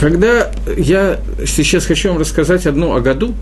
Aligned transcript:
когда 0.00 0.50
я 0.78 1.20
сейчас 1.46 1.84
хочу 1.84 2.08
вам 2.08 2.18
рассказать 2.18 2.66
одну 2.66 2.96
о 2.96 3.00
году, 3.00 3.34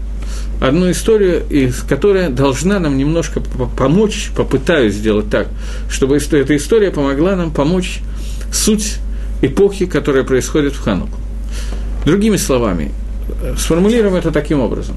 одну 0.61 0.91
историю, 0.91 1.45
из 1.49 1.83
которая 1.83 2.31
должна 2.31 2.81
нам 2.81 2.99
немножко 2.99 3.41
помочь, 3.77 4.31
попытаюсь 4.37 4.95
сделать 4.95 5.31
так, 5.31 5.47
чтобы 5.89 6.17
эта 6.17 6.57
история 6.57 6.91
помогла 6.91 7.37
нам 7.37 7.53
помочь 7.53 8.01
суть 8.53 8.97
эпохи, 9.41 9.87
которая 9.87 10.25
происходит 10.25 10.73
в 10.73 10.83
Хануку. 10.83 11.17
Другими 12.05 12.37
словами, 12.37 12.91
сформулируем 13.57 14.17
это 14.17 14.33
таким 14.33 14.59
образом, 14.61 14.97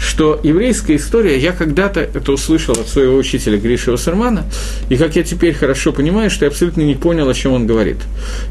что 0.00 0.40
еврейская 0.42 0.96
история, 0.96 1.38
я 1.38 1.52
когда-то 1.52 2.00
это 2.00 2.32
услышал 2.32 2.72
от 2.72 2.88
своего 2.88 3.16
учителя 3.16 3.58
Гриша 3.58 3.92
Вассермана, 3.92 4.44
и 4.88 4.96
как 4.96 5.14
я 5.16 5.22
теперь 5.22 5.52
хорошо 5.52 5.92
понимаю, 5.92 6.30
что 6.30 6.46
я 6.46 6.50
абсолютно 6.50 6.80
не 6.80 6.94
понял, 6.94 7.28
о 7.28 7.34
чем 7.34 7.52
он 7.52 7.66
говорит. 7.66 7.98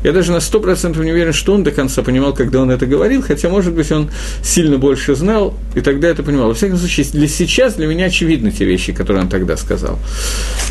Я 0.04 0.12
даже 0.12 0.32
на 0.32 0.42
сто 0.42 0.60
процентов 0.60 1.04
не 1.04 1.12
уверен, 1.12 1.34
что 1.34 1.54
он 1.54 1.64
до 1.64 1.72
конца 1.72 2.04
понимал, 2.04 2.34
когда 2.34 2.62
он 2.62 2.70
это 2.70 2.86
говорил, 2.86 3.24
хотя, 3.24 3.50
может 3.50 3.74
быть, 3.74 3.92
он 3.92 4.12
сильно 4.44 4.78
больше 4.78 5.16
знал, 5.16 5.58
и 5.74 5.82
тогда 5.82 6.10
это 6.10 6.22
понимал. 6.22 6.50
Во 6.50 6.54
всяком 6.54 6.78
случае, 6.78 7.08
для 7.12 7.28
сейчас 7.28 7.74
для 7.74 7.88
меня 7.88 8.06
очевидны 8.06 8.52
те 8.52 8.66
вещи, 8.66 8.94
которые 8.94 9.24
он 9.24 9.30
тогда 9.30 9.58
сказал. 9.58 9.98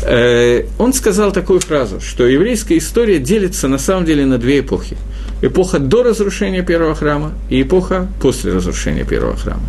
Э, 0.03 0.63
он 0.77 0.93
сказал 0.93 1.33
такую 1.33 1.59
фразу, 1.59 1.99
что 1.99 2.25
еврейская 2.25 2.77
история 2.77 3.19
делится 3.19 3.67
на 3.67 3.77
самом 3.77 4.05
деле 4.05 4.25
на 4.25 4.37
две 4.37 4.59
эпохи– 4.59 4.95
эпоха 5.41 5.79
до 5.79 6.03
разрушения 6.03 6.63
первого 6.63 6.95
храма 6.95 7.33
и 7.49 7.61
эпоха 7.61 8.07
после 8.21 8.53
разрушения 8.53 9.05
первого 9.05 9.37
храма. 9.37 9.63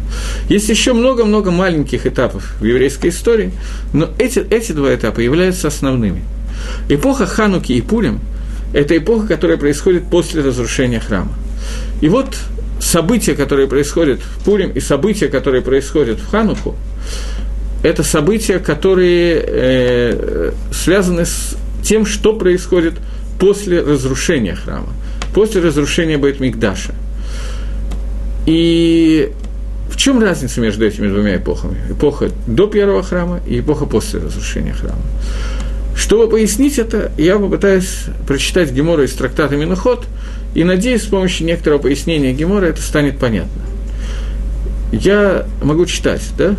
Есть 0.48 0.68
еще 0.68 0.92
много-много 0.92 1.50
маленьких 1.50 2.06
этапов 2.06 2.54
в 2.60 2.64
еврейской 2.64 3.08
истории, 3.08 3.52
но 3.92 4.08
эти, 4.18 4.40
эти 4.40 4.72
два 4.72 4.94
этапа 4.94 5.20
являются 5.20 5.68
основными. 5.68 6.22
Эпоха 6.88 7.26
Хануки 7.26 7.72
и 7.72 7.80
Пурим– 7.80 8.20
это 8.72 8.96
эпоха, 8.96 9.26
которая 9.26 9.56
происходит 9.56 10.04
после 10.10 10.42
разрушения 10.42 11.00
храма. 11.00 11.32
И 12.00 12.08
вот 12.08 12.36
события, 12.80 13.34
которые 13.34 13.68
происходят 13.68 14.20
в 14.20 14.44
Пурим, 14.44 14.70
и 14.72 14.80
события, 14.80 15.28
которые 15.28 15.62
происходят 15.62 16.18
в 16.18 16.30
Хануку, 16.30 16.76
это 17.82 18.02
события, 18.02 18.58
которые 18.58 19.42
э, 19.46 20.52
связаны 20.72 21.24
с 21.24 21.56
тем, 21.82 22.04
что 22.04 22.34
происходит 22.34 22.94
после 23.38 23.80
разрушения 23.80 24.54
храма 24.54 24.92
после 25.34 25.60
разрушения 25.60 26.18
Бейтмикдаша. 26.18 26.94
И 28.46 29.32
в 29.90 29.96
чем 29.96 30.20
разница 30.20 30.60
между 30.60 30.86
этими 30.86 31.08
двумя 31.08 31.36
эпохами? 31.36 31.78
Эпоха 31.90 32.30
до 32.46 32.66
первого 32.66 33.02
храма 33.02 33.40
и 33.46 33.60
эпоха 33.60 33.86
после 33.86 34.20
разрушения 34.20 34.72
храма. 34.72 35.02
Чтобы 35.94 36.28
пояснить 36.28 36.78
это, 36.78 37.12
я 37.18 37.38
попытаюсь 37.38 38.04
прочитать 38.26 38.72
Гемора 38.72 39.04
из 39.04 39.12
трактата 39.12 39.56
Миноход, 39.56 40.06
и 40.54 40.64
надеюсь, 40.64 41.02
с 41.02 41.06
помощью 41.06 41.46
некоторого 41.46 41.80
пояснения 41.80 42.32
Гемора 42.32 42.66
это 42.66 42.80
станет 42.80 43.18
понятно. 43.18 43.62
Я 44.92 45.46
могу 45.62 45.86
читать, 45.86 46.22
да? 46.38 46.56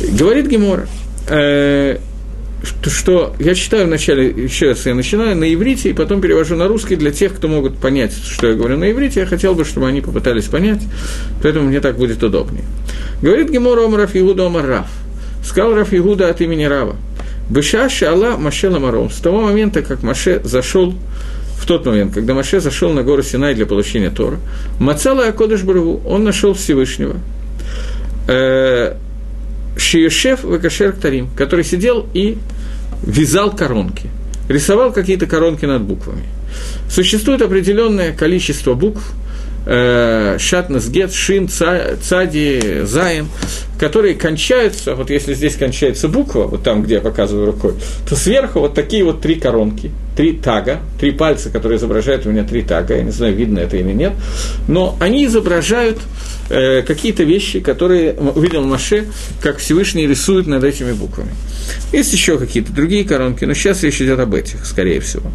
Говорит 0.00 0.48
Гемора, 0.48 0.88
э, 1.28 1.98
что 2.62 3.34
я 3.38 3.54
читаю 3.54 3.86
вначале, 3.86 4.28
еще 4.28 4.70
раз 4.70 4.86
я 4.86 4.94
начинаю 4.94 5.36
на 5.36 5.52
иврите, 5.52 5.90
и 5.90 5.92
потом 5.92 6.20
перевожу 6.20 6.56
на 6.56 6.68
русский 6.68 6.96
для 6.96 7.10
тех, 7.10 7.34
кто 7.34 7.48
могут 7.48 7.78
понять, 7.78 8.12
что 8.14 8.46
я 8.48 8.54
говорю 8.54 8.76
на 8.76 8.90
иврите, 8.90 9.20
я 9.20 9.26
хотел 9.26 9.54
бы, 9.54 9.64
чтобы 9.64 9.88
они 9.88 10.00
попытались 10.00 10.44
понять, 10.44 10.82
поэтому 11.42 11.68
мне 11.68 11.80
так 11.80 11.96
будет 11.96 12.22
удобнее. 12.22 12.64
Говорит 13.20 13.50
Гемора 13.50 13.84
Омар 13.84 14.08
Игуда 14.12 14.46
Омар 14.46 14.66
Раф. 14.66 14.86
Сказал 15.44 15.74
Раф 15.74 15.92
Игуда 15.92 16.28
от 16.28 16.40
имени 16.40 16.64
Рава. 16.64 16.96
Быша 17.50 17.88
Шала 17.88 18.36
Маше 18.36 18.70
Ламаром. 18.70 19.10
С 19.10 19.16
того 19.16 19.40
момента, 19.40 19.82
как 19.82 20.02
Маше 20.02 20.40
зашел 20.44 20.94
в 21.58 21.66
тот 21.66 21.84
момент, 21.84 22.14
когда 22.14 22.34
Маше 22.34 22.60
зашел 22.60 22.92
на 22.92 23.02
гору 23.02 23.22
Синай 23.22 23.54
для 23.54 23.66
получения 23.66 24.10
Тора, 24.10 24.38
Мацала 24.78 25.28
Акодыш 25.28 25.62
Барву, 25.62 26.00
он 26.06 26.24
нашел 26.24 26.54
Всевышнего. 26.54 27.16
Э, 28.28 28.94
Шиешев 29.76 30.44
Вакашер 30.44 30.92
Ктарим, 30.92 31.28
который 31.36 31.64
сидел 31.64 32.06
и 32.14 32.38
вязал 33.02 33.54
коронки, 33.54 34.08
рисовал 34.48 34.92
какие-то 34.92 35.26
коронки 35.26 35.64
над 35.64 35.82
буквами. 35.82 36.24
Существует 36.88 37.42
определенное 37.42 38.12
количество 38.12 38.74
букв, 38.74 39.12
э, 39.66 40.36
Шатнес, 40.38 40.88
Гет, 40.88 41.12
Шин, 41.12 41.48
Цади, 41.48 42.82
Заем, 42.84 43.28
которые 43.78 44.14
кончаются, 44.14 44.94
вот 44.94 45.10
если 45.10 45.34
здесь 45.34 45.56
кончается 45.56 46.08
буква, 46.08 46.44
вот 46.44 46.62
там, 46.62 46.82
где 46.82 46.94
я 46.94 47.00
показываю 47.00 47.46
рукой, 47.46 47.74
то 48.08 48.16
сверху 48.16 48.60
вот 48.60 48.74
такие 48.74 49.04
вот 49.04 49.20
три 49.20 49.36
коронки, 49.36 49.90
три 50.22 50.34
тага, 50.34 50.78
три 51.00 51.10
пальца, 51.10 51.50
которые 51.50 51.78
изображают 51.78 52.26
у 52.26 52.30
меня 52.30 52.44
три 52.44 52.62
тага, 52.62 52.94
я 52.94 53.02
не 53.02 53.10
знаю, 53.10 53.34
видно 53.34 53.58
это 53.58 53.76
или 53.76 53.92
нет, 53.92 54.12
но 54.68 54.96
они 55.00 55.26
изображают 55.26 55.98
э, 56.48 56.82
какие-то 56.82 57.24
вещи, 57.24 57.58
которые 57.58 58.12
увидел 58.12 58.62
Маше, 58.62 59.06
как 59.40 59.58
Всевышний 59.58 60.06
рисует 60.06 60.46
над 60.46 60.62
этими 60.62 60.92
буквами. 60.92 61.32
Есть 61.92 62.12
еще 62.12 62.38
какие-то 62.38 62.72
другие 62.72 63.02
коронки, 63.04 63.44
но 63.44 63.54
сейчас 63.54 63.82
речь 63.82 64.00
идет 64.00 64.20
об 64.20 64.32
этих, 64.32 64.64
скорее 64.64 65.00
всего. 65.00 65.28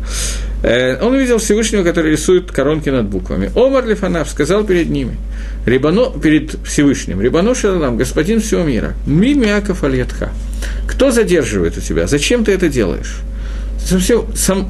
Э, 0.64 1.06
он 1.06 1.16
увидел 1.16 1.40
Всевышнего, 1.40 1.84
который 1.84 2.14
рисует 2.14 2.50
коронки 2.50 2.88
над 2.88 3.08
буквами. 3.08 3.52
Омар 3.58 3.86
Лифанав 3.86 4.30
сказал 4.30 4.64
перед 4.64 4.90
ними, 4.90 5.18
Рибано, 5.66 6.18
перед 6.18 6.66
Всевышним, 6.66 7.20
Рибано 7.20 7.56
Шалам, 7.56 7.98
господин 7.98 8.40
всего 8.40 8.64
мира, 8.64 8.94
ми 9.06 9.34
мяков 9.34 9.84
альятха. 9.84 10.30
Кто 10.88 11.12
задерживает 11.12 11.78
у 11.78 11.82
тебя? 11.82 12.08
Зачем 12.08 12.46
ты 12.46 12.54
это 12.54 12.70
делаешь? 12.70 13.18
Совсем, 13.80 14.26
сам, 14.36 14.70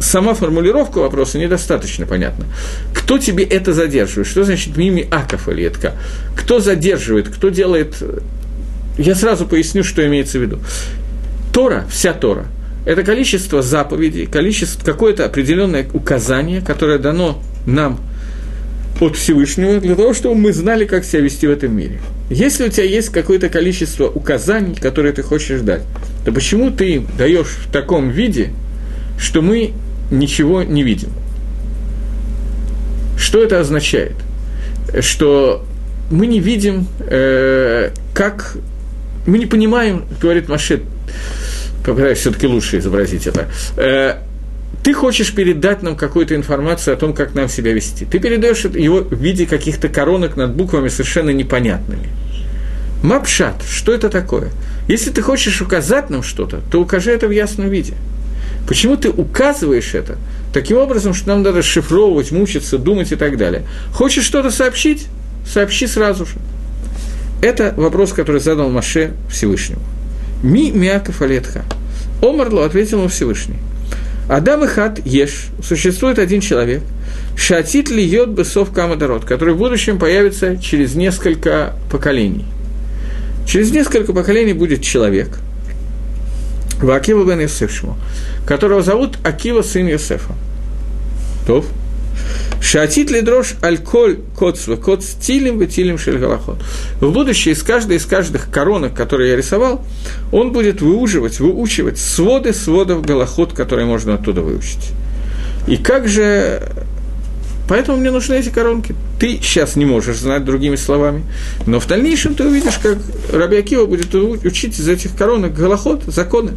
сама 0.00 0.34
формулировка 0.34 0.98
вопроса 0.98 1.38
недостаточно 1.38 2.06
понятна. 2.06 2.46
Кто 2.94 3.18
тебе 3.18 3.44
это 3.44 3.72
задерживает? 3.72 4.28
Что 4.28 4.44
значит 4.44 4.76
мими 4.76 5.06
аков 5.10 5.48
альятха? 5.48 5.94
Кто 6.36 6.60
задерживает? 6.60 7.28
Кто 7.28 7.48
делает... 7.48 8.02
Я 8.96 9.14
сразу 9.14 9.46
поясню, 9.46 9.84
что 9.84 10.06
имеется 10.06 10.38
в 10.38 10.42
виду. 10.42 10.58
Тора, 11.52 11.86
вся 11.90 12.12
Тора, 12.12 12.46
это 12.84 13.02
количество 13.02 13.62
заповедей, 13.62 14.26
количество, 14.26 14.84
какое-то 14.84 15.24
определенное 15.24 15.86
указание, 15.92 16.60
которое 16.60 16.98
дано 16.98 17.42
нам 17.66 18.00
от 19.00 19.16
Всевышнего 19.16 19.80
для 19.80 19.94
того, 19.94 20.12
чтобы 20.14 20.34
мы 20.34 20.52
знали, 20.52 20.84
как 20.84 21.04
себя 21.04 21.20
вести 21.20 21.46
в 21.46 21.50
этом 21.50 21.76
мире. 21.76 22.00
Если 22.30 22.66
у 22.66 22.68
тебя 22.68 22.84
есть 22.84 23.10
какое-то 23.10 23.48
количество 23.48 24.08
указаний, 24.08 24.74
которые 24.74 25.12
ты 25.12 25.22
хочешь 25.22 25.60
дать, 25.60 25.82
то 26.24 26.32
почему 26.32 26.70
ты 26.70 27.02
даешь 27.16 27.46
в 27.48 27.70
таком 27.70 28.10
виде, 28.10 28.50
что 29.18 29.40
мы 29.40 29.72
ничего 30.10 30.62
не 30.62 30.82
видим? 30.82 31.10
Что 33.18 33.42
это 33.42 33.60
означает? 33.60 34.16
Что 35.00 35.64
мы 36.10 36.26
не 36.26 36.40
видим, 36.40 36.86
э, 37.00 37.90
как... 38.14 38.56
Мы 39.26 39.38
не 39.38 39.46
понимаем, 39.46 40.04
говорит 40.22 40.48
Машет, 40.48 40.82
попытаюсь 41.84 42.18
все-таки 42.18 42.46
лучше 42.46 42.78
изобразить 42.78 43.26
это, 43.26 43.48
э, 43.76 44.16
ты 44.88 44.94
хочешь 44.94 45.34
передать 45.34 45.82
нам 45.82 45.96
какую-то 45.96 46.34
информацию 46.34 46.94
о 46.94 46.96
том, 46.96 47.12
как 47.12 47.34
нам 47.34 47.46
себя 47.50 47.74
вести. 47.74 48.06
Ты 48.06 48.20
передаешь 48.20 48.64
его 48.64 49.00
в 49.00 49.22
виде 49.22 49.44
каких-то 49.44 49.90
коронок 49.90 50.34
над 50.34 50.54
буквами 50.54 50.88
совершенно 50.88 51.28
непонятными. 51.28 52.08
Мапшат, 53.02 53.62
что 53.68 53.92
это 53.92 54.08
такое? 54.08 54.48
Если 54.88 55.10
ты 55.10 55.20
хочешь 55.20 55.60
указать 55.60 56.08
нам 56.08 56.22
что-то, 56.22 56.62
то 56.72 56.80
укажи 56.80 57.10
это 57.10 57.28
в 57.28 57.32
ясном 57.32 57.68
виде. 57.68 57.96
Почему 58.66 58.96
ты 58.96 59.10
указываешь 59.10 59.94
это 59.94 60.16
таким 60.54 60.78
образом, 60.78 61.12
что 61.12 61.28
нам 61.28 61.42
надо 61.42 61.62
шифровывать, 61.62 62.32
мучиться, 62.32 62.78
думать 62.78 63.12
и 63.12 63.16
так 63.16 63.36
далее? 63.36 63.64
Хочешь 63.92 64.24
что-то 64.24 64.50
сообщить? 64.50 65.08
Сообщи 65.46 65.86
сразу 65.86 66.24
же. 66.24 66.36
Это 67.42 67.74
вопрос, 67.76 68.14
который 68.14 68.40
задал 68.40 68.70
Маше 68.70 69.12
Всевышнему. 69.30 69.82
Ми 70.42 70.72
мяков 70.72 71.20
алетха. 71.20 71.66
Омарло 72.22 72.64
ответил 72.64 73.00
ему 73.00 73.08
Всевышний. 73.08 73.58
Адам 74.28 74.64
и 74.64 74.66
Хат 74.66 75.04
Еш, 75.06 75.46
существует 75.62 76.18
один 76.18 76.40
человек, 76.40 76.82
Шатит 77.38 77.88
ли 77.88 78.04
йод 78.04 78.30
бесов 78.30 78.72
камадарот, 78.72 79.24
который 79.24 79.54
в 79.54 79.58
будущем 79.58 79.98
появится 79.98 80.56
через 80.56 80.96
несколько 80.96 81.74
поколений. 81.90 82.44
Через 83.46 83.70
несколько 83.70 84.12
поколений 84.12 84.54
будет 84.54 84.82
человек, 84.82 85.38
Вакива 86.82 87.24
бен 87.24 87.40
Йосефшму, 87.40 87.96
которого 88.44 88.82
зовут 88.82 89.18
Акива 89.24 89.62
сын 89.62 89.86
Йосефа. 89.86 90.32
Тов. 91.46 91.64
Шатит 92.60 93.10
ли 93.10 93.20
дрожь 93.22 93.54
альколь 93.62 94.18
коцва, 94.36 94.76
коц 94.76 95.14
тилим 95.14 95.66
тилим 95.66 95.96
шельгалахот. 95.96 96.58
В 97.00 97.10
будущее 97.12 97.54
из 97.54 97.62
каждой 97.62 97.96
из 97.96 98.04
каждых 98.04 98.50
коронок, 98.50 98.94
которые 98.94 99.30
я 99.30 99.36
рисовал, 99.36 99.84
он 100.32 100.52
будет 100.52 100.82
выуживать, 100.82 101.40
выучивать 101.40 101.98
своды 101.98 102.52
сводов 102.52 103.06
галахот, 103.06 103.52
которые 103.52 103.86
можно 103.86 104.14
оттуда 104.14 104.42
выучить. 104.42 104.92
И 105.66 105.76
как 105.76 106.08
же... 106.08 106.62
Поэтому 107.68 107.98
мне 107.98 108.10
нужны 108.10 108.34
эти 108.34 108.48
коронки. 108.48 108.94
Ты 109.20 109.38
сейчас 109.42 109.76
не 109.76 109.84
можешь 109.84 110.16
знать 110.16 110.44
другими 110.44 110.76
словами, 110.76 111.24
но 111.66 111.80
в 111.80 111.86
дальнейшем 111.86 112.34
ты 112.34 112.46
увидишь, 112.46 112.78
как 112.82 112.96
Раби 113.30 113.58
Акива 113.58 113.84
будет 113.84 114.14
учить 114.14 114.78
из 114.78 114.88
этих 114.88 115.14
коронок 115.14 115.54
галахот, 115.54 116.04
законы. 116.06 116.52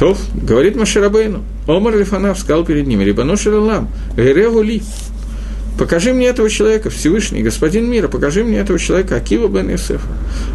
То, 0.00 0.16
говорит 0.32 0.76
Маширабейну, 0.76 1.42
Омар 1.68 1.94
Лифанав 1.94 2.38
сказал 2.38 2.64
перед 2.64 2.86
ними, 2.86 3.04
Рибану 3.04 3.36
Ширалам, 3.36 3.90
Гереву 4.16 4.62
Ли, 4.62 4.82
покажи 5.78 6.14
мне 6.14 6.28
этого 6.28 6.48
человека, 6.48 6.88
Всевышний, 6.88 7.42
господин 7.42 7.84
мира, 7.84 8.08
покажи 8.08 8.42
мне 8.42 8.60
этого 8.60 8.78
человека, 8.78 9.16
Акива 9.16 9.46
бен 9.48 9.74
Исефа. 9.74 10.08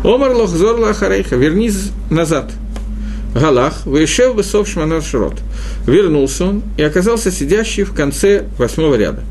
Омар 0.04 0.32
лохзор 0.32 0.80
лахарейха, 0.80 1.36
вернись 1.36 1.92
назад. 2.10 2.52
Галах, 3.36 3.86
Ваишев 3.86 4.36
Бесов 4.36 4.68
Шманар 4.68 5.04
Шрот. 5.04 5.36
Вернулся 5.86 6.46
он 6.46 6.64
и 6.78 6.82
оказался 6.82 7.32
сидящий 7.32 7.84
в 7.84 7.94
конце 7.94 8.46
восьмого 8.58 8.96
ряда. 8.96 9.22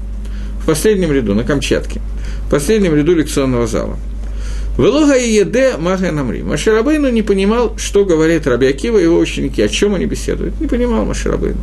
В 0.62 0.66
последнем 0.66 1.11
ряду, 1.11 1.34
на 1.34 1.43
Камчатке. 1.43 2.00
В 2.46 2.50
последнем 2.50 2.94
ряду 2.94 3.16
лекционного 3.16 3.66
зала. 3.66 3.96
Велога 4.76 5.15
и 5.15 5.31
еде 5.31 5.76
мага 5.79 6.11
намри. 6.11 6.43
Маширабейну 6.43 7.09
не 7.11 7.23
понимал, 7.23 7.79
что 7.79 8.05
говорит 8.05 8.47
Раби 8.47 8.67
Акива 8.67 8.99
и 8.99 9.05
его 9.05 9.19
ученики, 9.19 9.62
о 9.62 9.69
чем 9.69 9.94
они 9.94 10.06
беседуют. 10.06 10.61
Не 10.61 10.67
понимал 10.67 11.05
Маширабейну. 11.05 11.61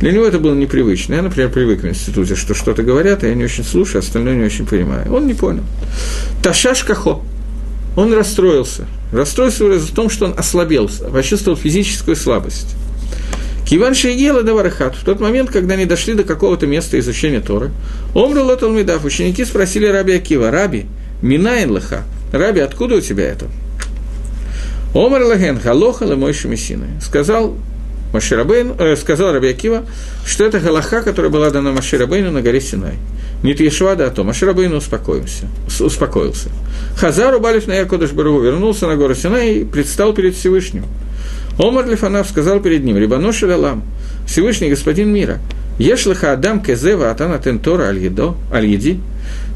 Для 0.00 0.10
него 0.10 0.24
это 0.24 0.40
было 0.40 0.54
непривычно. 0.54 1.14
Я, 1.14 1.22
например, 1.22 1.50
привык 1.50 1.82
в 1.82 1.88
институте, 1.88 2.34
что 2.34 2.54
что-то 2.54 2.82
говорят, 2.82 3.22
а 3.22 3.28
я 3.28 3.34
не 3.34 3.44
очень 3.44 3.62
слушаю, 3.62 4.00
остальное 4.00 4.34
не 4.34 4.44
очень 4.44 4.66
понимаю. 4.66 5.12
Он 5.14 5.26
не 5.28 5.34
понял. 5.34 5.62
Ташаш 6.42 6.82
кахо. 6.82 7.22
Он 7.96 8.12
расстроился. 8.12 8.86
Расстроился 9.12 9.64
в 9.64 9.90
том, 9.92 10.10
что 10.10 10.24
он 10.24 10.34
ослабел, 10.36 10.90
почувствовал 11.12 11.56
физическую 11.56 12.16
слабость. 12.16 12.74
Киван 13.64 13.94
Шейгела 13.94 14.42
Даварахат, 14.42 14.96
в 14.96 15.04
тот 15.04 15.20
момент, 15.20 15.50
когда 15.50 15.74
они 15.74 15.84
дошли 15.84 16.14
до 16.14 16.24
какого-то 16.24 16.66
места 16.66 16.98
изучения 16.98 17.40
Торы, 17.40 17.70
Омру 18.14 18.42
Лоталмидав, 18.42 19.04
ученики 19.04 19.44
спросили 19.44 19.86
Раби 19.86 20.14
Акива, 20.14 20.50
Раби, 20.50 20.86
Минайн 21.22 21.70
Лаха, 21.70 22.02
Раби, 22.32 22.60
откуда 22.60 22.96
у 22.96 23.00
тебя 23.00 23.28
это? 23.28 23.46
Омар 24.94 25.22
Лаген, 25.22 25.60
Халоха 25.60 26.04
Лемойши 26.04 26.48
Мессины. 26.48 26.86
Сказал 27.00 27.56
Маширабейн, 28.12 28.74
э, 28.78 28.96
сказал 28.96 29.32
Раби 29.32 29.48
Акива, 29.48 29.84
что 30.26 30.44
это 30.44 30.58
галаха, 30.58 31.02
которая 31.02 31.30
была 31.30 31.50
дана 31.50 31.72
Маширабейну 31.72 32.30
на 32.30 32.42
горе 32.42 32.60
Синай. 32.60 32.94
Не 33.42 33.54
Тешва, 33.54 33.94
да 33.94 34.10
то. 34.10 34.24
Маширабейну 34.24 34.76
успокоился. 34.76 35.46
успокоился. 35.80 36.50
Хазару 36.96 37.40
Балиф 37.40 37.66
на 37.66 37.74
Якодыш 37.74 38.12
вернулся 38.12 38.86
на 38.86 38.96
гору 38.96 39.14
Синай 39.14 39.54
и 39.54 39.64
предстал 39.64 40.12
перед 40.12 40.34
Всевышним. 40.34 40.84
Омар 41.58 41.86
Лифанав 41.86 42.28
сказал 42.28 42.60
перед 42.60 42.84
ним, 42.84 42.96
Рибанош 42.96 43.42
Алам, 43.44 43.84
Всевышний 44.26 44.70
Господин 44.70 45.12
мира, 45.12 45.38
Ешлаха 45.80 46.32
Адам 46.34 46.62
Кезева 46.62 47.10
Атана 47.10 47.38
Тентора 47.38 47.84
Аль-Едо, 47.84 48.36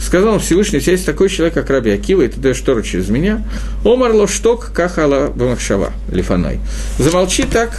сказал 0.00 0.38
Всевышний, 0.38 0.78
у 0.78 0.80
тебя 0.80 0.92
есть 0.92 1.04
такой 1.04 1.28
человек, 1.28 1.52
как 1.52 1.68
Раби 1.68 1.90
Акива, 1.90 2.22
и 2.22 2.28
ты 2.28 2.40
даешь 2.40 2.60
Тору 2.60 2.82
через 2.82 3.10
меня, 3.10 3.44
Омар 3.84 4.12
Лошток 4.12 4.72
Кахала 4.72 5.28
Бамахшава, 5.28 5.92
Лифанай. 6.10 6.60
Замолчи 6.98 7.42
так, 7.42 7.78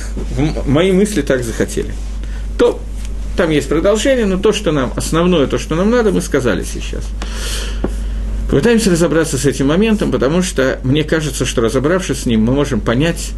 мои 0.67 0.91
мысли 0.91 1.23
так 1.23 1.43
захотели. 1.43 1.91
То, 2.59 2.79
там 3.35 3.49
есть 3.49 3.67
продолжение, 3.67 4.27
но 4.27 4.37
то, 4.37 4.53
что 4.53 4.71
нам, 4.71 4.93
основное, 4.95 5.47
то, 5.47 5.57
что 5.57 5.73
нам 5.73 5.89
надо, 5.89 6.11
мы 6.11 6.21
сказали 6.21 6.63
сейчас. 6.63 7.03
Попытаемся 8.47 8.91
разобраться 8.91 9.39
с 9.39 9.45
этим 9.47 9.69
моментом, 9.69 10.11
потому 10.11 10.43
что 10.43 10.79
мне 10.83 11.03
кажется, 11.03 11.45
что 11.45 11.61
разобравшись 11.61 12.19
с 12.19 12.25
ним, 12.27 12.43
мы 12.43 12.53
можем 12.53 12.79
понять 12.79 13.31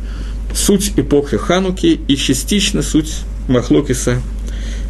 суть 0.54 0.92
эпохи 0.98 1.38
Хануки 1.38 1.98
и 2.09 2.18
частично 2.18 2.81
суть 2.81 3.19
Махлокиса, 3.48 4.21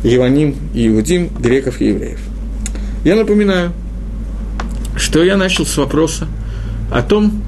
Еваним 0.04 0.56
и 0.74 0.88
Иудим, 0.88 1.30
греков 1.40 1.82
и 1.82 1.88
евреев. 1.90 2.20
Я 3.04 3.16
напоминаю, 3.16 3.72
что 4.96 5.24
я 5.24 5.38
начал 5.38 5.66
с 5.66 5.78
вопроса 5.78 6.28
о 6.92 7.02
том, 7.02 7.44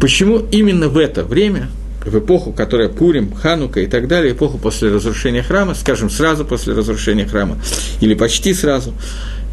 почему 0.00 0.38
именно 0.50 0.88
в 0.88 0.98
это 0.98 1.24
время, 1.24 1.68
в 2.04 2.18
эпоху, 2.18 2.52
которая 2.52 2.88
Пурим, 2.88 3.32
Ханука 3.32 3.80
и 3.80 3.86
так 3.86 4.08
далее, 4.08 4.32
эпоху 4.32 4.58
после 4.58 4.90
разрушения 4.90 5.42
храма, 5.42 5.74
скажем, 5.74 6.10
сразу 6.10 6.44
после 6.44 6.74
разрушения 6.74 7.26
храма, 7.26 7.58
или 8.00 8.14
почти 8.14 8.52
сразу, 8.52 8.92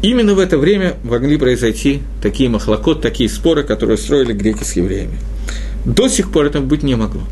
именно 0.02 0.34
в 0.34 0.38
это 0.38 0.58
время 0.58 0.94
могли 1.04 1.36
произойти 1.38 2.02
такие 2.20 2.48
махлокот, 2.48 3.00
такие 3.00 3.30
споры, 3.30 3.62
которые 3.62 3.96
строили 3.96 4.32
греки 4.32 4.64
с 4.64 4.72
евреями. 4.74 5.18
До 5.84 6.08
сих 6.08 6.30
пор 6.30 6.46
это 6.46 6.60
быть 6.60 6.82
не 6.82 6.94
могло. 6.94 7.22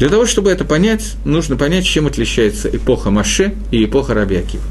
Для 0.00 0.08
того, 0.08 0.24
чтобы 0.24 0.50
это 0.50 0.64
понять, 0.64 1.16
нужно 1.26 1.56
понять, 1.56 1.84
чем 1.84 2.06
отличается 2.06 2.74
эпоха 2.74 3.10
Маше 3.10 3.52
и 3.70 3.84
эпоха 3.84 4.14
Раби 4.14 4.36
Акива. 4.36 4.64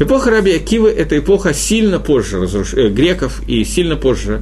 Эпоха 0.00 0.30
Раби 0.30 0.50
Акивы– 0.50 0.88
это 0.98 1.18
эпоха 1.18 1.52
сильно 1.52 2.00
позже 2.00 2.40
разруш... 2.40 2.72
э, 2.72 2.88
греков 2.88 3.42
и 3.46 3.64
сильно 3.64 3.96
позже, 3.96 4.40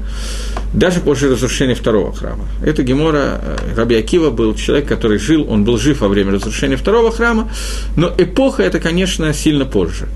даже 0.72 1.00
позже 1.00 1.30
разрушения 1.30 1.74
второго 1.74 2.12
храма. 2.12 2.44
Это 2.64 2.84
Гемора 2.84 3.40
э, 3.42 3.56
Раби 3.76 3.96
Акива 3.96 4.30
был 4.30 4.54
человек, 4.54 4.86
который 4.86 5.18
жил, 5.18 5.50
он 5.50 5.64
был 5.64 5.78
жив 5.78 6.00
во 6.00 6.06
время 6.06 6.30
разрушения 6.30 6.76
второго 6.76 7.10
храма, 7.10 7.50
но 7.96 8.14
эпоха– 8.16 8.62
это, 8.64 8.78
конечно, 8.78 9.34
сильно 9.34 9.64
позже. 9.64 10.06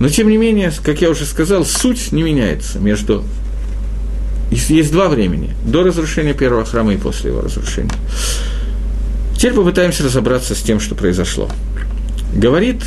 Но, 0.00 0.08
тем 0.08 0.30
не 0.30 0.36
менее, 0.36 0.72
как 0.82 1.00
я 1.00 1.10
уже 1.10 1.24
сказал, 1.24 1.64
суть 1.64 2.10
не 2.10 2.24
меняется 2.24 2.80
между 2.80 3.22
есть 4.50 4.90
два 4.90 5.08
времени– 5.08 5.54
до 5.64 5.84
разрушения 5.84 6.34
первого 6.34 6.64
храма 6.64 6.92
и 6.92 6.96
после 6.96 7.30
его 7.30 7.40
разрушения. 7.42 7.94
Теперь 9.38 9.54
попытаемся 9.54 10.02
разобраться 10.02 10.56
с 10.56 10.58
тем, 10.58 10.80
что 10.80 10.96
произошло. 10.96 11.48
Говорит 12.34 12.82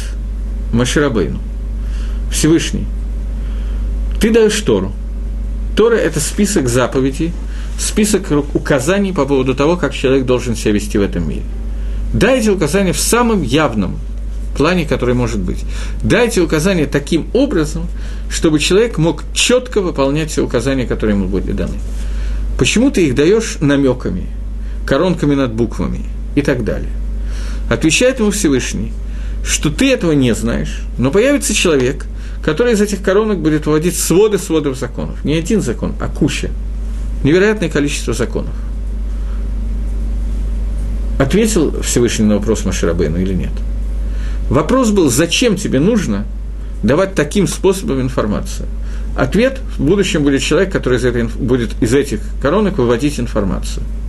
Маширабейну, 0.73 1.39
Всевышний, 2.29 2.85
ты 4.19 4.33
даешь 4.33 4.59
Тору. 4.59 4.91
Тора– 5.77 5.95
это 5.95 6.19
список 6.19 6.67
заповедей, 6.67 7.31
список 7.79 8.23
указаний 8.53 9.13
по 9.13 9.25
поводу 9.25 9.55
того, 9.55 9.77
как 9.77 9.93
человек 9.93 10.25
должен 10.25 10.57
себя 10.57 10.73
вести 10.73 10.97
в 10.97 11.01
этом 11.01 11.27
мире. 11.27 11.43
Дайте 12.13 12.51
указания 12.51 12.91
в 12.91 12.99
самом 12.99 13.43
явном 13.43 13.97
плане, 14.57 14.85
который 14.85 15.15
может 15.15 15.39
быть. 15.39 15.63
Дайте 16.03 16.41
указания 16.41 16.85
таким 16.85 17.27
образом, 17.31 17.87
чтобы 18.29 18.59
человек 18.59 18.97
мог 18.97 19.23
четко 19.33 19.79
выполнять 19.79 20.31
все 20.31 20.43
указания, 20.43 20.85
которые 20.85 21.15
ему 21.15 21.29
были 21.29 21.53
даны. 21.53 21.77
Почему 22.59 22.91
ты 22.91 23.07
их 23.07 23.15
даешь 23.15 23.55
намеками, 23.61 24.25
коронками 24.85 25.35
над 25.35 25.53
буквами– 25.53 26.01
и 26.35 26.41
так 26.41 26.63
далее. 26.63 26.89
Отвечает 27.69 28.19
ему 28.19 28.31
Всевышний, 28.31 28.91
что 29.45 29.69
ты 29.69 29.91
этого 29.91 30.11
не 30.11 30.33
знаешь, 30.35 30.81
но 30.97 31.11
появится 31.11 31.53
человек, 31.53 32.05
который 32.43 32.73
из 32.73 32.81
этих 32.81 33.01
коронок 33.01 33.39
будет 33.39 33.65
вводить 33.65 33.97
своды 33.97 34.37
сводов 34.37 34.77
законов. 34.77 35.23
Не 35.23 35.35
один 35.35 35.61
закон, 35.61 35.93
а 35.99 36.07
куча. 36.07 36.49
Невероятное 37.23 37.69
количество 37.69 38.13
законов. 38.13 38.53
Ответил 41.19 41.81
Всевышний 41.81 42.25
на 42.25 42.35
вопрос 42.35 42.65
Маширабейну 42.65 43.19
или 43.19 43.33
нет? 43.33 43.51
Вопрос 44.49 44.89
был, 44.89 45.09
зачем 45.09 45.55
тебе 45.55 45.79
нужно 45.79 46.25
давать 46.83 47.13
таким 47.13 47.47
способом 47.47 48.01
информацию? 48.01 48.67
Ответ– 49.15 49.59
в 49.77 49.83
будущем 49.83 50.23
будет 50.23 50.41
человек, 50.41 50.71
который 50.71 50.97
из 50.97 51.05
этой, 51.05 51.25
будет 51.25 51.71
из 51.81 51.93
этих 51.93 52.21
коронок 52.41 52.77
выводить 52.79 53.19
информацию– 53.19 53.83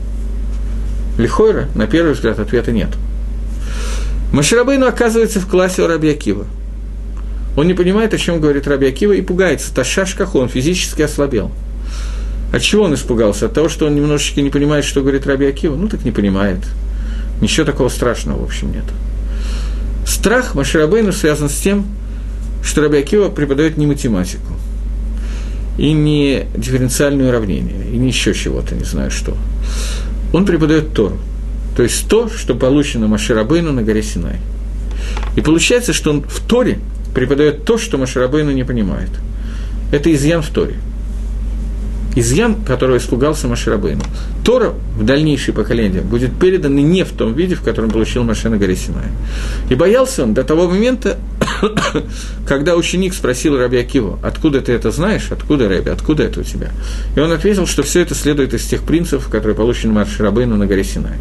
Лихойра, 1.18 1.68
на 1.74 1.86
первый 1.86 2.14
взгляд, 2.14 2.38
ответа 2.38 2.72
нет. 2.72 2.88
Маширабейну 4.32 4.86
оказывается 4.86 5.40
в 5.40 5.46
классе 5.46 5.82
у 5.82 5.86
Раби 5.86 6.10
Акива. 6.10 6.46
Он 7.56 7.66
не 7.66 7.74
понимает, 7.74 8.14
о 8.14 8.18
чем 8.18 8.40
говорит 8.40 8.66
Раби 8.66 8.86
Акива, 8.86 9.12
и 9.12 9.20
пугается. 9.20 9.74
Ташаш 9.74 10.16
он 10.32 10.48
физически 10.48 11.02
ослабел. 11.02 11.52
От 12.52 12.62
чего 12.62 12.84
он 12.84 12.94
испугался? 12.94 13.46
От 13.46 13.54
того, 13.54 13.68
что 13.68 13.86
он 13.86 13.94
немножечко 13.94 14.40
не 14.40 14.50
понимает, 14.50 14.84
что 14.84 15.02
говорит 15.02 15.26
Раби 15.26 15.46
Акива? 15.46 15.76
Ну, 15.76 15.88
так 15.88 16.04
не 16.04 16.12
понимает. 16.12 16.58
Ничего 17.42 17.66
такого 17.66 17.90
страшного, 17.90 18.40
в 18.40 18.44
общем, 18.44 18.72
нет. 18.72 18.84
Страх 20.06 20.54
Маширабейну 20.54 21.12
связан 21.12 21.50
с 21.50 21.56
тем, 21.56 21.86
что 22.64 22.80
Раби 22.80 22.98
Акива 22.98 23.28
преподает 23.28 23.76
не 23.76 23.86
математику, 23.86 24.54
и 25.76 25.92
не 25.92 26.46
дифференциальное 26.56 27.28
уравнение, 27.28 27.86
и 27.92 27.96
не 27.96 28.08
еще 28.08 28.32
чего-то, 28.32 28.74
не 28.74 28.84
знаю 28.84 29.10
что 29.10 29.36
он 30.32 30.44
преподает 30.44 30.92
Тору. 30.92 31.18
То 31.76 31.82
есть 31.82 32.08
то, 32.08 32.28
что 32.28 32.54
получено 32.54 33.08
Маширабейну 33.08 33.72
на 33.72 33.82
горе 33.82 34.02
Синай. 34.02 34.36
И 35.36 35.40
получается, 35.40 35.92
что 35.92 36.10
он 36.10 36.22
в 36.22 36.40
Торе 36.46 36.78
преподает 37.14 37.64
то, 37.64 37.78
что 37.78 37.98
Маширабейну 37.98 38.52
не 38.52 38.64
понимает. 38.64 39.10
Это 39.90 40.12
изъян 40.12 40.42
в 40.42 40.48
Торе– 40.48 40.76
изъян, 42.14 42.56
которого 42.64 42.98
испугался 42.98 43.48
Маширабейну. 43.48 44.02
Тора 44.44 44.74
в 44.96 45.04
дальнейшие 45.04 45.54
поколения 45.54 46.00
будет 46.00 46.38
передан 46.38 46.74
не 46.76 47.04
в 47.04 47.12
том 47.12 47.34
виде, 47.34 47.54
в 47.54 47.62
котором 47.62 47.90
получил 47.90 48.22
Маше 48.24 48.48
на. 48.48 48.58
И 49.70 49.74
боялся 49.74 50.24
он 50.24 50.34
до 50.34 50.44
того 50.44 50.68
момента, 50.68 51.18
когда 52.46 52.76
ученик 52.76 53.14
спросил 53.14 53.56
Раби 53.56 53.78
Акиву, 53.78 54.18
откуда 54.22 54.60
ты 54.60 54.72
это 54.72 54.90
знаешь, 54.90 55.28
откуда 55.30 55.68
Раби, 55.68 55.90
откуда 55.90 56.24
это 56.24 56.40
у 56.40 56.42
тебя? 56.42 56.70
И 57.16 57.20
он 57.20 57.32
ответил, 57.32 57.66
что 57.66 57.82
все 57.82 58.00
это 58.00 58.14
следует 58.14 58.52
из 58.54 58.64
тех 58.64 58.82
принципов, 58.82 59.28
которые 59.28 59.56
получены 59.56 59.92
Маширабейну 59.94 60.56
на 60.56 60.66
горе 60.66 60.84
Синай. 60.84 61.16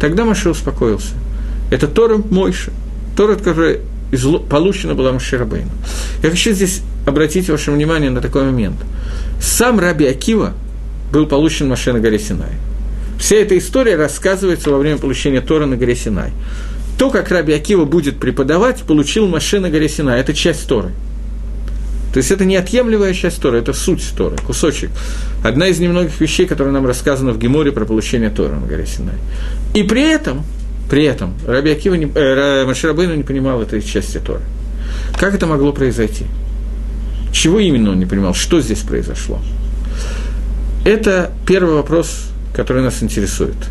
Тогда 0.00 0.24
Маше 0.24 0.50
успокоился. 0.50 1.14
Это 1.70 1.88
Тора 1.88 2.18
Мойша, 2.18 2.70
Тора, 3.16 3.36
которая 3.36 3.80
получена 4.48 4.94
была 4.94 5.12
Маширабейну. 5.12 5.70
Я 6.22 6.30
хочу 6.30 6.52
здесь 6.52 6.82
обратить 7.06 7.48
ваше 7.50 7.70
внимание 7.70 8.10
на 8.10 8.20
такой 8.20 8.44
момент– 8.44 8.76
сам 9.44 9.78
Раби 9.78 10.06
Акива 10.06 10.54
был 11.12 11.26
получен 11.26 11.68
Маше 11.68 11.92
на 11.92 12.00
горе 12.00 12.18
Синай. 12.18 12.52
Вся 13.18 13.36
эта 13.36 13.56
история 13.58 13.96
рассказывается 13.96 14.70
во 14.70 14.78
время 14.78 14.98
получения 14.98 15.40
Тора 15.40 15.66
на 15.66 15.76
горе 15.76 15.94
Синай. 15.94 16.32
То, 16.98 17.10
как 17.10 17.30
Раби 17.30 17.52
Акива 17.52 17.84
будет 17.84 18.18
преподавать, 18.18 18.82
получил 18.82 19.28
Маше 19.28 19.60
на 19.60 19.70
горе 19.70 19.88
Синай. 19.88 20.20
Это 20.20 20.32
часть 20.32 20.66
Торы. 20.66 20.92
То 22.12 22.18
есть 22.18 22.30
это 22.30 22.44
неотъемлемая 22.44 23.12
часть 23.12 23.40
Тора, 23.40 23.56
это 23.56 23.72
суть 23.72 24.04
Торы, 24.16 24.36
кусочек. 24.38 24.90
Одна 25.44 25.66
из 25.66 25.78
немногих 25.78 26.20
вещей, 26.20 26.46
которые 26.46 26.72
нам 26.72 26.86
рассказаны 26.86 27.32
в 27.32 27.38
Геморе 27.38 27.70
про 27.70 27.84
получение 27.84 28.30
Тора 28.30 28.54
на 28.54 28.66
горе 28.66 28.86
Синай. 28.86 29.16
И 29.74 29.82
при 29.82 30.02
этом, 30.02 30.44
при 30.90 31.04
этом 31.04 31.34
Раби 31.46 31.70
Акива 31.70 31.94
не, 31.94 32.06
э, 32.06 32.64
Маширабейну 32.66 33.14
не 33.14 33.22
понимал 33.22 33.62
этой 33.62 33.82
части 33.82 34.18
Тора. 34.18 34.42
Как 35.18 35.34
это 35.34 35.46
могло 35.46 35.72
произойти? 35.72 36.26
Чего 37.32 37.58
именно 37.58 37.90
он 37.90 37.98
не 37.98 38.06
понимал? 38.06 38.34
Что 38.34 38.60
здесь 38.60 38.80
произошло? 38.80 39.40
Это 40.84 41.32
первый 41.46 41.74
вопрос, 41.74 42.28
который 42.54 42.82
нас 42.82 43.02
интересует– 43.02 43.56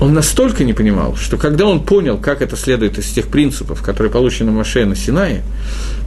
он 0.00 0.14
настолько 0.14 0.64
не 0.64 0.72
понимал, 0.72 1.16
что 1.16 1.36
когда 1.36 1.66
он 1.66 1.82
понял, 1.82 2.18
как 2.18 2.40
это 2.40 2.56
следует 2.56 2.98
из 2.98 3.06
тех 3.06 3.26
принципов, 3.26 3.82
которые 3.82 4.12
получены 4.12 4.52
Маше 4.52 4.84
на 4.84 4.94
Синае, 4.94 5.42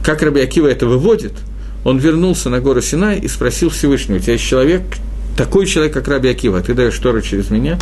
как 0.02 0.22
Раби 0.22 0.40
это 0.40 0.86
выводит, 0.86 1.34
он 1.84 1.98
вернулся 1.98 2.48
на 2.48 2.60
гору 2.60 2.80
Синай 2.80 3.18
и 3.18 3.28
спросил 3.28 3.70
Всевышнего, 3.70 4.16
у 4.16 4.20
тебя 4.20 4.34
есть 4.34 4.44
человек, 4.44 4.82
такой 5.36 5.66
человек, 5.66 5.94
как 5.94 6.08
Раби 6.08 6.28
Акива, 6.28 6.60
ты 6.60 6.74
даешь 6.74 6.98
Тору 6.98 7.20
через 7.20 7.50
меня? 7.50 7.78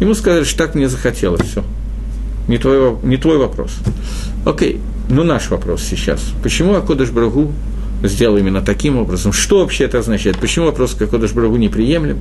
Ему 0.00 0.14
сказали, 0.14 0.44
что 0.44 0.58
так 0.58 0.74
мне 0.74 0.88
захотелось, 0.88 1.42
все. 1.42 1.64
Не 2.46 2.58
твой, 2.58 2.96
не 3.02 3.16
твой 3.16 3.38
вопрос. 3.38 3.72
Окей, 4.46 4.80
ну 5.08 5.22
наш 5.22 5.50
вопрос 5.50 5.82
сейчас. 5.82 6.20
Почему 6.42 6.74
Акодыш 6.74 7.10
Брагу 7.10 7.52
сделал 8.02 8.36
именно 8.36 8.62
таким 8.62 8.96
образом. 8.96 9.32
Что 9.32 9.60
вообще 9.60 9.84
это 9.84 9.98
означает? 9.98 10.38
Почему 10.38 10.66
вопрос 10.66 10.94
Кодыш 10.94 11.32
Брагу 11.32 11.56
неприемлем? 11.56 12.18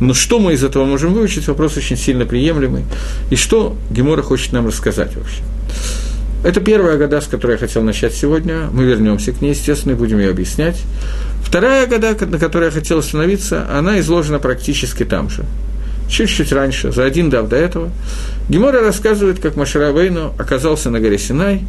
Но 0.00 0.14
что 0.14 0.38
мы 0.38 0.52
из 0.52 0.62
этого 0.62 0.84
можем 0.84 1.14
выучить? 1.14 1.48
Вопрос 1.48 1.76
очень 1.76 1.96
сильно 1.96 2.24
приемлемый. 2.24 2.84
И 3.30 3.36
что 3.36 3.76
Гемора 3.90 4.22
хочет 4.22 4.52
нам 4.52 4.66
рассказать 4.66 5.16
вообще? 5.16 5.42
Это 6.46 6.60
первая 6.60 6.96
года, 6.96 7.20
с 7.20 7.26
которой 7.26 7.52
я 7.52 7.58
хотел 7.58 7.82
начать 7.82 8.14
сегодня. 8.14 8.68
Мы 8.72 8.84
вернемся 8.84 9.32
к 9.32 9.40
ней, 9.40 9.50
естественно, 9.50 9.94
и 9.94 9.96
будем 9.96 10.20
ее 10.20 10.30
объяснять. 10.30 10.80
Вторая 11.42 11.88
года, 11.88 12.16
на 12.24 12.38
которой 12.38 12.66
я 12.66 12.70
хотел 12.70 12.98
остановиться, 12.98 13.66
она 13.68 13.98
изложена 13.98 14.38
практически 14.38 15.04
там 15.04 15.28
же 15.28 15.44
чуть-чуть 16.08 16.52
раньше, 16.52 16.92
за 16.92 17.02
один 17.02 17.30
дав 17.30 17.48
до 17.48 17.56
этого, 17.56 17.90
Гемора 18.48 18.80
рассказывает, 18.80 19.40
как 19.40 19.56
Машарабейну 19.56 20.34
оказался 20.38 20.88
на 20.88 21.00
горе 21.00 21.18
Синай 21.18 21.64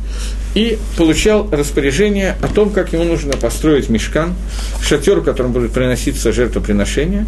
и 0.53 0.77
получал 0.95 1.49
распоряжение 1.51 2.37
о 2.43 2.47
том, 2.47 2.69
как 2.69 2.93
ему 2.93 3.03
нужно 3.03 3.33
построить 3.33 3.89
мешкан, 3.89 4.35
шатер, 4.83 5.21
в 5.21 5.23
котором 5.23 5.53
будут 5.53 5.71
приноситься 5.71 6.31
жертвоприношения, 6.31 7.25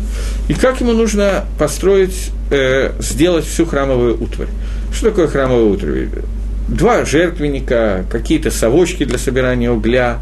и 0.50 0.54
как 0.54 0.82
ему 0.82 0.94
нужно 0.94 1.46
построить, 1.58 2.30
э, 2.52 2.92
сделать 3.00 3.48
всю 3.48 3.66
храмовую 3.66 4.22
утварь. 4.22 4.50
Что 4.94 5.10
такое 5.10 5.28
храмовая 5.28 5.64
утварь? 5.64 6.10
Два 6.70 7.06
жертвенника, 7.06 8.06
какие-то 8.10 8.52
совочки 8.52 9.04
для 9.04 9.18
собирания 9.18 9.72
угля, 9.72 10.20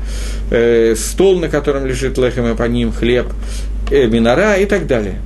э, 0.50 0.96
стол, 0.98 1.40
на 1.40 1.50
котором 1.50 1.86
лежит 1.86 2.18
лехем 2.18 2.48
и 2.48 2.56
по 2.56 2.64
ним 2.64 2.92
хлеб, 2.92 3.28
э, 3.92 4.08
минора 4.08 4.56
и 4.56 4.66
так 4.66 4.88
далее. 4.88 5.20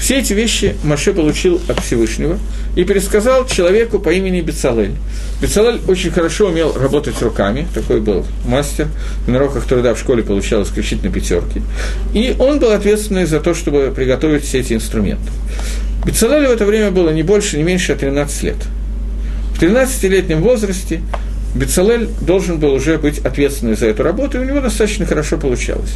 Все 0.00 0.18
эти 0.18 0.32
вещи 0.32 0.76
Маше 0.82 1.12
получил 1.12 1.60
от 1.68 1.80
Всевышнего 1.80 2.38
и 2.74 2.84
пересказал 2.84 3.46
человеку 3.46 3.98
по 3.98 4.08
имени 4.08 4.40
Бецалель. 4.40 4.94
Бецалель 5.42 5.78
очень 5.88 6.10
хорошо 6.10 6.48
умел 6.48 6.72
работать 6.74 7.20
руками, 7.20 7.66
такой 7.74 8.00
был 8.00 8.24
мастер, 8.46 8.88
на 9.26 9.36
уроках 9.36 9.66
труда 9.66 9.94
в 9.94 9.98
школе 9.98 10.22
получал 10.22 10.62
исключительно 10.62 11.12
пятерки. 11.12 11.60
И 12.14 12.34
он 12.38 12.60
был 12.60 12.70
ответственный 12.70 13.26
за 13.26 13.40
то, 13.40 13.52
чтобы 13.52 13.92
приготовить 13.94 14.44
все 14.44 14.60
эти 14.60 14.72
инструменты. 14.72 15.30
Бецалелю 16.06 16.48
в 16.48 16.52
это 16.52 16.64
время 16.64 16.90
было 16.90 17.10
не 17.10 17.22
больше, 17.22 17.58
не 17.58 17.62
меньше 17.62 17.94
13 17.94 18.42
лет. 18.42 18.56
В 19.60 19.62
13-летнем 19.62 20.40
возрасте 20.40 21.02
Бецалель 21.54 22.08
должен 22.22 22.58
был 22.58 22.72
уже 22.72 22.96
быть 22.96 23.18
ответственный 23.18 23.76
за 23.76 23.88
эту 23.88 24.02
работу, 24.02 24.38
и 24.38 24.40
у 24.40 24.44
него 24.44 24.62
достаточно 24.62 25.04
хорошо 25.04 25.36
получалось. 25.36 25.90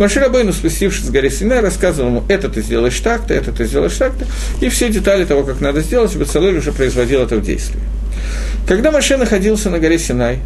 Маширабейну, 0.00 0.52
спустившись 0.52 1.04
с 1.04 1.10
горы 1.10 1.30
Сина, 1.30 1.60
рассказывал 1.60 2.08
ему, 2.08 2.24
это 2.28 2.48
ты 2.48 2.60
сделаешь 2.60 2.98
так-то, 2.98 3.32
это 3.32 3.52
ты 3.52 3.66
сделаешь 3.66 3.94
так-то, 3.94 4.26
и 4.60 4.68
все 4.68 4.88
детали 4.88 5.24
того, 5.24 5.44
как 5.44 5.60
надо 5.60 5.80
сделать, 5.82 6.12
Бецалель 6.16 6.58
уже 6.58 6.72
производил 6.72 7.22
это 7.22 7.36
в 7.36 7.42
действии. 7.42 7.78
Когда 8.66 8.90
Маше 8.90 9.16
находился 9.16 9.70
на 9.70 9.78
горе 9.78 10.00
Синай, 10.00 10.40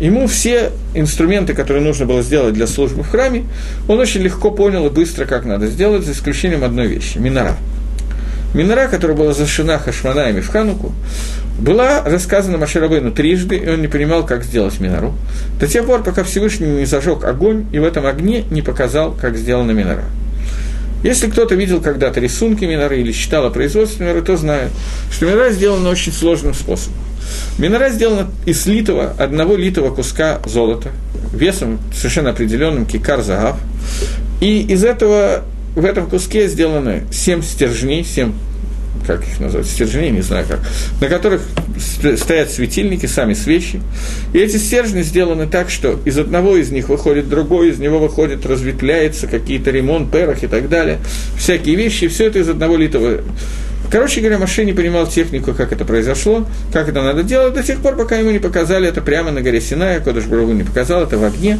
ему 0.00 0.26
все 0.26 0.72
инструменты, 0.94 1.54
которые 1.54 1.84
нужно 1.84 2.04
было 2.04 2.22
сделать 2.22 2.54
для 2.54 2.66
службы 2.66 3.04
в 3.04 3.10
храме, 3.10 3.44
он 3.86 4.00
очень 4.00 4.22
легко 4.22 4.50
понял 4.50 4.84
и 4.88 4.90
быстро, 4.90 5.24
как 5.24 5.44
надо 5.44 5.68
сделать, 5.68 6.04
за 6.04 6.10
исключением 6.10 6.64
одной 6.64 6.88
вещи– 6.88 7.18
минора. 7.18 7.56
Минора, 8.54 8.88
которая 8.88 9.16
была 9.16 9.32
зашена 9.32 9.78
хашманаями 9.78 10.40
в 10.40 10.48
Хануку, 10.48 10.92
была 11.58 12.02
рассказана 12.04 12.56
Маширабейну 12.56 13.10
трижды, 13.10 13.56
и 13.56 13.68
он 13.68 13.80
не 13.82 13.88
понимал, 13.88 14.24
как 14.24 14.44
сделать 14.44 14.80
минору, 14.80 15.14
до 15.60 15.66
тех 15.66 15.84
пор, 15.84 16.02
пока 16.02 16.22
Всевышний 16.24 16.66
не 16.66 16.84
зажег 16.86 17.24
огонь, 17.24 17.66
и 17.72 17.78
в 17.78 17.84
этом 17.84 18.06
огне 18.06 18.44
не 18.50 18.62
показал, 18.62 19.12
как 19.12 19.36
сделана 19.36 19.72
минора. 19.72 20.04
Если 21.02 21.28
кто-то 21.28 21.54
видел 21.54 21.80
когда-то 21.80 22.20
рисунки 22.20 22.64
миноры 22.64 23.00
или 23.00 23.12
читал 23.12 23.46
о 23.46 23.50
производстве 23.50 24.06
миноры, 24.06 24.22
то 24.22 24.36
знает, 24.36 24.70
что 25.12 25.26
минора 25.26 25.50
сделана 25.50 25.90
очень 25.90 26.12
сложным 26.12 26.54
способом. 26.54 26.98
Минора 27.58 27.90
сделана 27.90 28.28
из 28.46 28.66
литого, 28.66 29.12
одного 29.18 29.56
литого 29.56 29.94
куска 29.94 30.40
золота, 30.46 30.90
весом 31.32 31.78
совершенно 31.94 32.30
определенным, 32.30 32.86
кикар 32.86 33.22
загав, 33.22 33.58
и 34.40 34.62
из 34.62 34.84
этого 34.84 35.44
в 35.80 35.84
этом 35.84 36.08
куске 36.08 36.48
сделаны 36.48 37.04
семь 37.10 37.42
стержней, 37.42 38.04
семь 38.04 38.32
как 39.06 39.22
их 39.26 39.40
назвать, 39.40 39.66
стержней, 39.66 40.10
не 40.10 40.20
знаю 40.20 40.44
как, 40.46 40.60
на 41.00 41.08
которых 41.08 41.40
стоят 41.78 42.50
светильники, 42.50 43.06
сами 43.06 43.32
свечи. 43.32 43.80
И 44.34 44.38
эти 44.38 44.56
стержни 44.58 45.02
сделаны 45.02 45.46
так, 45.46 45.70
что 45.70 45.98
из 46.04 46.18
одного 46.18 46.56
из 46.56 46.70
них 46.70 46.90
выходит 46.90 47.28
другой, 47.28 47.70
из 47.70 47.78
него 47.78 47.98
выходит, 47.98 48.44
разветвляется, 48.44 49.26
какие-то 49.26 49.70
ремонт, 49.70 50.12
перах 50.12 50.42
и 50.42 50.46
так 50.46 50.68
далее, 50.68 50.98
всякие 51.38 51.76
вещи, 51.76 52.08
все 52.08 52.26
это 52.26 52.38
из 52.38 52.48
одного 52.48 52.76
литого 52.76 53.22
Короче 53.90 54.20
говоря, 54.20 54.38
Маше 54.38 54.64
не 54.64 54.72
понимал 54.72 55.06
технику, 55.06 55.54
как 55.54 55.72
это 55.72 55.84
произошло, 55.84 56.46
как 56.72 56.88
это 56.88 57.02
надо 57.02 57.22
делать, 57.22 57.54
до 57.54 57.62
тех 57.62 57.80
пор, 57.80 57.96
пока 57.96 58.16
ему 58.16 58.30
не 58.30 58.38
показали 58.38 58.86
это 58.86 59.00
прямо 59.00 59.30
на 59.30 59.40
горе 59.40 59.60
Синай, 59.60 60.00
Кодыш 60.00 60.24
Брагу 60.24 60.52
не 60.52 60.62
показал 60.62 61.02
это 61.02 61.16
в 61.16 61.24
огне. 61.24 61.58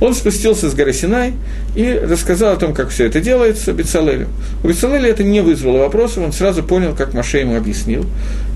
Он 0.00 0.14
спустился 0.14 0.68
с 0.68 0.74
горы 0.74 0.92
Синай 0.92 1.34
и 1.76 1.92
рассказал 1.92 2.54
о 2.54 2.56
том, 2.56 2.74
как 2.74 2.88
все 2.88 3.06
это 3.06 3.20
делается 3.20 3.72
Бецалелю. 3.72 4.28
У 4.64 4.68
Бецалеля 4.68 5.10
это 5.10 5.22
не 5.22 5.40
вызвало 5.40 5.78
вопросов, 5.78 6.24
он 6.24 6.32
сразу 6.32 6.64
понял, 6.64 6.94
как 6.96 7.14
Маше 7.14 7.38
ему 7.38 7.56
объяснил. 7.56 8.04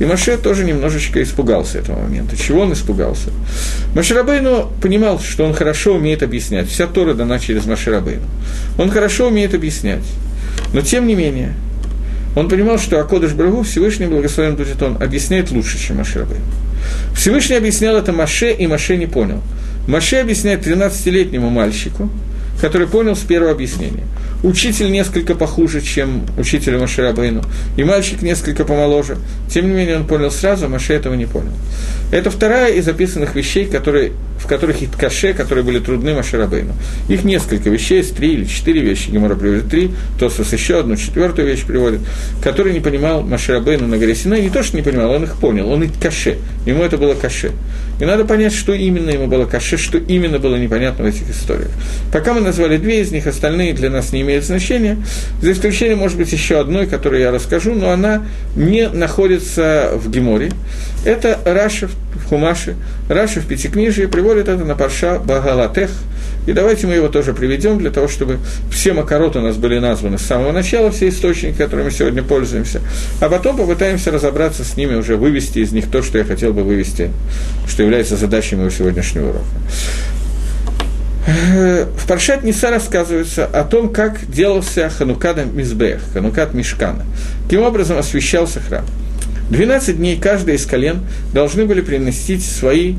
И 0.00 0.04
Маше 0.04 0.36
тоже 0.36 0.64
немножечко 0.64 1.22
испугался 1.22 1.78
этого 1.78 2.00
момента. 2.00 2.36
Чего 2.36 2.62
он 2.62 2.72
испугался? 2.72 3.30
Маширабейну 3.94 4.72
понимал, 4.82 5.20
что 5.20 5.44
он 5.44 5.54
хорошо 5.54 5.94
умеет 5.94 6.24
объяснять. 6.24 6.68
Вся 6.68 6.86
Тора 6.86 7.14
дана 7.14 7.38
через 7.38 7.66
Маширабейну. 7.66 8.26
Он 8.78 8.90
хорошо 8.90 9.28
умеет 9.28 9.54
объяснять. 9.54 10.04
Но 10.72 10.80
тем 10.80 11.06
не 11.06 11.14
менее, 11.14 11.54
он 12.34 12.48
понимал, 12.48 12.78
что 12.78 13.00
Акодыш 13.00 13.32
Брагу 13.32 13.62
Всевышний 13.62 14.06
благословен 14.06 14.56
будет 14.56 14.82
он, 14.82 15.02
объясняет 15.02 15.50
лучше, 15.50 15.78
чем 15.78 15.98
Маширабейн. 15.98 16.42
Всевышний 17.14 17.56
объяснял 17.56 17.96
это 17.96 18.12
Маше, 18.12 18.52
и 18.52 18.66
Маше 18.66 18.96
не 18.96 19.06
понял. 19.06 19.42
Маше 19.86 20.16
объясняет 20.16 20.66
13-летнему 20.66 21.50
мальчику, 21.50 22.08
который 22.60 22.86
понял 22.86 23.16
с 23.16 23.20
первого 23.20 23.52
объяснения– 23.52 24.04
учитель 24.42 24.90
несколько 24.90 25.34
похуже, 25.34 25.80
чем 25.80 26.26
учитель 26.38 26.76
Маширабейну, 26.76 27.42
и 27.76 27.84
мальчик 27.84 28.22
несколько 28.22 28.64
помоложе. 28.64 29.16
Тем 29.48 29.68
не 29.68 29.72
менее, 29.72 29.96
он 29.96 30.06
понял 30.06 30.30
сразу, 30.30 30.66
а 30.66 30.68
Маше 30.68 30.92
этого 30.94 31.14
не 31.14 31.26
понял. 31.26 31.52
Это 32.10 32.30
вторая 32.30 32.72
из 32.72 32.84
записанных 32.84 33.34
вещей, 33.34 33.66
которые, 33.66 34.12
в 34.42 34.46
которых 34.46 34.80
есть 34.80 34.92
каше, 34.92 35.32
которые 35.32 35.64
были 35.64 35.78
трудны 35.78 36.14
Маширабейну. 36.14 36.74
Их 37.08 37.24
несколько 37.24 37.70
вещей, 37.70 37.98
есть 37.98 38.16
три 38.16 38.34
или 38.34 38.44
четыре 38.44 38.80
вещи, 38.80 39.10
Гемора 39.10 39.36
приводит 39.36 39.68
три, 39.68 39.92
Тосус 40.18 40.52
еще 40.52 40.80
одну 40.80 40.96
четвертую 40.96 41.46
вещь 41.46 41.64
приводит, 41.64 42.00
которые 42.42 42.74
не 42.74 42.80
понимал 42.80 43.22
Маширабейну 43.22 43.86
на 43.86 43.98
горе 43.98 44.14
Синай. 44.14 44.42
Не 44.42 44.50
то, 44.50 44.62
что 44.62 44.76
не 44.76 44.82
понимал, 44.82 45.12
он 45.12 45.24
их 45.24 45.36
понял, 45.36 45.70
он 45.70 45.84
их 45.84 45.92
каше, 46.00 46.38
ему 46.66 46.82
это 46.82 46.98
было 46.98 47.14
каше. 47.14 47.52
И 48.00 48.04
надо 48.04 48.24
понять, 48.24 48.52
что 48.52 48.72
именно 48.72 49.10
ему 49.10 49.28
было 49.28 49.44
каше, 49.44 49.76
что 49.76 49.98
именно 49.98 50.38
было 50.38 50.56
непонятно 50.56 51.04
в 51.04 51.06
этих 51.06 51.30
историях. 51.30 51.70
Пока 52.12 52.34
мы 52.34 52.40
назвали 52.40 52.76
две 52.76 53.02
из 53.02 53.12
них, 53.12 53.26
остальные 53.26 53.74
для 53.74 53.90
нас 53.90 54.12
не 54.12 54.22
имеют 54.22 54.32
имеет 54.32 54.44
значение, 54.44 54.98
за 55.40 55.52
исключением, 55.52 55.98
может 55.98 56.16
быть, 56.16 56.32
еще 56.32 56.60
одной, 56.60 56.86
которую 56.86 57.20
я 57.20 57.30
расскажу, 57.30 57.74
но 57.74 57.90
она 57.90 58.22
не 58.56 58.88
находится 58.88 59.92
в 59.94 60.10
Геморе. 60.10 60.52
Это 61.04 61.38
Раши 61.44 61.88
в 61.88 62.28
חומש 62.28 62.76
е, 63.08 63.17
Раши 63.17 63.40
в 63.40 63.46
Пятикнижии 63.46 64.06
приводит 64.06 64.31
это 64.38 64.56
на 64.56 64.74
פרשת 64.74 65.18
בהעלותך, 65.18 65.90
и 66.46 66.52
давайте 66.52 66.86
мы 66.86 66.94
его 66.94 67.08
тоже 67.08 67.32
приведем 67.34 67.78
для 67.78 67.90
того, 67.90 68.08
чтобы 68.08 68.38
все 68.70 68.92
מקורות 68.92 69.32
ы 69.32 69.38
у 69.38 69.42
нас 69.42 69.56
были 69.56 69.78
названы 69.78 70.18
с 70.18 70.22
самого 70.22 70.50
начала, 70.50 70.90
все 70.90 71.08
источники, 71.08 71.56
которыми 71.56 71.90
сегодня 71.90 72.22
пользуемся, 72.22 72.80
а 73.20 73.28
потом 73.28 73.56
попытаемся 73.56 74.10
разобраться 74.10 74.64
с 74.64 74.76
ними, 74.76 74.94
уже 74.96 75.16
вывести 75.16 75.60
из 75.60 75.72
них 75.72 75.90
то, 75.90 76.02
что 76.02 76.18
я 76.18 76.24
хотел 76.24 76.52
бы 76.52 76.64
вывести, 76.64 77.10
что 77.68 77.82
является 77.82 78.16
задачей 78.16 78.56
моего 78.56 78.70
сегодняшнего 78.70 79.30
урока. 79.30 79.44
В 81.24 82.08
פרשת 82.08 82.42
נשא 82.42 82.70
рассказывается 82.70 83.46
о 83.46 83.62
том, 83.62 83.90
как 83.90 84.28
делался 84.28 84.90
חנוכת 84.90 85.44
המזבח, 85.44 86.00
חנוכת 86.12 86.52
משכן 86.52 86.91
а, 86.91 87.04
каким 87.44 87.62
образом 87.62 87.98
освещался 87.98 88.60
храм. 88.60 88.84
12 89.50 89.98
дней 89.98 90.18
каждый 90.18 90.56
из 90.56 90.66
колен 90.66 91.02
должны 91.32 91.66
были 91.66 91.80
принести 91.80 92.38
свои 92.38 92.96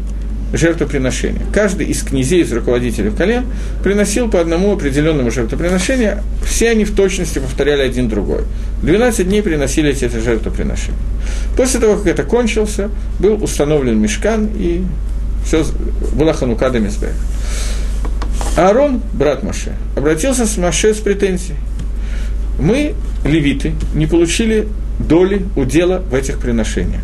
жертвоприношения. 0.53 1.41
Каждый 1.51 1.87
из 1.87 2.03
князей, 2.03 2.41
из 2.41 2.53
руководителей 2.53 3.11
колен 3.11 3.45
приносил 3.83 4.29
по 4.29 4.39
одному 4.39 4.71
определенному 4.71 5.31
жертвоприношению, 5.31 6.19
все 6.45 6.69
они 6.69 6.85
в 6.85 6.95
точности 6.95 7.39
повторяли 7.39 7.81
один 7.81 8.07
другой. 8.07 8.43
12 8.83 9.27
дней 9.27 9.41
приносили 9.41 9.89
эти 9.89 10.07
жертвоприношения. 10.07 10.99
После 11.57 11.79
того, 11.79 11.97
как 11.97 12.07
это 12.07 12.23
кончился, 12.23 12.89
был 13.19 13.43
установлен 13.43 13.99
мешкан, 13.99 14.49
и 14.55 14.83
все, 15.45 15.65
была 16.13 16.33
ханукада 16.33 16.79
Мизбех. 16.79 17.13
Аарон, 18.55 19.01
брат 19.13 19.41
Маше, 19.43 19.73
обратился 19.95 20.45
с 20.45 20.57
Маше 20.57 20.93
с 20.93 20.97
претензией. 20.97 21.57
Мы, 22.59 22.93
левиты, 23.25 23.73
не 23.95 24.05
получили 24.05 24.67
доли, 24.99 25.43
удела 25.55 25.99
в 25.99 26.13
этих 26.13 26.37
приношениях. 26.37 27.01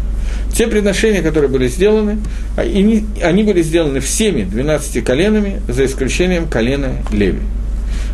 Те 0.53 0.67
приношения, 0.67 1.21
которые 1.21 1.49
были 1.49 1.67
сделаны, 1.67 2.19
они, 2.55 3.05
они 3.21 3.43
были 3.43 3.61
сделаны 3.61 3.99
всеми 3.99 4.43
12 4.43 5.03
коленами, 5.03 5.61
за 5.67 5.85
исключением 5.85 6.47
колена 6.47 6.97
Леви. 7.11 7.41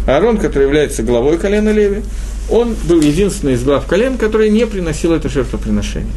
Аарон, 0.07 0.37
который 0.37 0.63
является 0.65 1.01
главой 1.01 1.37
колена 1.37 1.69
Леви, 1.69 2.01
он 2.49 2.75
был 2.87 3.01
единственный 3.01 3.53
из 3.53 3.63
глав 3.63 3.85
колен, 3.87 4.17
который 4.17 4.49
не 4.49 4.67
приносил 4.67 5.13
это 5.13 5.29
жертвоприношение. 5.29 6.11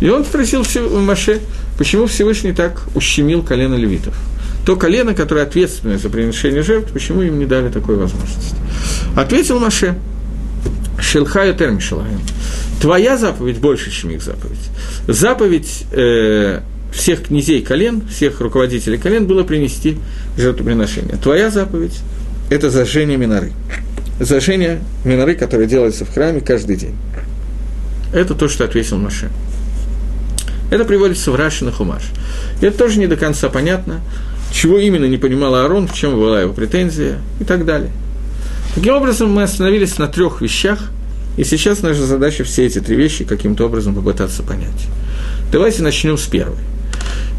И 0.00 0.08
он 0.08 0.24
спросил 0.24 0.64
Маше, 1.00 1.40
почему 1.78 2.06
Всевышний 2.06 2.52
так 2.52 2.82
ущемил 2.94 3.42
колено 3.42 3.74
левитов. 3.74 4.14
То 4.66 4.76
колено, 4.76 5.14
которое 5.14 5.46
ответственное 5.46 5.96
за 5.96 6.10
приношение 6.10 6.62
жертв, 6.62 6.92
почему 6.92 7.22
им 7.22 7.38
не 7.38 7.46
дали 7.46 7.70
такой 7.70 7.96
возможности? 7.96 8.54
Ответил 9.16 9.58
Маше, 9.58 9.96
Шелхаю 11.00 11.54
Термишалаем. 11.54 12.20
Твоя 12.80 13.16
заповедь 13.16 13.58
больше, 13.58 13.90
чем 13.90 14.10
их 14.10 14.22
заповедь. 14.22 14.58
Заповедь 15.06 15.84
э, 15.92 16.60
всех 16.92 17.24
князей 17.24 17.62
колен, 17.62 18.02
всех 18.08 18.40
руководителей 18.40 18.98
колен 18.98 19.26
было 19.26 19.44
принести 19.44 19.98
жертвоприношение. 20.36 21.16
Твоя 21.16 21.50
заповедь– 21.50 22.00
это 22.50 22.70
зажжение 22.70 23.16
миноры. 23.16 23.52
Зажжение 24.18 24.80
миноры, 25.04 25.34
которое 25.34 25.66
делается 25.66 26.04
в 26.04 26.12
храме 26.12 26.40
каждый 26.40 26.76
день. 26.76 26.96
Это 28.12 28.34
то, 28.34 28.48
что 28.48 28.64
ответил 28.64 28.98
Маше. 28.98 29.30
Это 30.70 30.84
приводится 30.84 31.30
в 31.32 31.36
Раши 31.36 31.64
на 31.64 31.72
Хумаш. 31.72 32.02
Это 32.60 32.76
тоже 32.76 32.98
не 32.98 33.06
до 33.06 33.16
конца 33.16 33.48
понятно, 33.48 34.00
чего 34.52 34.78
именно 34.78 35.04
не 35.04 35.16
понимал 35.16 35.54
Аарон, 35.54 35.88
в 35.88 35.94
чем 35.94 36.14
была 36.14 36.42
его 36.42 36.52
претензия 36.52 37.18
и 37.40 37.44
так 37.44 37.64
далее. 37.64 37.90
Таким 38.74 38.94
образом, 38.94 39.32
мы 39.32 39.42
остановились 39.42 39.98
на 39.98 40.06
трех 40.06 40.40
вещах, 40.40 40.90
и 41.36 41.44
сейчас 41.44 41.82
наша 41.82 42.06
задача 42.06 42.44
все 42.44 42.66
эти 42.66 42.80
три 42.80 42.96
вещи 42.96 43.24
каким-то 43.24 43.66
образом 43.66 43.94
попытаться 43.94 44.42
понять. 44.42 44.86
Давайте 45.50 45.82
начнем 45.82 46.16
с 46.16 46.26
первой. 46.26 46.58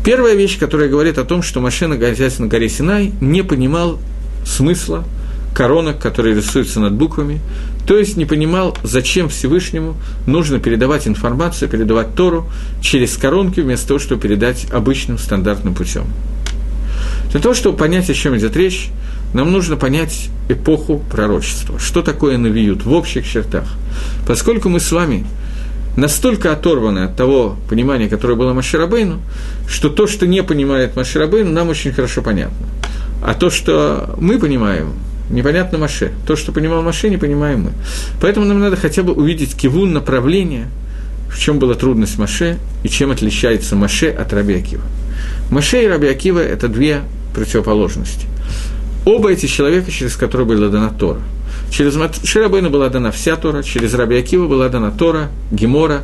Первая 0.04 0.34
вещь, 0.36 0.60
которая 0.60 0.90
говорит 0.90 1.18
о 1.18 1.24
том, 1.24 1.42
что 1.42 1.62
машина, 1.62 1.96
находясь 1.96 2.40
на 2.40 2.48
горе 2.48 2.68
Синай, 2.68 3.14
не 3.22 3.44
понимал 3.44 4.00
смысла 4.46 5.06
коронок, 5.54 6.00
которые 6.00 6.36
рисуются 6.36 6.80
над 6.80 6.94
буквами, 6.94 7.40
то 7.86 7.98
есть 7.98 8.18
не 8.18 8.26
понимал, 8.26 8.78
зачем 8.84 9.30
Всевышнему 9.30 9.96
нужно 10.26 10.60
передавать 10.60 11.08
информацию, 11.08 11.70
передавать 11.70 12.16
Тору 12.16 12.50
через 12.82 13.16
коронки, 13.18 13.60
вместо 13.60 13.90
того, 13.90 14.00
чтобы 14.00 14.22
передать 14.22 14.68
обычным 14.72 15.18
стандартным 15.18 15.76
путем. 15.76 16.06
Для 17.32 17.40
того, 17.40 17.54
чтобы 17.54 17.78
понять, 17.78 18.10
о 18.10 18.14
чем 18.14 18.38
идет 18.38 18.56
речь, 18.56 18.90
нам 19.34 19.52
нужно 19.52 19.78
понять 19.78 20.30
эпоху 20.50 21.02
пророчества. 21.10 21.80
Что 21.80 22.02
такое 22.02 22.38
навиют 22.38 22.84
в 22.84 22.92
общих 22.92 23.28
чертах? 23.28 23.66
Поскольку 24.28 24.70
мы 24.70 24.80
с 24.80 24.92
вами 24.92 25.26
настолько 25.96 26.52
оторваны 26.52 27.00
от 27.00 27.16
того 27.16 27.58
понимания, 27.70 28.08
которое 28.08 28.36
было 28.36 28.54
Маширабейну, 28.54 29.20
что 29.68 29.90
то, 29.90 30.08
что 30.08 30.28
не 30.28 30.44
понимает 30.44 30.96
Маширабейну, 30.96 31.52
нам 31.52 31.70
очень 31.70 31.92
хорошо 31.92 32.22
понятно. 32.22 32.68
А 33.24 33.34
то, 33.34 33.50
что 33.50 34.16
мы 34.20 34.40
понимаем, 34.40 34.94
непонятно 35.30 35.78
Маше. 35.78 36.12
То, 36.28 36.36
что 36.36 36.52
понимал 36.52 36.82
Маше, 36.82 37.10
не 37.10 37.18
понимаем 37.18 37.64
мы. 37.64 37.72
Поэтому 38.22 38.46
нам 38.46 38.60
надо 38.60 38.76
хотя 38.76 39.04
бы 39.04 39.14
увидеть 39.14 39.56
кивун 39.56 39.94
направления, 39.94 40.68
в 41.30 41.40
чем 41.40 41.60
была 41.60 41.76
трудность 41.76 42.18
Маше 42.18 42.58
и 42.84 42.90
чем 42.90 43.12
отличается 43.12 43.76
Маше 43.76 44.10
от 44.10 44.34
Раби 44.34 44.56
Акива. 44.56 44.84
Маше 45.50 45.84
и 45.84 45.88
Раби 45.88 46.08
Акива– 46.08 46.40
это 46.40 46.68
две 46.68 47.02
противоположности. 47.34 48.26
Оба 49.06 49.32
эти 49.32 49.48
человека, 49.48 49.92
через 49.92 50.16
которые 50.16 50.48
была 50.48 50.68
дана 50.70 50.90
Тора. 50.90 51.22
Через 51.72 51.98
Ширабейна 52.24 52.70
была 52.70 52.90
дана 52.90 53.12
вся 53.12 53.36
Тора, 53.36 53.64
через 53.64 53.94
Раби 53.94 54.18
Акива 54.18 54.48
была 54.48 54.70
дана 54.70 54.92
Тора, 54.92 55.30
Гемора, 55.52 56.02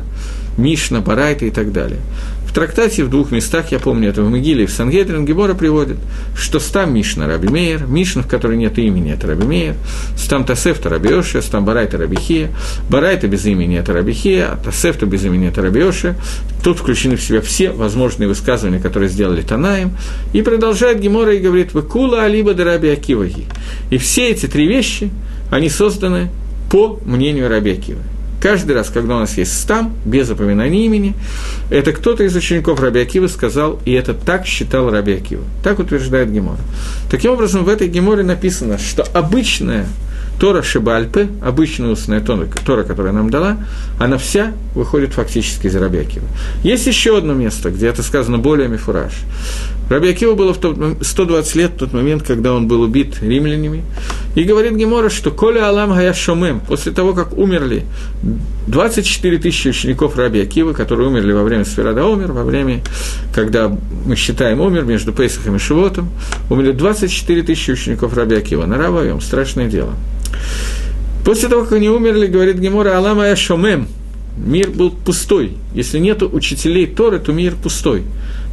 Мишна, 0.58 1.00
Барайта 1.00 1.46
и 1.46 1.50
так 1.50 1.72
далее. 1.72 2.00
В 2.48 2.52
трактате 2.52 3.04
в 3.04 3.10
двух 3.10 3.30
местах, 3.30 3.72
я 3.72 3.78
помню, 3.78 4.08
это 4.08 4.22
в 4.22 4.30
Мегиле 4.30 4.64
и 4.64 4.66
в 4.66 4.70
Сангедрин, 4.70 5.26
Гемора 5.26 5.52
приводит, 5.52 5.98
что 6.34 6.58
стам 6.58 6.94
Мишна 6.94 7.26
Раби 7.26 7.48
Мейер, 7.48 7.86
Мишна, 7.86 8.22
в 8.22 8.26
которой 8.26 8.56
нет 8.56 8.78
имени, 8.78 9.12
это 9.12 9.26
Раби 9.26 9.44
Мейер, 9.44 9.74
стам 10.16 10.44
Тасеф, 10.44 10.80
это 10.80 10.88
Раби 10.88 11.10
Йоши, 11.10 11.42
стам 11.42 11.66
Барайта 11.66 11.98
Раби 11.98 12.16
Хия, 12.16 12.48
Барайта 12.88 13.28
без 13.28 13.44
имени, 13.44 13.78
это 13.78 13.92
Раби 13.92 14.12
Хия, 14.12 14.52
а 14.52 14.56
Тасеф, 14.56 15.00
без 15.02 15.24
имени, 15.24 15.48
это 15.48 15.60
Раби 15.60 15.80
Йоши. 15.80 16.16
Тут 16.64 16.78
включены 16.78 17.16
в 17.16 17.22
себя 17.22 17.42
все 17.42 17.70
возможные 17.70 18.28
высказывания, 18.28 18.80
которые 18.80 19.10
сделали 19.10 19.42
Танаем. 19.42 19.92
И 20.32 20.40
продолжает 20.40 21.00
Гемора 21.00 21.34
и 21.34 21.40
говорит, 21.40 21.74
«Выкула 21.74 22.24
алиба 22.24 22.54
да 22.54 22.64
Раби 22.64 22.88
Акиваги». 22.88 23.44
И 23.90 23.98
все 23.98 24.30
эти 24.30 24.46
три 24.46 24.66
вещи, 24.66 25.10
они 25.50 25.68
созданы 25.68 26.30
по 26.70 26.98
мнению 27.04 27.48
Раби 27.48 27.72
Акивы. 27.72 28.00
Каждый 28.40 28.72
раз, 28.72 28.90
когда 28.90 29.16
у 29.16 29.18
нас 29.20 29.36
есть 29.36 29.58
стам, 29.58 29.94
без 30.04 30.30
упоминания 30.30 30.84
имени, 30.84 31.14
это 31.70 31.92
кто-то 31.92 32.22
из 32.22 32.36
учеников 32.36 32.80
Раби 32.80 33.00
Акива 33.00 33.26
сказал, 33.26 33.80
и 33.84 33.92
это 33.92 34.14
так 34.14 34.46
считал 34.46 34.90
Раби 34.90 35.14
Акива. 35.14 35.42
Так 35.64 35.80
утверждает 35.80 36.30
Гемора. 36.30 36.60
Таким 37.10 37.32
образом, 37.32 37.64
в 37.64 37.68
этой 37.68 37.88
Геморе 37.88 38.22
написано, 38.22 38.78
что 38.78 39.02
обычная 39.02 39.86
Тора 40.38 40.62
Шибальпе, 40.62 41.28
обычная 41.42 41.90
устная 41.90 42.20
Тора, 42.20 42.46
Тора, 42.64 42.84
которая 42.84 43.12
нам 43.12 43.28
дала, 43.28 43.58
она 43.98 44.18
вся 44.18 44.52
выходит 44.74 45.14
фактически 45.14 45.66
из 45.66 45.74
Раби 45.74 45.98
Акива. 45.98 46.26
Есть 46.62 46.86
еще 46.86 47.18
одно 47.18 47.34
место, 47.34 47.70
где 47.70 47.88
это 47.88 48.04
сказано 48.04 48.38
более 48.38 48.68
мифураж. 48.68 49.12
Раби 49.90 50.10
Акива 50.10 50.34
было 50.34 50.54
в 50.54 50.58
тот, 50.58 50.78
120 51.00 51.54
лет 51.56 51.72
в 51.72 51.78
тот 51.78 51.92
момент, 51.92 52.22
когда 52.22 52.52
он 52.52 52.68
был 52.68 52.82
убит 52.82 53.20
римлянами. 53.20 53.82
И 54.34 54.44
говорит 54.44 54.74
Гемора, 54.76 55.08
что 55.08 55.30
«Коля 55.30 55.68
Алам 55.68 55.90
Гая 55.90 56.12
Шомем», 56.12 56.60
после 56.60 56.92
того, 56.92 57.12
как 57.12 57.36
умерли 57.36 57.84
24 58.66 59.38
тысячи 59.38 59.68
учеников 59.68 60.16
Раби 60.16 60.40
Акива, 60.40 60.72
которые 60.72 61.08
умерли 61.08 61.32
во 61.32 61.42
время 61.42 61.64
Сферада 61.64 62.04
Омер, 62.04 62.32
во 62.32 62.44
время, 62.44 62.82
когда 63.34 63.74
мы 64.04 64.16
считаем 64.16 64.60
умер 64.60 64.84
между 64.84 65.12
Пейсахом 65.12 65.56
и 65.56 65.58
Шивотом, 65.58 66.10
умерли 66.50 66.72
24 66.72 67.42
тысячи 67.42 67.70
учеников 67.70 68.14
Раби 68.14 68.36
Акива. 68.36 68.66
На 68.66 68.78
Равоем, 68.78 69.20
страшное 69.20 69.68
дело. 69.68 69.94
После 71.24 71.48
того, 71.48 71.64
как 71.64 71.72
они 71.72 71.88
умерли, 71.88 72.26
говорит 72.26 72.58
Гемора, 72.58 72.96
Алам 72.96 73.18
Гая 73.18 73.36
Шомем, 73.36 73.88
мир 74.36 74.70
был 74.70 74.90
пустой. 74.90 75.52
Если 75.74 75.98
нет 75.98 76.22
учителей 76.22 76.86
Торы, 76.86 77.18
то 77.18 77.32
мир 77.32 77.54
пустой. 77.60 78.02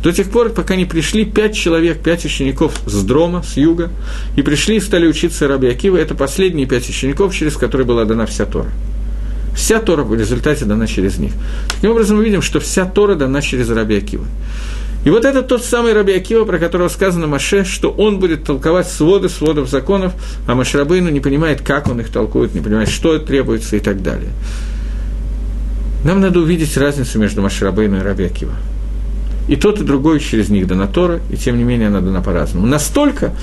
До 0.05 0.13
тех 0.13 0.29
пор, 0.29 0.49
пока 0.49 0.75
не 0.75 0.85
пришли 0.85 1.25
пять 1.25 1.55
человек, 1.55 1.97
пять 1.97 2.25
учеников 2.25 2.79
с 2.85 3.03
Дрома, 3.03 3.41
с 3.41 3.57
юга, 3.57 3.89
и 4.35 4.43
пришли 4.43 4.75
и 4.75 4.79
стали 4.79 5.07
учиться 5.07 5.47
Раби 5.47 5.67
Акива, 5.67 5.97
это 5.97 6.13
последние 6.13 6.67
пять 6.67 6.87
учеников, 6.87 7.33
через 7.33 7.57
которые 7.57 7.87
была 7.87 8.05
дана 8.05 8.27
вся 8.27 8.45
Тора. 8.45 8.69
Вся 9.55 9.79
Тора 9.79 10.03
в 10.03 10.13
результате 10.13 10.65
дана 10.65 10.85
через 10.85 11.17
них. 11.17 11.31
Таким 11.69 11.89
образом, 11.89 12.17
мы 12.17 12.23
видим, 12.23 12.43
что 12.43 12.59
вся 12.59 12.85
Тора 12.85 13.15
дана 13.15 13.41
через 13.41 13.67
Раби 13.71 13.97
Акива. 13.97 14.25
И 15.05 15.09
вот 15.09 15.25
это 15.25 15.41
тот 15.41 15.63
самый 15.63 15.93
Раби 15.93 16.13
Акива, 16.13 16.45
про 16.45 16.59
которого 16.59 16.89
сказано 16.89 17.25
Маше, 17.25 17.65
что 17.65 17.89
он 17.89 18.19
будет 18.19 18.43
толковать 18.43 18.87
своды, 18.87 19.27
сводов 19.27 19.71
законов, 19.71 20.13
а 20.45 20.53
Машрабейну 20.53 21.09
не 21.09 21.19
понимает, 21.19 21.61
как 21.63 21.87
он 21.87 21.99
их 21.99 22.09
толкует, 22.09 22.53
не 22.53 22.61
понимает, 22.61 22.89
что 22.89 23.17
требуется 23.17 23.75
и 23.75 23.79
так 23.79 24.03
далее. 24.03 24.29
Нам 26.03 26.21
надо 26.21 26.41
увидеть 26.41 26.77
разницу 26.77 27.17
между 27.17 27.41
Машрабейну 27.41 27.97
и 27.97 28.01
Раби 28.01 28.25
Акива. 28.25 28.53
И 29.47 29.55
тот, 29.55 29.79
и 29.79 29.83
другой 29.83 30.19
через 30.19 30.49
них 30.49 30.67
дана 30.67 30.87
Тора, 30.87 31.19
и 31.31 31.37
тем 31.37 31.57
не 31.57 31.63
менее 31.63 31.89
она 31.89 32.01
дана 32.01 32.21
по-разному. 32.21 32.65
Настолько, 32.65 33.33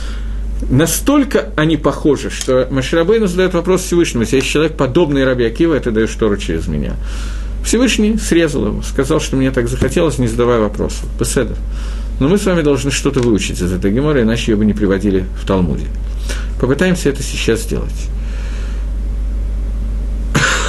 настолько 0.68 1.50
они 1.56 1.76
похожи, 1.76 2.30
что 2.30 2.66
Маширабейну 2.70 3.26
задает 3.26 3.54
вопрос 3.54 3.82
Всевышнему, 3.82 4.22
если 4.22 4.36
есть 4.36 4.48
человек, 4.48 4.76
подобный 4.76 5.24
Раби 5.24 5.44
Акива, 5.44 5.78
ты 5.78 5.90
даешь 5.90 6.14
Тору 6.14 6.36
через 6.36 6.66
меня. 6.66 6.94
Всевышний 7.64 8.16
срезал 8.16 8.66
его, 8.66 8.82
сказал, 8.82 9.20
что 9.20 9.36
мне 9.36 9.52
так 9.52 9.68
захотелось, 9.68 10.18
не 10.18 10.26
задавая 10.26 10.58
вопросов. 10.58 11.04
Беседов. 11.18 11.56
Но 12.18 12.28
мы 12.28 12.38
с 12.38 12.44
вами 12.44 12.62
должны 12.62 12.90
что-то 12.90 13.20
выучить 13.20 13.60
из 13.60 13.72
этой 13.72 13.92
геморы, 13.92 14.22
иначе 14.22 14.52
ее 14.52 14.56
бы 14.56 14.64
не 14.64 14.72
приводили 14.72 15.24
в 15.40 15.46
Талмуде. 15.46 15.86
Попытаемся 16.60 17.08
это 17.08 17.22
сейчас 17.22 17.62
сделать. 17.62 18.08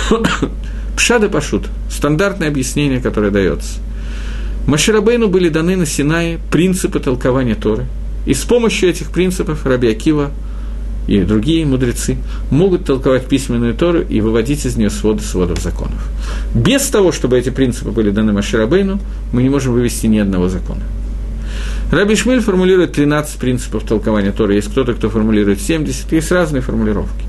Пшада 0.95 1.29
Пашут– 1.29 1.67
стандартное 1.89 2.47
объяснение, 2.47 3.01
которое 3.01 3.31
дается. 3.31 3.79
Маширабейну 4.67 5.28
были 5.28 5.49
даны 5.49 5.76
на 5.76 5.86
Синае 5.86 6.39
принципы 6.52 6.99
толкования 6.99 7.56
Торы. 7.56 7.86
И 8.26 8.34
с 8.34 8.43
помощью 8.43 8.89
этих 8.89 9.12
принципов 9.12 9.65
Раби 9.65 9.89
Акива 9.89 10.32
и 11.08 11.19
другие 11.21 11.65
мудрецы 11.65 12.17
могут 12.49 12.86
толковать 12.86 13.26
письменную 13.26 13.73
Тору 13.73 14.02
и 14.02 14.21
выводить 14.21 14.65
из 14.65 14.78
нее 14.78 14.89
своды 14.89 15.21
сводов 15.21 15.60
законов. 15.60 16.08
Без 16.56 16.84
того, 16.84 17.12
чтобы 17.12 17.38
эти 17.38 17.49
принципы 17.49 17.91
были 17.91 18.10
даны 18.10 18.32
Маширабейну, 18.32 18.99
мы 19.34 19.43
не 19.43 19.49
можем 19.49 19.73
вывести 19.73 20.08
ни 20.08 20.17
одного 20.17 20.47
закона. 20.47 20.84
Раби 21.91 22.15
Шмель 22.15 22.39
формулирует 22.39 22.93
13 22.93 23.38
принципов 23.38 23.84
толкования 23.84 24.32
Торы. 24.32 24.56
Есть 24.56 24.71
кто-то, 24.71 24.93
кто 24.93 25.10
формулирует 25.10 25.62
70, 25.62 26.12
есть 26.12 26.32
разные 26.32 26.62
формулировки. 26.62 27.26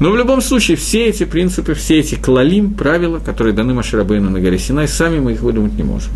Но 0.00 0.10
в 0.10 0.16
любом 0.16 0.40
случае 0.40 0.76
все 0.76 1.06
эти 1.06 1.24
принципы, 1.24 1.74
все 1.74 1.98
эти 1.98 2.14
клалим, 2.14 2.72
правила, 2.72 3.18
которые 3.18 3.52
даны 3.52 3.74
Маширабейну 3.74 4.30
на 4.30 4.40
горе 4.40 4.58
Синай, 4.58 4.88
сами 4.88 5.18
мы 5.18 5.32
их 5.32 5.40
выдумать 5.40 5.76
не 5.76 5.82
можем. 5.82 6.12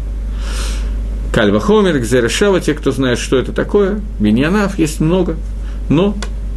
Кальва 1.33 1.61
Хомер, 1.61 1.99
Гзерешава, 1.99 2.61
те, 2.61 2.75
кто 2.75 2.93
знает, 2.93 3.19
что 3.19 3.39
это 3.39 3.53
такое, 3.53 4.01
Биньянав, 4.19 4.79
есть 4.79 5.01
много, 5.01 5.37
но 5.89 6.15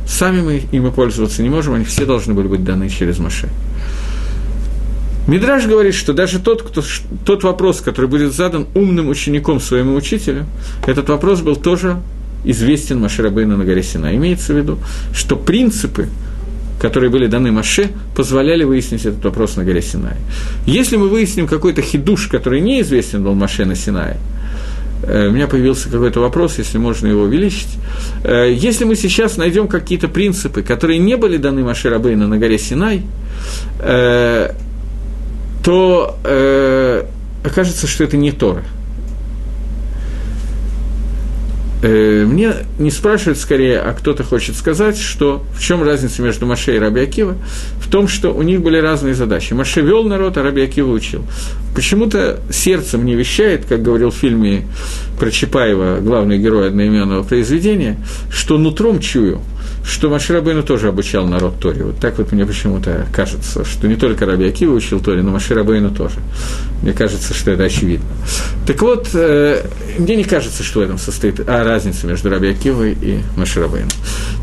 сами 0.08 0.42
мы 0.42 0.64
ими 0.72 0.90
пользоваться 0.90 1.42
не 1.44 1.50
можем, 1.50 1.76
они 1.76 1.86
все 1.86 2.06
должны 2.06 2.34
были 2.34 2.48
быть 2.48 2.64
даны 2.64 2.90
через 2.90 3.20
Маше. 3.20 3.50
Мидраж 5.28 5.66
говорит, 5.66 5.96
что 5.96 6.14
даже 6.14 6.40
тот, 6.40 6.62
кто, 6.62 6.84
тот 7.26 7.44
вопрос, 7.44 7.82
который 7.82 8.08
будет 8.08 8.34
задан 8.34 8.68
умным 8.76 9.10
учеником 9.10 9.60
своему 9.60 9.96
учителю, 9.96 10.46
этот 10.86 11.10
вопрос 11.10 11.42
был 11.42 11.56
тоже 11.56 11.98
известен 12.44 13.00
Маширабейну 13.00 13.58
на 13.58 13.66
горе 13.66 13.82
Сина. 13.82 14.16
Имеется 14.16 14.54
в 14.54 14.58
виду, 14.58 14.78
что 15.14 15.36
принципы, 15.36 16.10
которые 16.80 17.10
были 17.10 17.28
даны 17.28 17.52
Маше, 17.52 17.90
позволяли 18.16 18.64
выяснить 18.64 19.06
этот 19.06 19.24
вопрос 19.24 19.56
на 19.56 19.64
горе 19.64 19.82
Синай. 19.82 20.16
Если 20.66 20.98
мы 20.98 21.08
выясним 21.08 21.48
какой-то 21.48 21.82
хидуш, 21.82 22.28
который 22.28 22.62
неизвестен 22.62 23.24
был 23.24 23.34
Маше 23.34 23.66
на 23.66 23.76
Синае, 23.76 24.18
э, 25.04 25.28
у 25.28 25.32
меня 25.32 25.48
появился 25.48 25.90
какой-то 25.90 26.20
вопрос, 26.20 26.58
если 26.58 26.78
можно 26.78 27.08
его 27.08 27.24
увеличить. 27.24 27.70
Э, 28.24 28.52
если 28.52 28.84
мы 28.86 28.96
сейчас 28.96 29.38
найдем 29.38 29.68
какие-то 29.68 30.08
принципы, 30.08 30.62
которые 30.62 31.00
не 31.00 31.16
были 31.16 31.38
даны 31.38 31.64
Маше 31.64 31.90
Рабейну 31.90 32.28
на 32.28 32.38
горе 32.38 32.60
Синай, 32.60 33.02
э, 33.80 34.52
то 35.64 36.20
окажется, 37.44 37.88
что 37.88 38.04
это 38.04 38.18
не 38.18 38.32
Тора. 38.32 38.64
Э, 41.82 42.26
мне 42.26 42.54
не 42.80 42.92
спрашивают 42.92 43.38
скорее, 43.38 43.80
а 43.80 43.94
кто-то 43.94 44.24
хочет 44.24 44.56
сказать, 44.56 44.98
что 44.98 45.44
в 45.54 45.62
чем 45.62 45.84
разница 45.84 46.22
между 46.22 46.46
Маше 46.46 46.76
и 46.76 46.80
Раби 46.80 47.02
Акива? 47.02 47.36
В 47.80 47.90
том, 47.90 48.08
что 48.08 48.32
у 48.32 48.42
них 48.42 48.62
были 48.62 48.78
разные 48.78 49.14
задачи. 49.14 49.54
Маше 49.54 49.82
вел 49.82 50.04
народ, 50.04 50.38
а 50.38 50.44
Раби 50.44 50.62
Акива 50.62 50.92
учил. 50.92 51.24
Почему-то 51.76 52.40
сердце 52.50 52.98
мне 52.98 53.16
вещает, 53.16 53.66
как 53.66 53.84
говорил 53.84 54.10
в 54.10 54.16
фильме 54.16 54.66
про 55.20 55.30
Чапаева, 55.30 56.00
главный 56.00 56.38
герой 56.38 56.70
одноименного 56.70 57.24
произведения, 57.24 57.98
что 58.32 58.58
нутром 58.58 59.00
чую– 59.00 59.42
что 59.86 60.10
Маширабейну 60.10 60.64
тоже 60.64 60.88
обучал 60.88 61.28
народ 61.28 61.60
Торе. 61.60 61.84
Вот 61.84 62.00
так 62.00 62.18
вот 62.18 62.32
мне 62.32 62.46
почему-то 62.46 63.06
кажется, 63.14 63.64
что 63.64 63.88
не 63.88 63.96
только 63.96 64.26
Раби 64.26 64.46
Акива 64.48 64.74
учил 64.74 65.00
Торе, 65.00 65.22
но 65.22 65.32
Маширабейну 65.32 65.92
тоже. 65.92 66.16
Мне 66.82 66.92
кажется, 66.94 67.34
что 67.34 67.52
это 67.52 67.64
очевидно. 67.64 68.06
Так 68.66 68.82
вот, 68.82 69.10
э, 69.14 69.64
мне 70.00 70.16
не 70.16 70.24
кажется, 70.24 70.64
что 70.64 70.80
в 70.80 70.84
этом 70.84 70.98
состоит 70.98 71.40
а, 71.48 71.64
разница 71.64 72.08
между 72.08 72.30
Раби 72.30 72.50
Акивой 72.50 72.98
и 73.00 73.20
Маширабейну. 73.38 73.90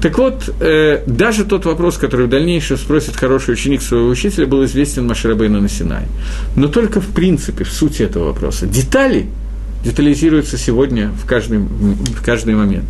Так 0.00 0.16
вот, 0.18 0.48
э, 0.60 1.02
даже 1.06 1.44
тот 1.44 1.64
вопрос, 1.64 1.98
который 1.98 2.26
в 2.26 2.28
дальнейшем 2.30 2.76
спросит 2.76 3.16
хороший 3.16 3.54
ученик 3.54 3.82
своего 3.82 4.08
учителя, 4.08 4.46
был 4.46 4.64
известен 4.64 5.06
Маширабейну 5.06 5.60
на 5.60 5.68
Синай. 5.68 6.04
Но 6.54 6.68
только 6.68 7.00
в 7.00 7.08
принципе, 7.22 7.62
в 7.62 7.70
сути 7.70 8.02
этого 8.02 8.24
вопроса. 8.24 8.66
Детали– 8.66 9.26
детализируется 9.84 10.58
сегодня 10.58 11.10
в 11.10 11.24
каждый, 11.24 11.58
в 11.58 12.20
каждый 12.24 12.56
момент. 12.56 12.84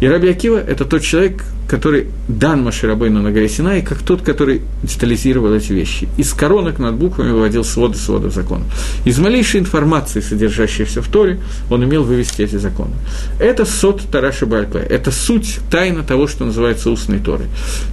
И 0.00 0.08
Раби 0.08 0.30
Акива– 0.30 0.56
это 0.68 0.86
тот 0.86 1.02
человек, 1.02 1.44
который 1.68 2.06
дан 2.26 2.62
Маширабейну 2.62 3.20
на 3.20 3.32
горе 3.32 3.50
Синай, 3.50 3.82
как 3.82 3.98
тот, 3.98 4.22
который 4.22 4.62
детализировал 4.82 5.52
эти 5.52 5.74
вещи. 5.74 6.08
Из 6.16 6.32
коронок 6.32 6.78
над 6.78 6.94
буквами 6.94 7.32
выводил 7.32 7.64
своды 7.64 7.98
сводов 7.98 8.32
законов. 8.32 8.66
Из 9.04 9.18
малейшей 9.18 9.60
информации, 9.60 10.20
содержащейся 10.20 11.02
в 11.02 11.08
Торе, 11.08 11.38
он 11.68 11.82
умел 11.82 12.02
вывести 12.02 12.42
эти 12.42 12.56
законы. 12.56 12.94
Это 13.38 13.66
сот 13.66 14.02
Тараши 14.10 14.46
Бальпе, 14.46 14.78
это 14.78 15.10
суть, 15.10 15.58
тайна 15.70 16.02
того, 16.02 16.28
что 16.28 16.46
называется 16.46 16.90
устной 16.90 17.18
Торой. 17.18 17.48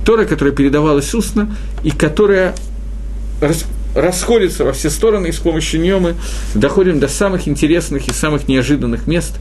Тора, 0.05 0.23
которая 0.23 0.55
передавалась 0.55 1.13
устно, 1.13 1.53
и 1.83 1.91
которая 1.91 2.55
расходится 3.95 4.63
во 4.63 4.73
все 4.73 4.89
стороны, 4.89 5.27
и 5.27 5.31
с 5.31 5.37
помощью 5.37 5.81
нее 5.81 5.99
мы 5.99 6.15
доходим 6.55 6.99
до 6.99 7.07
самых 7.07 7.47
интересных 7.47 8.07
и 8.07 8.13
самых 8.13 8.47
неожиданных 8.47 9.07
мест, 9.07 9.35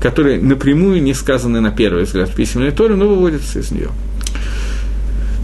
которые 0.00 0.40
напрямую 0.40 1.02
не 1.02 1.14
сказаны 1.14 1.60
на 1.60 1.70
первый 1.70 2.04
взгляд 2.04 2.28
в 2.28 2.34
письменной 2.34 2.70
Торе, 2.70 2.94
но 2.94 3.08
выводятся 3.08 3.60
из 3.60 3.70
нее. 3.70 3.90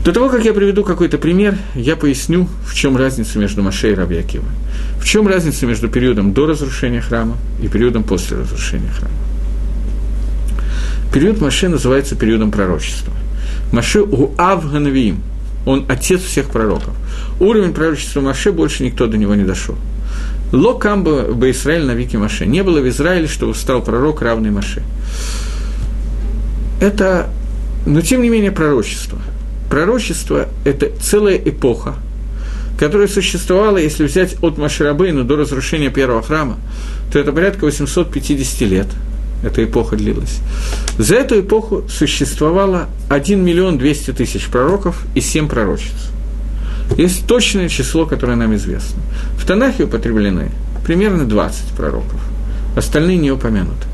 До 0.05 0.13
того, 0.13 0.31
как 0.31 0.45
я 0.45 0.55
приведу 0.55 0.83
какой-то 0.83 1.19
пример, 1.19 1.59
я 1.75 1.95
поясню, 1.95 2.49
в 2.67 2.75
чем 2.75 2.97
разница 2.97 3.39
между 3.39 3.63
Маше 3.63 3.91
и 3.91 3.95
Рабьякива. 3.95 4.47
В 4.99 5.05
чем 5.05 5.29
разница 5.29 5.67
между 5.67 5.89
периодом 5.89 6.33
до 6.33 6.47
разрушения 6.47 7.03
храма 7.03 7.37
и 7.63 7.69
периодом 7.69 8.03
после 8.03 8.39
разрушения 8.39 8.89
храма. 8.89 9.15
Период 11.13 11.41
Маше 11.41 11.69
называется 11.69 12.17
периодом 12.17 12.51
пророчества. 12.51 13.13
Маше 13.73 14.01
у 14.01 14.33
Авганавиим, 14.39 15.23
он 15.71 15.85
отец 15.89 16.21
всех 16.23 16.51
пророков. 16.51 16.95
Уровень 17.39 17.73
пророчества 17.73 18.21
Маше 18.21 18.51
больше 18.51 18.83
никто 18.83 19.07
до 19.07 19.17
него 19.17 19.37
не 19.37 19.45
дошел. 19.45 19.77
Ло 20.53 20.75
камба 20.75 21.33
бы 21.33 21.53
Израиль 21.53 21.85
на 21.85 21.93
веки 21.93 22.17
Маше. 22.17 22.45
Не 22.45 22.65
было 22.65 22.81
в 22.81 22.89
Израиле, 22.89 23.29
чтобы 23.29 23.55
стал 23.55 23.81
пророк, 23.81 24.21
равный 24.21 24.51
Маше. 24.51 24.83
Это, 26.81 27.31
но 27.87 28.01
тем 28.01 28.23
не 28.23 28.31
менее, 28.31 28.51
пророчество. 28.51 29.19
Пророчество– 29.71 30.49
это 30.65 30.91
целая 31.01 31.37
эпоха, 31.37 31.95
которая 32.77 33.07
существовала, 33.07 33.77
если 33.77 34.05
взять 34.05 34.43
от 34.43 34.59
Маширабейну 34.59 35.23
до 35.23 35.37
разрушения 35.37 35.91
первого 35.91 36.23
храма, 36.23 36.57
то 37.13 37.19
это 37.21 37.31
порядка 37.31 37.65
850 37.65 38.61
лет– 38.63 38.89
эта 39.43 39.65
эпоха 39.65 39.97
длилась. 39.97 40.41
За 40.99 41.17
эту 41.17 41.41
эпоху 41.41 41.85
существовало 41.89 42.89
1 43.09 43.43
миллион 43.43 43.79
200 43.79 44.13
тысяч 44.13 44.47
пророков 44.47 45.05
и 45.15 45.21
7 45.21 45.49
пророчеств. 45.49 46.13
Есть 46.97 47.27
точное 47.27 47.69
число, 47.69 48.05
которое 48.07 48.37
нам 48.37 48.55
известно. 48.57 49.01
В 49.39 49.47
Танахе 49.47 49.85
употреблены 49.85 50.51
примерно 50.85 51.25
20 51.25 51.77
пророков, 51.77 52.21
остальные 52.77 53.19
не 53.19 53.31
упомянуты. 53.31 53.87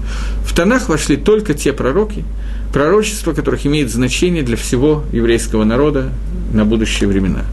В 0.45 0.55
Танах 0.55 0.89
вошли 0.89 1.17
только 1.17 1.55
те 1.55 1.73
пророки, 1.73 2.25
пророчества 2.73 3.33
которых 3.33 3.67
имеет 3.67 3.91
значение 3.91 4.43
для 4.43 4.57
всего 4.57 5.05
еврейского 5.13 5.65
народа 5.65 6.11
на 6.53 6.65
будущие 6.65 7.09
времена. 7.09 7.45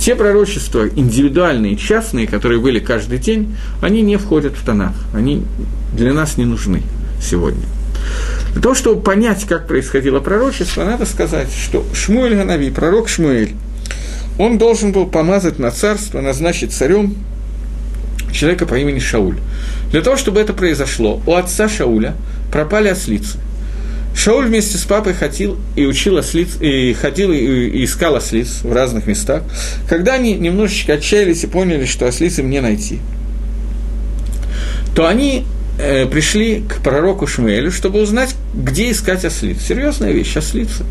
Те 0.00 0.14
пророчества 0.14 0.88
индивидуальные, 0.88 1.76
частные, 1.76 2.26
которые 2.26 2.60
были 2.60 2.78
каждый 2.78 3.18
день, 3.18 3.54
они 3.82 4.00
не 4.00 4.16
входят 4.16 4.54
в 4.54 4.64
Танах, 4.64 4.94
они 5.12 5.42
для 5.92 6.14
нас 6.14 6.38
не 6.38 6.46
нужны 6.46 6.82
сегодня. 7.22 7.62
Для 8.52 8.62
того, 8.62 8.74
чтобы 8.74 9.02
понять, 9.02 9.44
как 9.44 9.66
происходило 9.66 10.20
пророчество, 10.20 10.84
надо 10.84 11.06
сказать, 11.06 11.48
что 11.52 11.84
Шмуэль 11.92 12.34
Ганави, 12.34 12.70
пророк 12.70 13.08
Шмуэль, 13.08 13.54
он 14.38 14.58
должен 14.58 14.92
был 14.92 15.06
помазать 15.06 15.58
на 15.58 15.70
царство, 15.70 16.20
назначить 16.20 16.72
царем 16.72 17.16
человека 18.32 18.66
по 18.66 18.74
имени 18.74 18.98
Шауль. 18.98 19.38
Для 19.90 20.00
того, 20.00 20.16
чтобы 20.16 20.40
это 20.40 20.52
произошло, 20.52 21.20
у 21.26 21.34
отца 21.34 21.68
Шауля 21.68 22.14
пропали 22.52 22.88
ослицы. 22.88 23.38
Шауль 24.14 24.46
вместе 24.46 24.78
с 24.78 24.84
папой 24.84 25.14
ходил 25.14 25.58
и 25.76 25.86
учил 25.86 26.16
ослиц, 26.16 26.60
и 26.60 26.92
ходил 26.92 27.32
и 27.32 27.84
искал 27.84 28.16
ослиц 28.16 28.62
в 28.62 28.72
разных 28.72 29.06
местах. 29.06 29.42
Когда 29.88 30.14
они 30.14 30.34
немножечко 30.34 30.94
отчаялись 30.94 31.44
и 31.44 31.46
поняли, 31.46 31.84
что 31.84 32.06
ослицы 32.06 32.42
мне 32.42 32.60
найти, 32.60 32.98
то 34.94 35.06
они 35.06 35.44
э, 35.78 36.06
пришли 36.06 36.62
к 36.68 36.82
пророку 36.82 37.26
Шмуэлю, 37.26 37.70
чтобы 37.70 38.02
узнать, 38.02 38.34
где 38.54 38.90
искать 38.90 39.24
ослиц. 39.24 39.60
Серьезная 39.62 40.12
вещь, 40.12 40.36
ослица. 40.36 40.84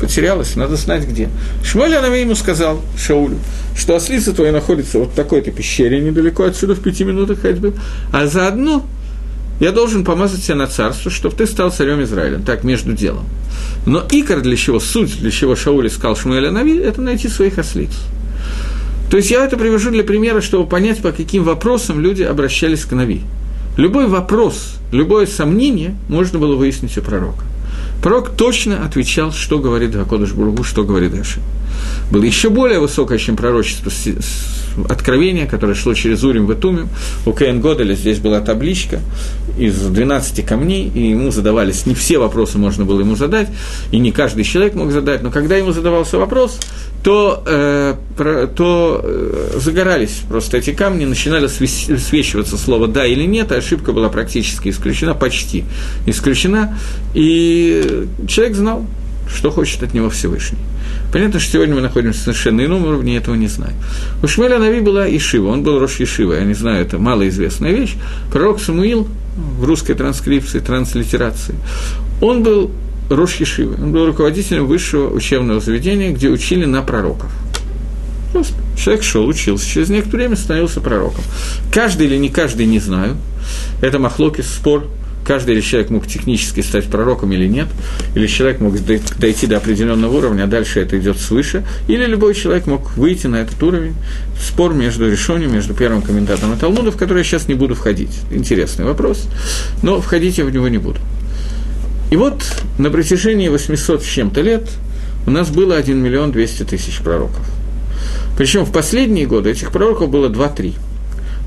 Потерялась, 0.00 0.56
надо 0.56 0.76
знать 0.76 1.06
где. 1.06 1.28
Шмуэль 1.64 1.94
Анавей 1.94 2.22
ему 2.22 2.34
сказал, 2.34 2.80
Шаулю, 2.98 3.38
что 3.76 3.94
ослица 3.94 4.32
твоя 4.32 4.52
находится 4.52 4.98
вот 4.98 5.10
в 5.10 5.14
такой-то 5.14 5.52
пещере, 5.52 6.00
недалеко 6.00 6.44
отсюда, 6.44 6.74
в 6.74 6.80
пяти 6.80 7.04
минутах 7.04 7.40
ходьбы, 7.40 7.74
а 8.12 8.26
заодно 8.26 8.84
я 9.60 9.70
должен 9.70 10.04
помазать 10.04 10.42
тебя 10.42 10.56
на 10.56 10.66
царство, 10.66 11.08
чтобы 11.08 11.36
ты 11.36 11.46
стал 11.46 11.70
царем 11.70 12.02
Израиля. 12.02 12.40
Так, 12.44 12.64
между 12.64 12.94
делом. 12.94 13.26
Но 13.86 14.04
икор 14.10 14.40
для 14.40 14.56
чего, 14.56 14.80
суть 14.80 15.20
для 15.20 15.30
чего 15.30 15.54
Шауль 15.54 15.86
искал 15.86 16.16
Шмуэля 16.16 16.50
Нави, 16.50 16.76
это 16.78 17.00
найти 17.00 17.28
своих 17.28 17.58
ослиц. 17.58 17.92
То 19.08 19.18
есть 19.18 19.30
я 19.30 19.44
это 19.44 19.56
привожу 19.56 19.90
для 19.90 20.02
примера, 20.02 20.40
чтобы 20.40 20.68
понять, 20.68 21.00
по 21.00 21.12
каким 21.12 21.44
вопросам 21.44 22.00
люди 22.00 22.22
обращались 22.22 22.84
к 22.84 22.92
Нави. 22.92 23.22
Любой 23.76 24.06
вопрос, 24.06 24.74
любое 24.90 25.26
сомнение 25.26 25.96
можно 26.08 26.38
было 26.38 26.56
выяснить 26.56 26.98
у 26.98 27.02
пророка. 27.02 27.44
Пророк 28.02 28.30
точно 28.30 28.84
отвечал, 28.84 29.32
что 29.32 29.58
говорит 29.58 29.92
Гакодыш 29.92 30.32
Бургу, 30.32 30.62
что 30.62 30.84
говорит 30.84 31.14
Эши. 31.14 31.40
Было 32.10 32.24
еще 32.24 32.50
более 32.50 32.78
высокое, 32.78 33.18
чем 33.18 33.36
пророчество 33.36 33.90
откровение, 34.88 35.46
которое 35.46 35.74
шло 35.74 35.94
через 35.94 36.24
Урим 36.24 36.46
в 36.46 36.54
Итумим. 36.54 36.88
У 37.26 37.32
Кейн 37.32 37.60
Годеля 37.60 37.94
здесь 37.94 38.18
была 38.18 38.40
табличка 38.40 39.00
из 39.58 39.74
12 39.74 40.44
камней, 40.46 40.90
и 40.94 41.10
ему 41.10 41.30
задавались, 41.30 41.86
не 41.86 41.94
все 41.94 42.18
вопросы 42.18 42.58
можно 42.58 42.84
было 42.84 43.00
ему 43.00 43.16
задать, 43.16 43.48
и 43.90 43.98
не 43.98 44.12
каждый 44.12 44.44
человек 44.44 44.74
мог 44.74 44.90
задать, 44.92 45.22
но 45.22 45.30
когда 45.30 45.56
ему 45.56 45.72
задавался 45.72 46.18
вопрос, 46.18 46.58
то, 47.02 47.42
э, 47.46 47.94
про, 48.16 48.46
то 48.46 49.00
э, 49.02 49.58
загорались 49.58 50.20
просто 50.28 50.58
эти 50.58 50.72
камни, 50.72 51.04
начинали 51.04 51.48
свечиваться 51.48 52.56
слово 52.56 52.86
«да» 52.86 53.06
или 53.06 53.24
«нет», 53.24 53.50
а 53.52 53.56
ошибка 53.56 53.92
была 53.92 54.08
практически 54.08 54.68
исключена, 54.68 55.14
почти 55.14 55.64
исключена, 56.06 56.78
и 57.14 58.06
человек 58.28 58.56
знал, 58.56 58.86
что 59.34 59.50
хочет 59.50 59.82
от 59.82 59.94
него 59.94 60.10
Всевышний. 60.10 60.58
Понятно, 61.12 61.40
что 61.40 61.52
сегодня 61.52 61.74
мы 61.74 61.80
находимся 61.80 62.20
в 62.20 62.22
совершенно 62.22 62.64
ином 62.64 62.84
уровне, 62.84 63.16
этого 63.16 63.34
не 63.34 63.48
знаю. 63.48 63.74
У 64.22 64.28
Шмеля 64.28 64.58
Нави 64.58 64.80
была 64.80 65.08
Ишива, 65.08 65.48
он 65.48 65.62
был 65.62 65.78
Рош 65.78 66.00
Ишива, 66.00 66.34
я 66.34 66.44
не 66.44 66.54
знаю, 66.54 66.82
это 66.82 66.98
малоизвестная 66.98 67.72
вещь. 67.72 67.94
Пророк 68.30 68.60
Самуил 68.60 69.08
в 69.58 69.64
русской 69.64 69.94
транскрипции, 69.94 70.60
транслитерации, 70.60 71.54
он 72.20 72.42
был 72.42 72.70
Рош 73.10 73.36
Ешивы. 73.36 73.82
Он 73.82 73.92
был 73.92 74.06
руководителем 74.06 74.66
высшего 74.66 75.12
учебного 75.12 75.60
заведения, 75.60 76.12
где 76.12 76.28
учили 76.28 76.64
на 76.64 76.82
пророков. 76.82 77.30
Просто 78.32 78.54
человек 78.76 79.02
шел, 79.02 79.26
учился, 79.26 79.68
через 79.68 79.90
некоторое 79.90 80.24
время 80.24 80.36
становился 80.36 80.80
пророком. 80.80 81.22
Каждый 81.70 82.06
или 82.06 82.16
не 82.16 82.30
каждый, 82.30 82.66
не 82.66 82.78
знаю. 82.78 83.16
Это 83.80 83.98
махлокис, 83.98 84.46
спор. 84.46 84.86
Каждый 85.24 85.54
или 85.54 85.60
человек 85.60 85.90
мог 85.90 86.06
технически 86.06 86.60
стать 86.60 86.86
пророком 86.86 87.32
или 87.32 87.46
нет, 87.46 87.68
или 88.14 88.26
человек 88.26 88.60
мог 88.60 88.74
дойти 88.84 89.46
до 89.46 89.58
определенного 89.58 90.16
уровня, 90.16 90.44
а 90.44 90.46
дальше 90.46 90.80
это 90.80 90.98
идет 90.98 91.18
свыше, 91.18 91.64
или 91.86 92.04
любой 92.06 92.34
человек 92.34 92.66
мог 92.66 92.96
выйти 92.96 93.28
на 93.28 93.36
этот 93.36 93.62
уровень. 93.62 93.94
Спор 94.40 94.74
между 94.74 95.10
решением, 95.10 95.52
между 95.52 95.74
первым 95.74 96.02
комментатором 96.02 96.54
и 96.54 96.56
Талмуда, 96.58 96.90
в 96.90 96.96
который 96.96 97.18
я 97.18 97.24
сейчас 97.24 97.46
не 97.48 97.54
буду 97.54 97.74
входить. 97.74 98.10
Интересный 98.32 98.84
вопрос, 98.84 99.28
но 99.82 100.00
входить 100.00 100.38
я 100.38 100.44
в 100.44 100.50
него 100.50 100.68
не 100.68 100.78
буду. 100.78 100.98
И 102.10 102.16
вот 102.16 102.42
на 102.78 102.90
протяжении 102.90 103.48
800 103.48 104.02
с 104.02 104.06
чем-то 104.06 104.40
лет 104.40 104.68
у 105.26 105.30
нас 105.30 105.50
было 105.50 105.76
1 105.76 105.96
миллион 105.96 106.32
200 106.32 106.64
тысяч 106.64 106.98
пророков. 106.98 107.40
Причем 108.36 108.64
в 108.64 108.72
последние 108.72 109.26
годы 109.26 109.50
этих 109.50 109.70
пророков 109.70 110.10
было 110.10 110.28
2-3. 110.28 110.74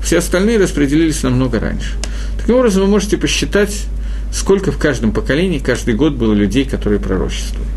Все 0.06 0.18
остальные 0.18 0.58
распределились 0.58 1.24
намного 1.24 1.58
раньше. 1.58 1.94
Таким 2.38 2.54
образом, 2.54 2.82
вы 2.82 2.88
можете 2.88 3.16
посчитать, 3.16 3.86
сколько 4.32 4.70
в 4.70 4.78
каждом 4.78 5.10
поколении 5.10 5.58
каждый 5.58 5.94
год 5.94 6.12
было 6.12 6.32
людей, 6.32 6.64
которые 6.64 7.00
пророчествовали. 7.00 7.68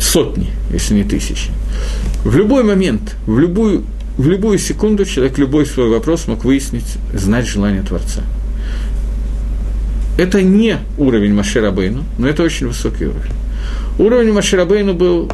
Сотни, 0.00 0.48
если 0.72 0.94
не 0.94 1.02
тысячи. 1.02 1.50
В 2.24 2.36
любой 2.36 2.62
момент, 2.62 3.16
в 3.26 3.36
любую, 3.40 3.84
в 4.16 4.28
любую 4.28 4.60
секунду 4.60 5.04
человек 5.04 5.38
любой 5.38 5.66
свой 5.66 5.88
вопрос 5.88 6.28
мог 6.28 6.44
выяснить, 6.44 6.96
знать 7.12 7.48
желание 7.48 7.82
Творца– 7.82 8.22
это 10.20 10.42
не 10.42 10.76
уровень 10.98 11.32
Маширабейну, 11.32 12.04
но 12.18 12.28
это 12.28 12.42
очень 12.42 12.66
высокий 12.66 13.06
уровень. 13.06 13.32
Уровень 13.98 14.32
Маширабейну 14.34 14.92
был 14.92 15.32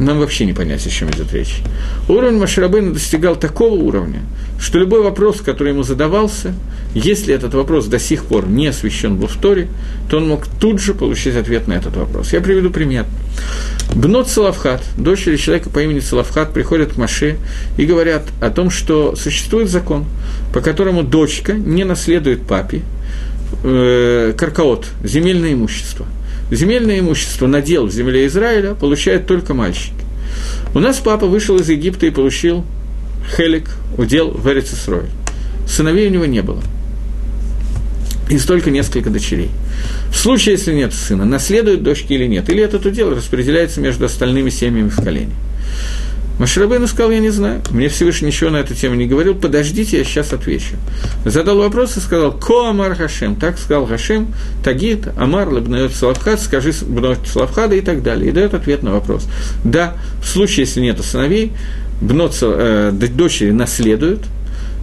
нам 0.00 0.18
вообще 0.18 0.46
не 0.46 0.52
понять, 0.52 0.86
о 0.86 0.90
чем 0.90 1.10
идет 1.10 1.32
речь. 1.32 1.58
Уровень 2.08 2.38
Маширабейна 2.38 2.92
достигал 2.92 3.36
такого 3.36 3.74
уровня, 3.74 4.22
что 4.58 4.78
любой 4.78 5.02
вопрос, 5.02 5.40
который 5.40 5.72
ему 5.72 5.82
задавался, 5.82 6.54
если 6.94 7.34
этот 7.34 7.54
вопрос 7.54 7.86
до 7.86 7.98
сих 7.98 8.24
пор 8.24 8.48
не 8.48 8.66
освещен 8.66 9.16
в 9.16 9.40
Торе, 9.40 9.68
то 10.08 10.16
он 10.16 10.28
мог 10.28 10.46
тут 10.60 10.80
же 10.80 10.94
получить 10.94 11.36
ответ 11.36 11.68
на 11.68 11.74
этот 11.74 11.96
вопрос. 11.96 12.32
Я 12.32 12.40
приведу 12.40 12.70
пример. 12.70 13.06
Бнот 13.94 14.28
Салавхат, 14.28 14.82
дочери 14.96 15.36
человека 15.36 15.70
по 15.70 15.80
имени 15.80 16.00
Салавхат, 16.00 16.52
приходят 16.52 16.94
к 16.94 16.96
Маше 16.96 17.36
и 17.76 17.84
говорят 17.84 18.24
о 18.40 18.50
том, 18.50 18.70
что 18.70 19.14
существует 19.16 19.68
закон, 19.68 20.06
по 20.52 20.60
которому 20.60 21.02
дочка 21.02 21.52
не 21.52 21.84
наследует 21.84 22.42
папе, 22.42 22.82
э, 23.62 24.32
каркаот, 24.36 24.86
земельное 25.04 25.52
имущество. 25.52 26.06
Земельное 26.50 26.98
имущество, 26.98 27.46
надел 27.46 27.86
в 27.86 27.92
земле 27.92 28.26
Израиля 28.26 28.74
получают 28.74 29.26
только 29.26 29.54
мальчики. 29.54 29.92
У 30.74 30.80
нас 30.80 30.98
папа 30.98 31.26
вышел 31.26 31.56
из 31.56 31.68
Египта 31.68 32.06
и 32.06 32.10
получил 32.10 32.64
хелик, 33.36 33.70
удел 33.96 34.30
в 34.30 34.48
Эрицесрой. 34.48 35.06
Сыновей 35.66 36.08
у 36.08 36.10
него 36.10 36.26
не 36.26 36.42
было. 36.42 36.62
И 38.28 38.38
столько 38.38 38.70
несколько 38.70 39.10
дочерей. 39.10 39.50
В 40.12 40.16
случае, 40.16 40.54
если 40.54 40.72
нет 40.74 40.92
сына, 40.92 41.24
наследуют 41.24 41.82
дочки 41.82 42.12
или 42.12 42.26
нет, 42.26 42.48
или 42.48 42.62
этот 42.62 42.86
удел 42.86 43.14
распределяется 43.14 43.80
между 43.80 44.06
остальными 44.06 44.50
семьями 44.50 44.88
в 44.88 44.96
колене. 44.96 45.32
Маширабейну 46.40 46.86
сказал, 46.86 47.10
я 47.10 47.18
не 47.18 47.28
знаю, 47.28 47.60
мне 47.70 47.90
Всевышний 47.90 48.28
ничего 48.28 48.48
на 48.48 48.56
эту 48.56 48.74
тему 48.74 48.94
не 48.94 49.06
говорил, 49.06 49.34
подождите, 49.34 49.98
я 49.98 50.04
сейчас 50.04 50.32
отвечу. 50.32 50.76
Задал 51.26 51.58
вопрос 51.58 51.98
и 51.98 52.00
сказал, 52.00 52.32
ко 52.32 52.70
Амар 52.70 52.94
Хашем, 52.94 53.36
так 53.36 53.58
сказал 53.58 53.84
Хашем, 53.84 54.34
Тагит, 54.64 55.06
Амар, 55.18 55.50
Лабнает 55.50 55.94
Славхад, 55.94 56.40
скажи 56.40 56.72
Бнот 56.80 57.18
Славхада 57.26 57.74
и 57.74 57.82
так 57.82 58.02
далее. 58.02 58.30
И 58.30 58.32
дает 58.32 58.54
ответ 58.54 58.82
на 58.82 58.92
вопрос. 58.92 59.28
Да, 59.64 59.98
в 60.22 60.26
случае, 60.26 60.64
если 60.64 60.80
нет 60.80 60.98
сыновей, 61.04 61.52
Бнот, 62.00 62.34
э, 62.40 62.90
дочери 62.90 63.50
наследуют– 63.50 64.22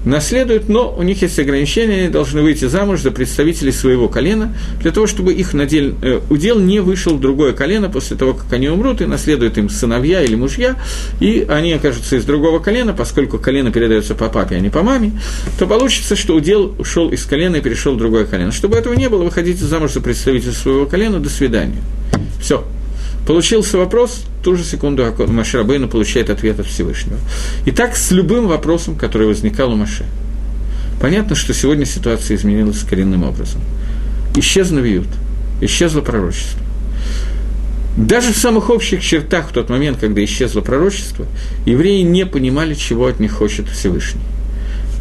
наследуют, 0.08 0.70
но 0.70 0.94
у 0.96 1.04
них 1.04 1.22
есть 1.22 1.38
ограничения, 1.40 2.02
они 2.02 2.10
должны 2.10 2.42
выйти 2.42 2.66
замуж 2.66 3.02
за 3.02 3.12
представителей 3.12 3.72
своего 3.72 4.08
колена, 4.08 4.56
для 4.82 4.92
того, 4.92 5.08
чтобы 5.08 5.34
их 5.34 5.54
надель, 5.54 5.96
э, 6.02 6.22
удел 6.30 6.60
не 6.60 6.80
вышел 6.80 7.16
в 7.16 7.20
другое 7.20 7.54
колено 7.54 7.90
после 7.90 8.18
того, 8.18 8.34
как 8.34 8.52
они 8.54 8.70
умрут, 8.70 9.02
и 9.02 9.06
наследуют 9.06 9.58
им 9.58 9.70
сыновья 9.70 10.24
или 10.24 10.36
мужья, 10.36 10.76
и 11.20 11.46
они 11.50 11.74
окажутся 11.74 12.16
из 12.16 12.26
другого 12.26 12.60
колена, 12.60 12.94
поскольку 12.94 13.38
колено 13.38 13.72
передается 13.72 14.16
по 14.16 14.30
папе, 14.30 14.56
а 14.56 14.60
не 14.60 14.70
по 14.70 14.84
маме, 14.84 15.12
то 15.60 15.68
получится, 15.68 16.16
что 16.16 16.36
удел 16.36 16.76
ушел 16.78 17.10
из 17.10 17.26
колена 17.26 17.58
и 17.58 17.62
перешел 17.62 17.96
в 17.96 17.98
другое 17.98 18.26
колено. 18.26 18.52
Чтобы 18.52 18.78
этого 18.78 18.94
не 18.94 19.10
было, 19.10 19.24
выходите 19.24 19.66
замуж 19.66 19.92
за 19.94 20.02
представителя 20.02 20.54
своего 20.54 20.86
колена, 20.86 21.20
до 21.20 21.30
свидания. 21.30 21.82
Все. 22.40 22.64
Получился 23.28 23.78
вопрос, 23.78 24.24
ту 24.42 24.56
же 24.56 24.64
секунду 24.64 25.04
Маширабейна 25.28 25.90
получает 25.90 26.30
ответ 26.30 26.62
от 26.62 26.66
Всевышнего. 26.66 27.20
И 27.66 27.72
так 27.72 27.98
с 27.98 28.12
любым 28.12 28.48
вопросом, 28.48 28.96
который 28.96 29.28
возникал 29.28 29.74
у 29.74 29.76
Маше. 29.76 30.06
Понятно, 31.02 31.36
что 31.36 31.54
сегодня 31.54 31.86
ситуация 31.86 32.38
изменилась 32.38 32.80
коренным 32.80 33.24
образом. 33.24 33.60
Исчез 34.38 34.72
Навиют, 34.72 35.10
исчезло 35.60 36.00
пророчество. 36.00 36.62
Даже 37.98 38.32
в 38.32 38.38
самых 38.38 38.70
общих 38.70 39.04
чертах 39.04 39.50
в 39.50 39.52
тот 39.52 39.70
момент, 39.70 39.98
когда 40.00 40.24
исчезло 40.24 40.62
пророчество, 40.62 41.26
евреи 41.66 42.04
не 42.04 42.26
понимали, 42.26 42.76
чего 42.76 43.08
от 43.08 43.20
них 43.20 43.34
хочет 43.34 43.68
Всевышний. 43.68 44.22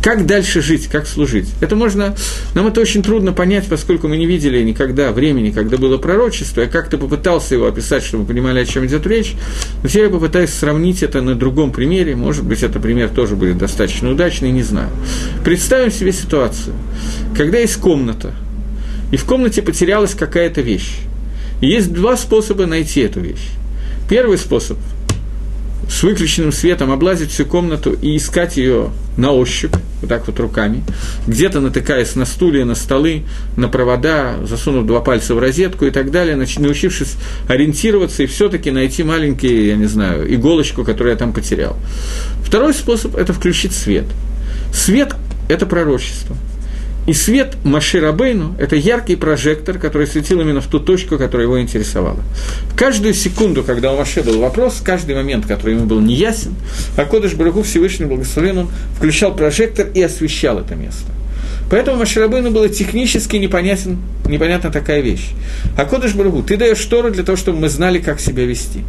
Как 0.06 0.24
дальше 0.24 0.62
жить, 0.62 0.86
как 0.86 1.08
служить? 1.08 1.48
Это 1.60 1.74
можно, 1.74 2.14
нам 2.54 2.68
это 2.68 2.80
очень 2.80 3.02
трудно 3.02 3.32
понять, 3.32 3.66
поскольку 3.68 4.06
мы 4.06 4.16
не 4.16 4.24
видели 4.24 4.62
никогда 4.62 5.10
времени, 5.10 5.50
когда 5.50 5.78
было 5.78 5.98
пророчество. 5.98 6.60
Я 6.60 6.68
как-то 6.68 6.96
попытался 6.96 7.56
его 7.56 7.66
описать, 7.66 8.04
чтобы 8.04 8.22
вы 8.22 8.28
понимали, 8.28 8.60
о 8.60 8.64
чем 8.64 8.86
идет 8.86 9.04
речь. 9.04 9.34
Но 9.82 9.88
теперь 9.88 10.04
я 10.04 10.10
попытаюсь 10.10 10.50
сравнить 10.50 11.02
это 11.02 11.22
на 11.22 11.34
другом 11.34 11.72
примере. 11.72 12.14
Может 12.14 12.44
быть, 12.44 12.62
этот 12.62 12.80
пример 12.80 13.08
тоже 13.08 13.34
будет 13.34 13.58
достаточно 13.58 14.08
удачный, 14.08 14.52
не 14.52 14.62
знаю. 14.62 14.90
Представим 15.44 15.90
себе 15.90 16.12
ситуацию, 16.12 16.76
когда 17.36 17.58
есть 17.58 17.78
комната, 17.78 18.32
и 19.10 19.16
в 19.16 19.24
комнате 19.24 19.60
потерялась 19.60 20.14
какая-то 20.14 20.60
вещь. 20.60 20.98
И 21.60 21.66
есть 21.66 21.92
два 21.92 22.16
способа 22.16 22.66
найти 22.66 23.00
эту 23.00 23.18
вещь. 23.18 23.48
Первый 24.08 24.38
способ– 24.38 24.78
с 25.88 26.02
выключенным 26.02 26.52
светом 26.52 26.90
облазить 26.90 27.30
всю 27.30 27.46
комнату 27.46 27.92
и 27.92 28.16
искать 28.16 28.56
ее 28.56 28.90
на 29.16 29.32
ощупь, 29.32 29.74
вот 30.00 30.10
так 30.10 30.26
вот 30.26 30.38
руками, 30.40 30.82
где-то 31.26 31.60
натыкаясь 31.60 32.16
на 32.16 32.24
стулья, 32.24 32.64
на 32.64 32.74
столы, 32.74 33.22
на 33.56 33.68
провода, 33.68 34.36
засунув 34.44 34.86
два 34.86 35.00
пальца 35.00 35.34
в 35.34 35.38
розетку 35.38 35.86
и 35.86 35.90
так 35.90 36.10
далее, 36.10 36.36
научившись 36.36 37.14
ориентироваться 37.48 38.22
и 38.22 38.26
все-таки 38.26 38.70
найти 38.70 39.04
маленький, 39.04 39.68
я 39.68 39.76
не 39.76 39.86
знаю, 39.86 40.32
иголочку, 40.34 40.84
которую 40.84 41.12
я 41.12 41.18
там 41.18 41.32
потерял. 41.32 41.76
Второй 42.44 42.74
способ– 42.74 43.16
это 43.16 43.32
включить 43.32 43.72
свет. 43.72 44.04
Свет– 44.72 45.14
это 45.48 45.66
пророчество– 45.66 46.36
и 47.06 47.12
свет 47.12 47.56
Маши 47.62 48.00
Рабейну– 48.00 48.56
это 48.58 48.74
яркий 48.74 49.16
прожектор, 49.16 49.78
который 49.78 50.06
светил 50.06 50.40
именно 50.40 50.60
в 50.60 50.66
ту 50.66 50.80
точку, 50.80 51.18
которая 51.18 51.46
его 51.46 51.60
интересовала. 51.60 52.18
Каждую 52.76 53.14
секунду, 53.14 53.62
когда 53.62 53.92
у 53.92 53.96
Маше 53.96 54.22
был 54.22 54.40
вопрос, 54.40 54.80
каждый 54.84 55.14
момент, 55.14 55.46
который 55.46 55.76
ему 55.76 55.86
был 55.86 56.00
неясен, 56.00 56.54
Акодыш 56.96 57.34
Барагу 57.34 57.62
Всевышний 57.62 58.06
Благословен, 58.06 58.58
он 58.58 58.68
включал 58.96 59.34
прожектор 59.34 59.86
и 59.94 60.02
освещал 60.02 60.58
это 60.58 60.74
место. 60.74 61.12
Поэтому 61.70 61.98
Маширабейну 61.98 62.50
было 62.50 62.68
технически 62.68 63.36
непонятен, 63.36 63.98
непонятна 64.28 64.70
такая 64.70 65.00
вещь. 65.00 65.30
А 65.76 65.84
Кодыш 65.84 66.14
Барагу, 66.14 66.42
ты 66.42 66.56
даешь 66.56 66.78
штору 66.78 67.10
для 67.10 67.22
того, 67.22 67.36
чтобы 67.36 67.58
мы 67.60 67.68
знали, 67.68 67.98
как 67.98 68.20
себя 68.20 68.44
вести 68.44 68.82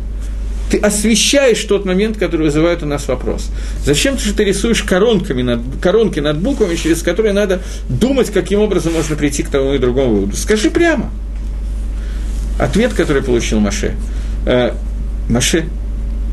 ты 0.69 0.77
освещаешь 0.77 1.63
тот 1.63 1.85
момент, 1.85 2.17
который 2.17 2.47
вызывает 2.47 2.83
у 2.83 2.85
нас 2.85 3.07
вопрос. 3.07 3.49
Зачем 3.85 4.17
же 4.17 4.33
ты 4.33 4.43
рисуешь 4.43 4.83
коронками 4.83 5.41
над, 5.41 5.61
коронки 5.81 6.19
над 6.19 6.39
буквами, 6.39 6.75
через 6.75 7.01
которые 7.01 7.33
надо 7.33 7.61
думать, 7.87 8.31
каким 8.31 8.59
образом 8.59 8.93
можно 8.93 9.15
прийти 9.15 9.43
к 9.43 9.49
тому 9.49 9.73
и 9.73 9.77
другому 9.77 10.15
выводу? 10.15 10.35
Скажи 10.35 10.69
прямо. 10.69 11.09
Ответ, 12.59 12.93
который 12.93 13.23
получил 13.23 13.59
Маше. 13.59 13.95
Э, 14.45 14.73
Маше, 15.29 15.65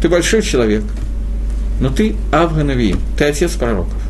ты 0.02 0.08
большой 0.08 0.42
человек. 0.42 0.82
но 1.80 1.90
ты 1.90 2.14
Авганавиим, 2.32 3.00
ты 3.16 3.24
отец 3.24 3.52
пророков. 3.52 4.00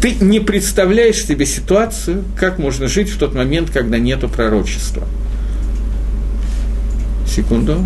Ты 0.00 0.14
не 0.20 0.40
представляешь 0.40 1.24
себе 1.24 1.46
ситуацию, 1.46 2.24
как 2.36 2.58
можно 2.58 2.86
жить 2.86 3.08
в 3.08 3.18
тот 3.18 3.34
момент, 3.34 3.70
когда 3.70 3.98
нету 3.98 4.28
пророчества. 4.28 5.04
Секунду. 7.26 7.84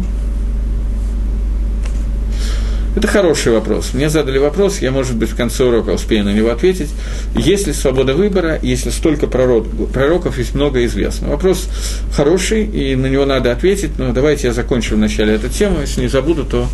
Это 2.97 3.07
хороший 3.07 3.53
вопрос. 3.53 3.95
Мне 3.95 4.11
задали 4.11 4.39
вопрос, 4.39 4.81
я, 4.81 4.91
может 4.91 5.15
быть, 5.15 5.31
в 5.31 5.37
конце 5.37 5.65
урока 5.65 5.91
успею 5.91 6.25
на 6.25 6.33
него 6.33 6.51
ответить. 6.51 6.91
Есть 7.37 7.69
ли 7.69 7.73
свобода 7.73 8.15
выбора, 8.15 8.59
если 8.63 8.91
столько 8.91 9.29
пророк, 9.29 9.67
пророков 9.93 10.39
есть 10.39 10.55
много 10.55 10.85
известно? 10.87 11.29
Вопрос 11.29 11.69
хороший, 12.15 12.65
и 12.65 12.97
на 12.97 13.07
него 13.07 13.27
надо 13.27 13.53
ответить, 13.53 13.99
но 13.99 14.13
давайте 14.13 14.49
я 14.49 14.53
закончу 14.53 14.97
вначале 14.97 15.35
эту 15.35 15.49
тему. 15.49 15.81
Если 15.81 16.01
не 16.01 16.09
забуду, 16.09 16.45
то... 16.45 16.67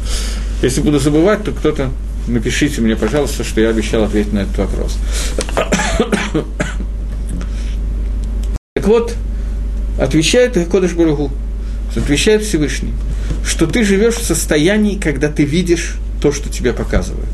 Если 0.63 0.81
буду 0.81 0.99
забывать, 0.99 1.45
то 1.45 1.53
кто-то 1.53 1.91
напишите 2.29 2.81
мне, 2.81 2.97
пожалуйста, 2.97 3.45
что 3.45 3.61
я 3.61 3.69
обещал 3.69 4.05
ответить 4.05 4.33
на 4.33 4.41
этот 4.41 4.57
вопрос. 4.59 4.97
Так 8.75 8.89
вот, 8.89 9.15
отвечает 9.99 10.57
Кодыш 10.71 10.93
Баругу, 10.93 11.33
отвечает 11.97 12.43
Всевышний, 12.43 12.93
что 13.45 13.67
ты 13.67 13.85
живешь 13.85 14.17
в 14.17 14.23
состоянии, 14.23 14.97
когда 14.99 15.29
ты 15.29 15.45
видишь 15.45 15.97
то, 16.21 16.33
что 16.33 16.49
тебе 16.49 16.73
показывают. 16.73 17.29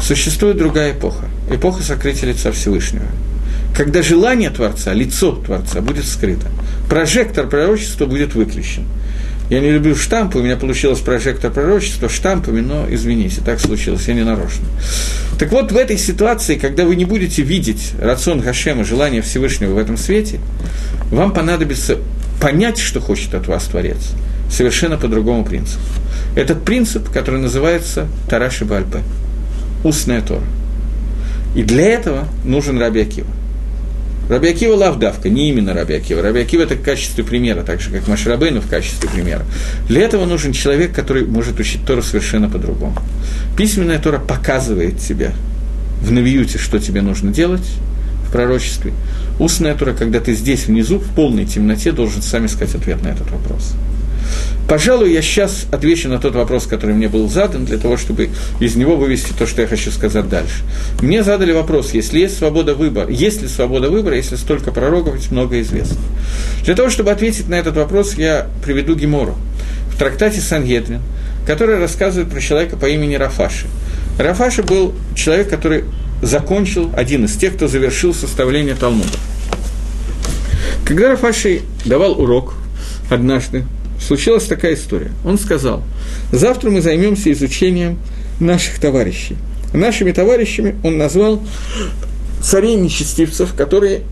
Существует 0.00 0.56
другая 0.56 0.92
эпоха, 0.92 1.26
эпоха 1.50 1.82
сокрытия 1.82 2.28
лица 2.28 2.52
Всевышнего. 2.52 3.06
Когда 3.74 4.02
желание 4.02 4.50
Творца, 4.50 4.92
лицо 4.92 5.32
Творца 5.32 5.80
будет 5.80 6.06
скрыто, 6.06 6.48
прожектор 6.88 7.46
пророчества 7.46 8.06
будет 8.06 8.34
выключен. 8.34 8.84
Я 9.50 9.60
не 9.60 9.70
люблю 9.70 9.94
штампы, 9.94 10.38
у 10.38 10.42
меня 10.42 10.56
получилось 10.56 10.98
прожектор 10.98 11.52
пророчества 11.52 12.08
штампами, 12.08 12.60
но 12.60 12.86
извините, 12.88 13.42
так 13.44 13.60
случилось, 13.60 14.08
я 14.08 14.14
не 14.14 14.24
нарочно. 14.24 14.64
Так 15.38 15.52
вот, 15.52 15.70
в 15.70 15.76
этой 15.76 15.98
ситуации, 15.98 16.56
когда 16.56 16.84
вы 16.84 16.96
не 16.96 17.04
будете 17.04 17.42
видеть 17.42 17.92
рацион 18.00 18.40
Гашема, 18.40 18.84
желание 18.84 19.22
Всевышнего 19.22 19.74
в 19.74 19.78
этом 19.78 19.96
свете, 19.96 20.40
вам 21.10 21.32
понадобится 21.32 21.98
понять, 22.40 22.78
что 22.78 23.00
хочет 23.00 23.34
от 23.34 23.46
вас 23.46 23.64
Творец, 23.64 23.98
совершенно 24.50 24.96
по 24.96 25.06
другому 25.06 25.44
принципу. 25.44 25.80
Этот 26.36 26.64
принцип, 26.64 27.08
который 27.10 27.40
называется 27.40 28.06
Тараши 28.28 28.66
Бальпе, 28.66 29.00
устная 29.82 30.20
Тора. 30.20 30.44
И 31.56 31.62
для 31.62 31.88
этого 31.88 32.28
нужен 32.44 32.78
Раби 32.78 33.00
Акива. 33.00 33.26
Раби 34.28 34.48
Акива 34.48 34.74
лавдавка, 34.74 35.30
не 35.30 35.48
именно 35.48 35.72
Раби 35.72 35.94
Акива. 35.94 36.20
Раби 36.20 36.40
Акива 36.40 36.62
это 36.62 36.74
в 36.74 36.82
качестве 36.82 37.24
примера, 37.24 37.62
так 37.62 37.80
же, 37.80 37.90
как 37.90 38.06
Машрабейну 38.06 38.60
в 38.60 38.68
качестве 38.68 39.08
примера. 39.08 39.44
Для 39.88 40.02
этого 40.02 40.26
нужен 40.26 40.52
человек, 40.52 40.92
который 40.92 41.24
может 41.24 41.58
учить 41.58 41.86
Тору 41.86 42.02
совершенно 42.02 42.50
по-другому. 42.50 42.96
Письменная 43.56 43.98
Тора 43.98 44.18
показывает 44.18 44.98
тебе 44.98 45.30
в 46.02 46.12
Навиюте, 46.12 46.58
что 46.58 46.78
тебе 46.78 47.00
нужно 47.00 47.32
делать 47.32 47.66
в 48.28 48.32
пророчестве. 48.32 48.92
Устная 49.38 49.74
Тора, 49.74 49.94
когда 49.94 50.20
ты 50.20 50.34
здесь 50.34 50.66
внизу, 50.66 50.98
в 50.98 51.08
полной 51.14 51.46
темноте, 51.46 51.92
должен 51.92 52.20
сам 52.20 52.44
искать 52.44 52.74
ответ 52.74 53.02
на 53.02 53.08
этот 53.08 53.30
вопрос. 53.30 53.74
Пожалуй, 54.68 55.12
я 55.12 55.22
сейчас 55.22 55.66
отвечу 55.70 56.08
на 56.08 56.18
тот 56.18 56.34
вопрос, 56.34 56.66
который 56.66 56.94
мне 56.94 57.08
был 57.08 57.28
задан, 57.28 57.64
для 57.64 57.78
того, 57.78 57.96
чтобы 57.96 58.30
из 58.58 58.74
него 58.74 58.96
вывести 58.96 59.32
то, 59.32 59.46
что 59.46 59.62
я 59.62 59.68
хочу 59.68 59.92
сказать 59.92 60.28
дальше. 60.28 60.64
Мне 61.00 61.22
задали 61.22 61.52
вопрос, 61.52 61.94
если 61.94 62.18
есть 62.18 62.38
свобода 62.38 62.74
выбора, 62.74 63.08
есть 63.08 63.42
ли 63.42 63.48
свобода 63.48 63.90
выбора, 63.90 64.16
если 64.16 64.34
столько 64.34 64.72
пророков, 64.72 65.14
ведь 65.14 65.30
много 65.30 65.60
известно. 65.60 65.98
Для 66.64 66.74
того, 66.74 66.90
чтобы 66.90 67.12
ответить 67.12 67.48
на 67.48 67.54
этот 67.54 67.76
вопрос, 67.76 68.14
я 68.14 68.48
приведу 68.64 68.96
Гемору 68.96 69.36
в 69.92 69.98
трактате 69.98 70.40
Сангедрин, 70.40 71.00
который 71.46 71.78
рассказывает 71.78 72.28
про 72.28 72.40
человека 72.40 72.76
по 72.76 72.86
имени 72.86 73.14
Рафаши. 73.14 73.66
Рафаши 74.18 74.64
был 74.64 74.94
человек, 75.14 75.48
который 75.48 75.84
закончил, 76.22 76.90
один 76.96 77.26
из 77.26 77.36
тех, 77.36 77.54
кто 77.54 77.68
завершил 77.68 78.12
составление 78.14 78.74
Талмуда. 78.74 79.18
Когда 80.84 81.10
Рафаши 81.10 81.62
давал 81.84 82.20
урок 82.20 82.54
однажды 83.10 83.64
случилась 84.06 84.44
такая 84.44 84.74
история. 84.74 85.10
Он 85.24 85.38
сказал, 85.38 85.82
завтра 86.32 86.70
мы 86.70 86.80
займемся 86.80 87.32
изучением 87.32 87.98
наших 88.40 88.78
товарищей. 88.78 89.36
Нашими 89.72 90.12
товарищами 90.12 90.76
он 90.84 90.96
назвал 90.96 91.42
царей 92.40 92.76
нечестивцев, 92.76 93.54
которые, 93.54 94.02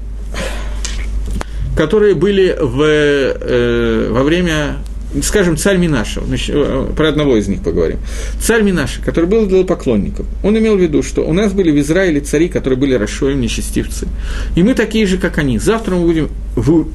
которые 1.76 2.14
были 2.14 2.56
в, 2.60 2.82
э, 2.82 4.08
во 4.10 4.22
время 4.22 4.78
скажем, 5.22 5.56
царь 5.56 5.76
Минаша, 5.76 6.22
э, 6.48 6.86
про 6.96 7.08
одного 7.08 7.36
из 7.36 7.48
них 7.48 7.62
поговорим. 7.62 7.98
Царь 8.40 8.62
Минаша, 8.62 9.00
который 9.02 9.26
был 9.26 9.46
для 9.46 9.64
поклонников, 9.64 10.26
он 10.42 10.58
имел 10.58 10.76
в 10.76 10.80
виду, 10.80 11.02
что 11.02 11.22
у 11.22 11.32
нас 11.32 11.52
были 11.52 11.70
в 11.70 11.80
Израиле 11.80 12.20
цари, 12.20 12.48
которые 12.48 12.78
были 12.78 12.94
расшоем 12.94 13.40
нечестивцы. 13.40 14.08
И 14.56 14.62
мы 14.62 14.74
такие 14.74 15.06
же, 15.06 15.18
как 15.18 15.38
они. 15.38 15.58
Завтра 15.58 15.94
мы 15.94 16.06
будем 16.06 16.28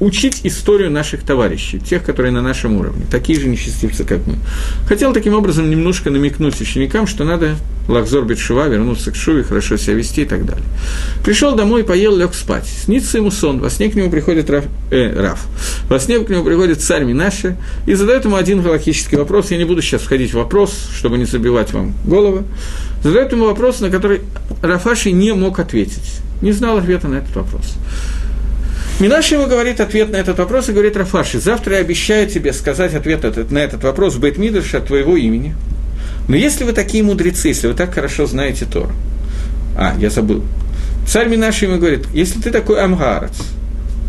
учить 0.00 0.40
историю 0.44 0.90
наших 0.90 1.22
товарищей, 1.22 1.78
тех, 1.78 2.02
которые 2.02 2.32
на 2.32 2.42
нашем 2.42 2.76
уровне, 2.78 3.04
такие 3.10 3.38
же 3.38 3.46
нечестивцы, 3.48 4.04
как 4.04 4.26
мы. 4.26 4.36
Хотел 4.86 5.12
таким 5.12 5.34
образом 5.34 5.70
немножко 5.70 6.10
намекнуть 6.10 6.60
ученикам, 6.60 7.06
что 7.06 7.24
надо 7.24 7.56
лахзор 7.90 8.24
бетшува, 8.24 8.68
вернуться 8.68 9.10
к 9.10 9.16
шуве, 9.16 9.42
хорошо 9.42 9.76
себя 9.76 9.94
вести 9.94 10.22
и 10.22 10.24
так 10.24 10.46
далее. 10.46 10.64
Пришел 11.24 11.54
домой, 11.54 11.84
поел, 11.84 12.16
лег 12.16 12.34
спать. 12.34 12.66
Снится 12.66 13.18
ему 13.18 13.30
сон, 13.30 13.60
во 13.60 13.70
сне 13.70 13.90
к 13.90 13.94
нему 13.94 14.10
приходит 14.10 14.48
Раф, 14.48 14.64
э, 14.90 15.20
Раф. 15.20 15.46
Во 15.88 15.98
сне 15.98 16.20
к 16.20 16.28
нему 16.28 16.44
приходит 16.44 16.80
царь 16.80 17.04
Минаша 17.04 17.56
и 17.86 17.94
задает 17.94 18.09
ему 18.24 18.36
один 18.36 18.62
галактический 18.62 19.18
вопрос. 19.18 19.50
Я 19.50 19.58
не 19.58 19.64
буду 19.64 19.82
сейчас 19.82 20.02
входить 20.02 20.32
в 20.32 20.34
вопрос, 20.34 20.90
чтобы 20.96 21.18
не 21.18 21.24
забивать 21.24 21.72
вам 21.72 21.94
голову. 22.04 22.44
Задает 23.02 23.32
ему 23.32 23.46
вопрос, 23.46 23.80
на 23.80 23.90
который 23.90 24.20
Рафаши 24.62 25.10
не 25.12 25.32
мог 25.32 25.58
ответить. 25.58 26.20
Не 26.42 26.52
знал 26.52 26.78
ответа 26.78 27.08
на 27.08 27.16
этот 27.16 27.34
вопрос. 27.36 27.74
Минаш 28.98 29.32
ему 29.32 29.46
говорит 29.46 29.80
ответ 29.80 30.10
на 30.10 30.16
этот 30.16 30.38
вопрос 30.38 30.68
и 30.68 30.72
говорит 30.72 30.96
Рафаши, 30.96 31.40
завтра 31.40 31.76
я 31.76 31.80
обещаю 31.80 32.28
тебе 32.28 32.52
сказать 32.52 32.94
ответ 32.94 33.50
на 33.50 33.58
этот 33.58 33.82
вопрос 33.82 34.14
в 34.14 34.20
Бейтмидыше 34.20 34.76
от 34.76 34.86
твоего 34.86 35.16
имени– 35.16 35.54
но 36.30 36.36
если 36.36 36.62
вы 36.62 36.72
такие 36.72 37.02
мудрецы, 37.02 37.48
если 37.48 37.66
вы 37.66 37.74
так 37.74 37.92
хорошо 37.92 38.24
знаете 38.24 38.64
Тору, 38.64 38.92
а, 39.76 39.96
я 39.98 40.10
забыл, 40.10 40.44
царь 41.04 41.28
Минаши 41.28 41.64
ему 41.64 41.78
говорит, 41.78 42.06
если 42.14 42.40
ты 42.40 42.52
такой 42.52 42.80
амгарец, 42.80 43.32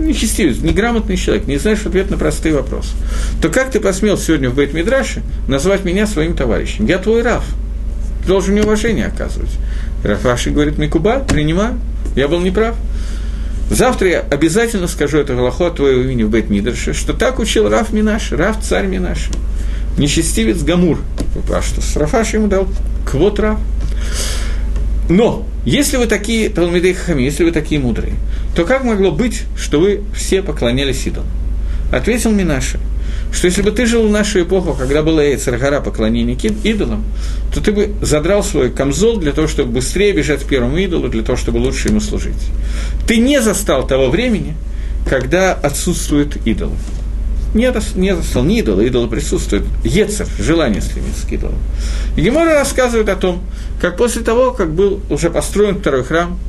нечестивец, 0.06 0.58
неграмотный 0.58 1.18
человек, 1.18 1.48
не 1.48 1.58
знаешь 1.58 1.86
ответ 1.86 2.10
на 2.10 2.18
простые 2.18 2.56
вопросы, 2.56 2.90
то 3.42 3.50
как 3.50 3.72
ты 3.72 3.80
посмел 3.80 4.18
сегодня 4.18 4.50
в 4.50 4.56
бейт 4.56 4.74
мидраше 4.74 5.22
назвать 5.48 5.84
меня 5.84 6.08
своим 6.08 6.36
товарищем? 6.36 6.86
Я 6.86 6.98
твой 6.98 7.22
Раф, 7.22 7.44
ты 8.22 8.28
должен 8.28 8.54
мне 8.54 8.64
уважение 8.64 9.08
оказывать. 9.08 9.52
Рафаши 10.04 10.52
говорит, 10.52 10.78
Микуба, 10.78 11.20
принимаю, 11.20 11.80
я 12.16 12.28
был 12.28 12.40
неправ. 12.40 12.76
Завтра 13.70 14.10
я 14.10 14.20
обязательно 14.20 14.88
скажу 14.88 15.18
это 15.18 15.34
Галаху 15.34 15.64
от 15.66 15.78
твоего 15.78 16.02
имени 16.02 16.24
в 16.24 16.30
бейт 16.30 16.50
мидраше, 16.50 16.94
что 16.94 17.14
так 17.14 17.40
учил 17.40 17.70
Раф 17.70 17.94
Минаш, 17.94 18.32
Раф 18.32 18.62
царь 18.62 18.88
Минаш 18.88 19.30
нечестивец 19.98 20.62
Гамур. 20.64 21.00
А 21.50 21.62
что, 21.62 21.82
Сарафаш 21.82 22.34
ему 22.34 22.48
дал 22.48 22.68
квот 23.06 23.40
Рав. 23.40 23.60
Но, 25.10 25.46
если 25.66 25.98
вы 25.98 26.08
такие, 26.08 26.50
Талмидей 26.50 26.94
Хахами, 26.94 27.24
если 27.24 27.44
вы 27.44 27.52
такие 27.52 27.80
мудрые, 27.82 28.14
то 28.56 28.66
как 28.66 28.84
могло 28.84 29.12
быть, 29.12 29.44
что 29.56 29.80
вы 29.80 30.02
все 30.16 30.42
поклонялись 30.42 31.06
идолам? 31.06 31.28
Ответил 31.92 32.32
Минаша, 32.32 32.80
что 33.32 33.48
если 33.48 33.62
бы 33.62 33.72
ты 33.72 33.86
жил 33.86 34.08
в 34.08 34.12
нашу 34.12 34.42
эпоху, 34.42 34.74
когда 34.74 35.04
была 35.04 35.24
Эйцергара 35.24 35.82
поклонение 35.82 36.38
идолам, 36.64 37.04
то 37.54 37.62
ты 37.62 37.72
бы 37.72 37.92
задрал 38.02 38.44
свой 38.44 38.72
камзол 38.72 39.18
для 39.18 39.32
того, 39.32 39.48
чтобы 39.48 39.74
быстрее 39.74 40.12
бежать 40.14 40.44
к 40.44 40.48
первому 40.48 40.78
идолу, 40.78 41.08
для 41.10 41.24
того, 41.24 41.38
чтобы 41.38 41.58
лучше 41.58 41.90
ему 41.90 42.00
служить. 42.00 42.50
Ты 43.08 43.18
не 43.18 43.42
застал 43.42 43.88
того 43.88 44.10
времени, 44.10 44.56
когда 45.08 45.54
отсутствуют 45.54 46.38
идолы 46.46 46.76
не, 47.54 47.72
не 47.96 48.16
застал 48.16 48.44
ни 48.44 48.60
идола, 48.60 48.82
идола 48.82 49.08
присутствует, 49.08 49.64
Ецер, 49.84 50.28
желание 50.40 50.82
стремиться 50.82 51.28
к 51.28 51.32
идолу. 51.32 51.56
И 52.16 52.22
Гемора 52.22 52.54
рассказывает 52.56 53.10
о 53.10 53.16
том, 53.16 53.42
как 53.80 53.98
после 53.98 54.22
того, 54.22 54.52
как 54.52 54.74
был 54.74 55.02
уже 55.10 55.30
построен 55.30 55.80
второй 55.80 56.04
храм, 56.04 56.40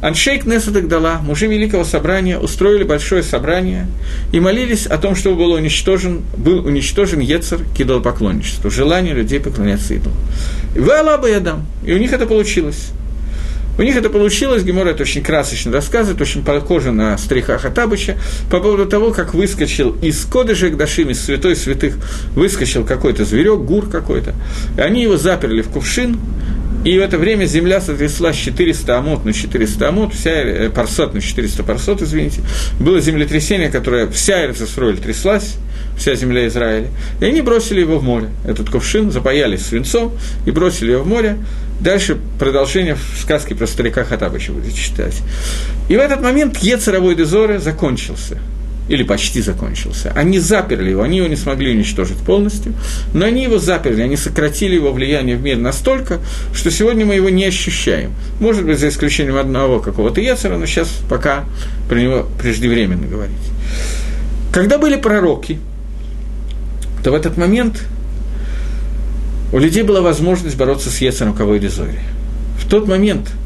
Аншейк 0.00 0.46
Несадек 0.46 0.86
дала, 0.86 1.18
мужи 1.18 1.48
Великого 1.48 1.82
Собрания 1.82 2.38
устроили 2.38 2.84
большое 2.84 3.24
собрание 3.24 3.88
и 4.30 4.38
молились 4.38 4.86
о 4.86 4.96
том, 4.96 5.16
чтобы 5.16 5.36
был 5.36 5.52
уничтожен, 5.52 6.22
был 6.36 6.64
уничтожен 6.64 7.18
Ецер 7.18 7.58
к 7.76 7.80
идолопоклонничеству, 7.80 8.70
желание 8.70 9.12
людей 9.12 9.40
поклоняться 9.40 9.94
идолу. 9.94 10.14
И 10.76 10.78
вы 10.78 10.92
Аллаба 10.92 11.28
я 11.28 11.40
дам, 11.40 11.66
и 11.84 11.92
у 11.92 11.98
них 11.98 12.12
это 12.12 12.26
получилось. 12.26 12.90
У 13.78 13.82
них 13.82 13.96
это 13.96 14.10
получилось, 14.10 14.64
Гемора 14.64 14.90
это 14.90 15.04
очень 15.04 15.22
красочно 15.22 15.70
рассказывает, 15.70 16.20
очень 16.20 16.44
похоже 16.44 16.90
на 16.90 17.16
стриха 17.16 17.58
Хатабыча, 17.58 18.18
по 18.50 18.58
поводу 18.58 18.86
того, 18.86 19.12
как 19.12 19.34
выскочил 19.34 19.96
из 20.02 20.24
Кодыжа 20.24 20.68
Дашим, 20.70 21.10
из 21.10 21.24
святой 21.24 21.54
святых, 21.54 21.94
выскочил 22.34 22.84
какой-то 22.84 23.24
зверек, 23.24 23.60
гур 23.60 23.88
какой-то, 23.88 24.34
и 24.76 24.80
они 24.80 25.02
его 25.02 25.16
заперли 25.16 25.62
в 25.62 25.68
кувшин, 25.68 26.18
И 26.84 26.96
в 26.96 27.02
это 27.02 27.18
время 27.18 27.44
земля 27.44 27.80
сотряслась 27.80 28.36
400 28.36 28.98
амот 28.98 29.24
на 29.24 29.32
400 29.32 29.88
амот, 29.88 30.14
вся, 30.14 30.30
э, 30.30 30.70
парсот 30.70 31.12
на 31.12 31.20
400 31.20 31.62
парсот, 31.64 32.02
извините. 32.02 32.40
Было 32.78 33.00
землетрясение, 33.00 33.68
которое 33.68 34.06
вся 34.08 34.44
Эрцесроль 34.44 34.96
тряслась, 34.98 35.56
вся 35.96 36.14
земля 36.14 36.46
Израиля. 36.46 36.88
И 37.20 37.24
они 37.24 37.42
бросили 37.42 37.80
его 37.80 37.98
в 37.98 38.04
море. 38.04 38.28
Этот 38.46 38.70
кувшин 38.70 39.10
запаяли 39.10 39.56
свинцом 39.56 40.12
и 40.46 40.50
бросили 40.50 40.92
его 40.92 41.02
в 41.02 41.08
море. 41.08 41.38
Дальше 41.80 42.16
продолжение 42.38 42.94
в 42.94 43.20
сказке 43.20 43.54
про 43.54 43.66
старика 43.66 44.04
Хатабыча 44.04 44.52
будет 44.52 44.74
читать. 44.74 45.20
И 45.88 45.96
в 45.96 46.00
этот 46.00 46.22
момент 46.22 46.58
Ецаровой 46.58 47.16
Дезоры 47.16 47.58
закончился– 47.58 48.38
или 48.88 49.02
почти 49.02 49.42
закончился. 49.42 50.12
Они 50.14 50.38
заперли 50.38 50.90
его, 50.90 51.02
они 51.02 51.18
его 51.18 51.28
не 51.28 51.36
смогли 51.36 51.72
уничтожить 51.72 52.18
полностью, 52.18 52.72
но 53.12 53.26
они 53.26 53.42
его 53.42 53.58
заперли, 53.58 54.02
они 54.02 54.16
сократили 54.16 54.74
его 54.74 54.92
влияние 54.92 55.36
в 55.36 55.42
мир 55.42 55.58
настолько, 55.58 56.18
что 56.54 56.70
сегодня 56.70 57.04
мы 57.04 57.14
его 57.14 57.28
не 57.28 57.44
ощущаем. 57.44 58.12
Может 58.40 58.64
быть, 58.64 58.78
за 58.78 58.88
исключением 58.88 59.36
одного 59.36 59.80
какого-то 59.80 60.20
Ецера, 60.20 60.56
но 60.56 60.66
сейчас 60.66 60.88
пока 61.08 61.44
про 61.88 62.00
него 62.00 62.26
преждевременно 62.40 63.06
говорить. 63.06 63.36
Когда 64.52 64.78
были 64.78 64.96
пророки, 64.96 65.58
то 67.04 67.10
в 67.10 67.14
этот 67.14 67.36
момент 67.36 67.84
у 69.52 69.58
людей 69.58 69.82
была 69.82 70.00
возможность 70.00 70.56
бороться 70.56 70.90
с 70.90 70.98
Ецером 70.98 71.36
Зори. 71.36 72.00
В 72.58 72.68
тот 72.68 72.88
момент– 72.88 73.30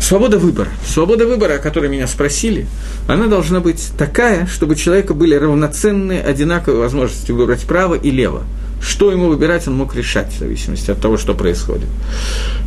Свобода 0.00 0.38
выбора. 0.38 0.70
Свобода 0.86 1.26
выбора, 1.26 1.54
о 1.54 1.58
которой 1.58 1.90
меня 1.90 2.06
спросили, 2.06 2.66
она 3.06 3.26
должна 3.26 3.60
быть 3.60 3.90
такая, 3.98 4.46
чтобы 4.46 4.72
у 4.72 4.76
человека 4.76 5.12
были 5.14 5.34
равноценные, 5.34 6.22
одинаковые 6.22 6.80
возможности 6.80 7.32
выбрать 7.32 7.62
право 7.62 7.94
и 7.94 8.10
лево. 8.10 8.44
Что 8.80 9.10
ему 9.10 9.28
выбирать, 9.28 9.66
он 9.66 9.74
мог 9.74 9.94
решать, 9.94 10.32
в 10.32 10.38
зависимости 10.38 10.90
от 10.90 11.00
того, 11.00 11.16
что 11.16 11.34
происходит. 11.34 11.88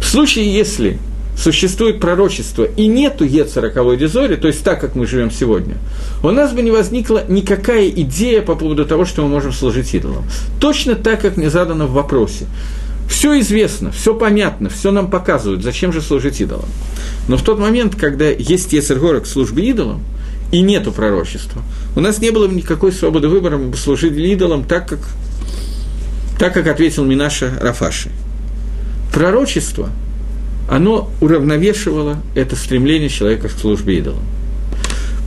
В 0.02 0.06
случае, 0.06 0.54
если 0.54 1.00
существует 1.38 2.00
пророчество 2.00 2.64
и 2.64 2.88
нету 2.88 3.26
Е40 3.26 3.98
дезори, 3.98 4.36
то 4.36 4.48
есть 4.48 4.64
так, 4.64 4.80
как 4.80 4.96
мы 4.96 5.08
живем 5.08 5.32
сегодня, 5.32 5.78
у 6.24 6.30
нас 6.30 6.52
бы 6.52 6.62
не 6.62 6.72
возникла 6.72 7.24
никакая 7.28 7.90
идея 7.90 8.42
по 8.42 8.56
поводу 8.56 8.86
того, 8.86 9.06
что 9.06 9.24
мы 9.24 9.30
можем 9.30 9.52
служить 9.52 9.94
идолам. 9.94 10.24
Точно 10.60 10.96
так, 10.96 11.22
как 11.22 11.38
мне 11.38 11.50
задано 11.50 11.88
в 11.88 11.94
вопросе. 11.94 12.46
Все 13.12 13.38
известно, 13.42 13.92
все 13.92 14.16
понятно, 14.16 14.70
все 14.70 14.90
нам 14.90 15.10
показывают, 15.10 15.64
зачем 15.64 15.92
же 15.92 16.02
служить 16.02 16.40
идолам. 16.40 16.70
Но 17.28 17.36
в 17.36 17.42
тот 17.44 17.60
момент, 17.60 17.94
когда 17.96 18.30
есть 18.30 18.72
Ецергора 18.72 19.20
к 19.20 19.28
службе 19.28 19.70
идолам, 19.70 20.02
и 20.54 20.62
нету 20.62 20.94
пророчества, 20.94 21.62
у 21.98 22.00
нас 22.00 22.20
не 22.20 22.32
было 22.32 22.48
никакой 22.48 22.94
свободы 22.94 23.28
выбора, 23.28 23.58
мы 23.58 23.68
бы 23.68 23.76
служили 23.76 24.30
идолам 24.30 24.64
так, 24.64 24.88
как, 24.88 25.00
так, 26.40 26.54
как 26.54 26.68
ответил 26.68 27.04
Минаша 27.04 27.52
Рафаши. 27.60 28.12
Пророчество, 29.14 29.90
оно 30.70 31.10
уравновешивало 31.20 32.18
это 32.34 32.56
стремление 32.56 33.10
человека 33.10 33.50
к 33.50 33.52
службе 33.52 33.98
идолам. 33.98 34.24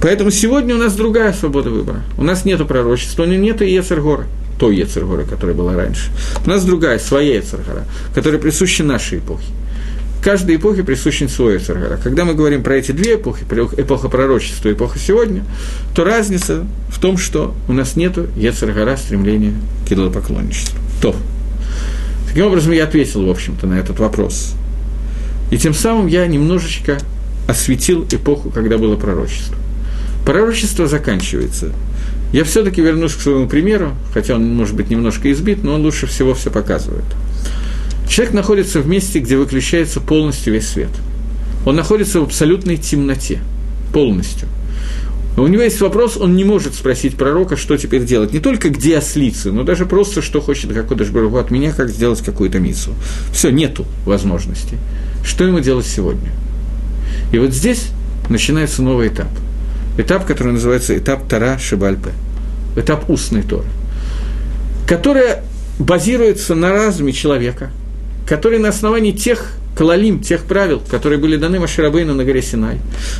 Поэтому 0.01 0.31
сегодня 0.31 0.75
у 0.75 0.79
нас 0.79 0.95
другая 0.95 1.35
свобода 1.35 1.69
выбора. 1.69 2.03
У 2.17 2.25
нас 2.25 2.47
нет 2.47 2.67
пророчества, 2.67 3.25
у 3.25 3.27
него 3.27 3.43
нет 3.43 3.61
Ецергора 3.61 4.27
той 4.59 4.77
Ецергора, 4.77 5.25
которая 5.25 5.57
была 5.57 5.75
раньше. 5.75 6.11
У 6.45 6.49
нас 6.49 6.65
другая, 6.65 6.99
своя 6.99 7.37
Ецергора, 7.37 7.85
которая 8.15 8.41
присуща 8.41 8.85
нашей 8.85 9.19
эпохе. 9.19 9.47
Каждой 10.23 10.57
эпохе 10.57 10.83
присущен 10.85 11.29
свой 11.29 11.55
Ецергора. 11.55 11.99
Когда 12.03 12.25
мы 12.25 12.33
говорим 12.33 12.63
про 12.63 12.77
эти 12.77 12.93
две 12.93 13.17
эпохи, 13.17 13.45
эпоха 13.77 14.09
пророчества 14.09 14.71
и 14.71 14.73
эпоха 14.73 14.99
сегодня, 14.99 15.45
то 15.95 16.03
разница 16.03 16.65
в 16.89 16.99
том, 16.99 17.19
что 17.19 17.55
у 17.69 17.75
нас 17.75 17.95
нет 17.95 18.17
Ецергора 18.35 18.97
стремления 18.97 19.53
к 19.87 19.93
идолопоклонничеству. 19.93 20.79
То. 21.03 21.15
Таким 22.27 22.47
образом, 22.47 22.73
я 22.73 22.85
ответил, 22.85 23.27
в 23.27 23.31
общем-то, 23.31 23.67
на 23.67 23.75
этот 23.75 23.99
вопрос. 23.99 24.55
И 25.51 25.59
тем 25.59 25.75
самым 25.75 26.07
я 26.07 26.27
немножечко 26.27 26.99
осветил 27.47 28.07
эпоху, 28.11 28.51
когда 28.51 28.79
было 28.79 28.97
пророчество. 28.97 29.57
Пророчество 30.25 30.87
заканчивается 30.87 31.73
я 32.35 32.43
все-таки 32.43 32.83
вернусь 32.83 33.15
к 33.15 33.21
своему 33.21 33.47
примеру, 33.47 33.93
хотя 34.13 34.35
он 34.35 34.57
может 34.57 34.75
быть 34.75 34.91
немножко 34.91 35.31
избит, 35.31 35.63
но 35.63 35.75
он 35.75 35.83
лучше 35.83 36.09
всего 36.09 36.35
все 36.35 36.51
показывает. 36.51 37.05
Человек 38.09 38.35
находится 38.35 38.81
в 38.81 38.89
месте, 38.89 39.21
где 39.21 39.37
выключается 39.37 40.01
полностью 40.01 40.53
весь 40.53 40.67
свет. 40.67 40.91
Он 41.65 41.77
находится 41.77 42.19
в 42.19 42.25
абсолютной 42.25 42.77
темноте, 42.77 43.39
полностью. 43.93 44.49
У 45.37 45.47
него 45.47 45.63
есть 45.63 45.81
вопрос, 45.81 46.17
он 46.17 46.35
не 46.35 46.43
может 46.43 46.75
спросить 46.75 47.15
пророка, 47.15 47.57
что 47.57 47.77
теперь 47.77 48.05
делать. 48.05 48.33
Не 48.33 48.41
только 48.41 48.69
где 48.69 48.99
ослицы, 48.99 49.53
но 49.53 49.63
даже 49.63 49.87
просто, 49.87 50.21
что 50.21 50.41
хочет 50.41 50.73
Гакодыш 50.73 51.11
Баруху 51.11 51.37
от 51.37 51.53
меня, 51.53 51.71
как 51.71 51.89
сделать 51.89 52.21
какую-то 52.21 52.59
миссу. 52.59 52.95
Все, 53.33 53.51
нету 53.51 53.87
возможности. 54.05 54.77
Что 55.25 55.45
ему 55.45 55.61
делать 55.61 55.87
сегодня? 55.87 56.33
И 57.31 57.39
вот 57.39 57.53
здесь 57.53 57.91
начинается 58.29 58.83
новый 58.83 59.07
этап. 59.07 59.29
Этап, 59.97 60.27
который 60.27 60.53
называется 60.53 60.97
этап 60.97 61.29
Тара 61.29 61.59
Шибальпе– 61.59 62.11
этап 62.77 63.09
устной 63.09 63.43
Торы, 63.43 63.67
которая 64.87 65.43
базируется 65.79 66.55
на 66.55 66.73
разуме 66.73 67.13
человека, 67.13 67.71
который 68.27 68.59
на 68.59 68.69
основании 68.69 69.13
тех 69.13 69.53
калалим, 69.77 70.21
тех 70.21 70.45
правил, 70.45 70.81
которые 70.89 71.19
были 71.19 71.37
даны 71.37 71.59
Маширабейну 71.59 72.15
на 72.15 72.25
горе 72.25 72.43
Синай, 72.43 72.79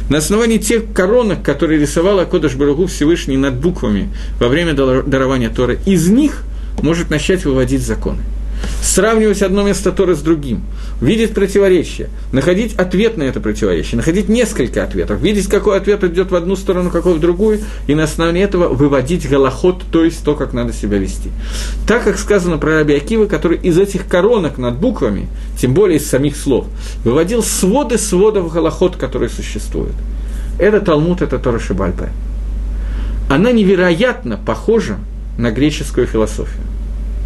на 0.09 0.19
основании 0.19 0.59
тех 0.59 0.93
коронок, 0.93 1.43
которые 1.43 1.81
рисовал 1.81 2.21
Акодыш 2.21 2.55
Барагу 2.55 2.87
Всевышний 2.87 3.37
над 3.37 3.55
буквами 3.55 4.09
во 4.39 4.49
время 4.49 4.73
дарования 4.75 5.51
Торы, 5.51 5.79
из 5.85 6.09
них 6.09 6.43
может 6.81 7.11
начать 7.11 7.45
выводить 7.45 7.83
законы 7.83 8.23
сравнивать 8.83 9.43
одно 9.43 9.63
место 9.63 9.93
Торы 9.93 10.15
с 10.15 10.21
другим, 10.21 10.63
видеть 11.01 11.35
противоречие, 11.35 12.09
находить 12.33 12.75
ответ 12.75 13.17
на 13.17 13.25
это 13.25 13.41
противоречие, 13.41 13.97
находить 13.97 14.29
несколько 14.29 14.85
ответов, 14.85 15.21
видеть, 15.21 15.49
какой 15.49 15.79
ответ 15.79 16.05
идет 16.05 16.31
в 16.31 16.35
одну 16.35 16.57
сторону, 16.57 16.91
какой 16.91 17.15
в 17.15 17.21
другую, 17.21 17.61
и 17.87 17.95
на 17.95 18.05
основании 18.05 18.43
этого 18.43 18.69
выводить 18.69 19.29
голоход, 19.29 19.83
то 19.91 20.05
есть 20.05 20.25
то, 20.25 20.35
как 20.35 20.53
надо 20.53 20.73
себя 20.73 20.99
вести. 20.99 21.31
Так, 21.87 22.05
как 22.05 22.19
сказано 22.19 22.59
про 22.59 22.79
Раби 22.79 22.95
Акива, 22.95 23.27
который 23.27 23.59
из 23.59 23.79
этих 23.79 24.07
коронок 24.07 24.59
над 24.59 24.79
буквами, 24.79 25.29
тем 25.59 25.75
более 25.75 25.99
из 25.99 26.09
самих 26.09 26.37
слов, 26.37 26.67
выводил 27.05 27.43
своды 27.43 27.99
сводов 27.99 28.53
голоход, 28.53 28.97
которые 28.97 29.29
существуют. 29.29 29.95
Это 30.59 30.81
Талмуд, 30.81 31.23
это 31.23 31.39
Тора 31.39 31.59
Шибальпе. 31.59 32.11
Она 33.29 33.51
невероятно 33.51 34.37
похожа 34.37 34.99
на 35.37 35.51
греческую 35.51 36.07
философию. 36.07 36.63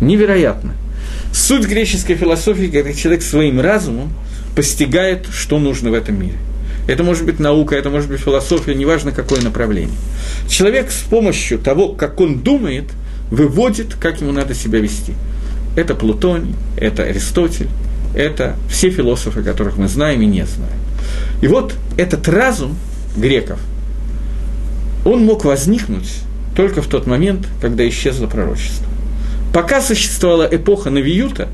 Невероятно– 0.01 0.72
Суть 1.33 1.66
греческой 1.66 2.16
философии, 2.16 2.66
когда 2.66 2.93
человек 2.93 3.22
своим 3.22 3.61
разумом 3.61 4.12
постигает, 4.57 5.26
что 5.33 5.59
нужно 5.59 5.91
в 5.91 5.95
этом 5.95 6.20
мире. 6.20 6.37
Это 6.89 7.05
может 7.05 7.26
быть 7.26 7.39
наука, 7.39 7.76
это 7.76 7.91
может 7.91 8.09
быть 8.09 8.20
философия, 8.20 8.74
неважно 8.74 9.12
какое 9.12 9.43
направление. 9.43 9.95
Человек 10.49 10.91
с 10.91 11.03
помощью 11.03 11.59
того, 11.59 11.91
как 11.91 12.18
он 12.20 12.39
думает, 12.39 12.85
выводит, 13.31 13.95
как 13.95 14.20
ему 14.20 14.33
надо 14.33 14.55
себя 14.55 14.81
вести. 14.81 15.12
Это 15.76 15.95
Плутоний, 15.95 16.55
это 16.76 17.03
Аристотель, 17.03 17.68
это 18.14 18.57
все 18.70 18.91
философы, 18.91 19.43
которых 19.43 19.76
мы 19.76 19.87
знаем 19.87 20.22
и 20.22 20.26
не 20.26 20.47
знаем. 20.47 20.79
И 21.43 21.47
вот 21.47 21.74
этот 21.97 22.26
разум 22.26 22.76
греков, 23.16 23.61
он 25.05 25.24
мог 25.24 25.45
возникнуть 25.45 26.09
только 26.57 26.83
в 26.83 26.87
тот 26.87 27.07
момент, 27.07 27.47
когда 27.61 27.87
исчезло 27.89 28.26
пророчество. 28.26 28.87
Пока 29.53 29.80
существовала 29.80 30.49
эпоха 30.51 30.90
Навиюта, 30.90 31.49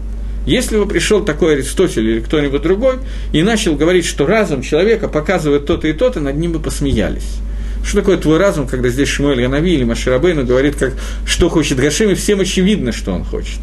если 0.47 0.77
бы 0.77 0.87
пришел 0.87 1.25
такой 1.25 1.55
Аристотель 1.55 2.07
или 2.09 2.21
кто-нибудь 2.21 2.61
другой 2.61 2.97
и 3.33 3.43
начал 3.43 3.77
говорить, 3.77 4.05
что 4.05 4.27
разум 4.27 4.63
человека 4.63 5.09
показывает 5.09 5.67
то-то 5.67 5.89
и 5.89 5.93
то-то, 5.93 6.21
над 6.21 6.37
ним 6.37 6.53
бы 6.53 6.61
посмеялись. 6.61 7.37
Что 7.85 8.01
такое 8.01 8.17
твой 8.17 8.39
разум, 8.39 8.67
когда 8.67 8.89
здесь 8.89 9.09
Шмуэль 9.09 9.43
Янави 9.43 9.75
или 9.75 9.85
Маширабейну 9.85 10.45
говорит, 10.45 10.77
как, 10.77 10.95
что 11.27 11.49
хочет 11.49 11.79
Гашем, 11.79 12.11
и 12.11 12.15
всем 12.15 12.41
очевидно, 12.41 12.93
что 12.93 13.13
он 13.13 13.25
хочет. 13.25 13.59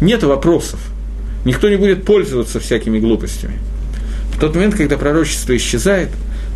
Нет 0.00 0.22
вопросов. 0.22 0.80
Никто 1.44 1.68
не 1.68 1.76
будет 1.76 2.04
пользоваться 2.04 2.60
всякими 2.60 2.98
глупостями. 2.98 3.58
В 4.34 4.40
тот 4.40 4.54
момент, 4.54 4.74
когда 4.76 4.96
пророчество 4.96 5.56
исчезает, 5.56 6.08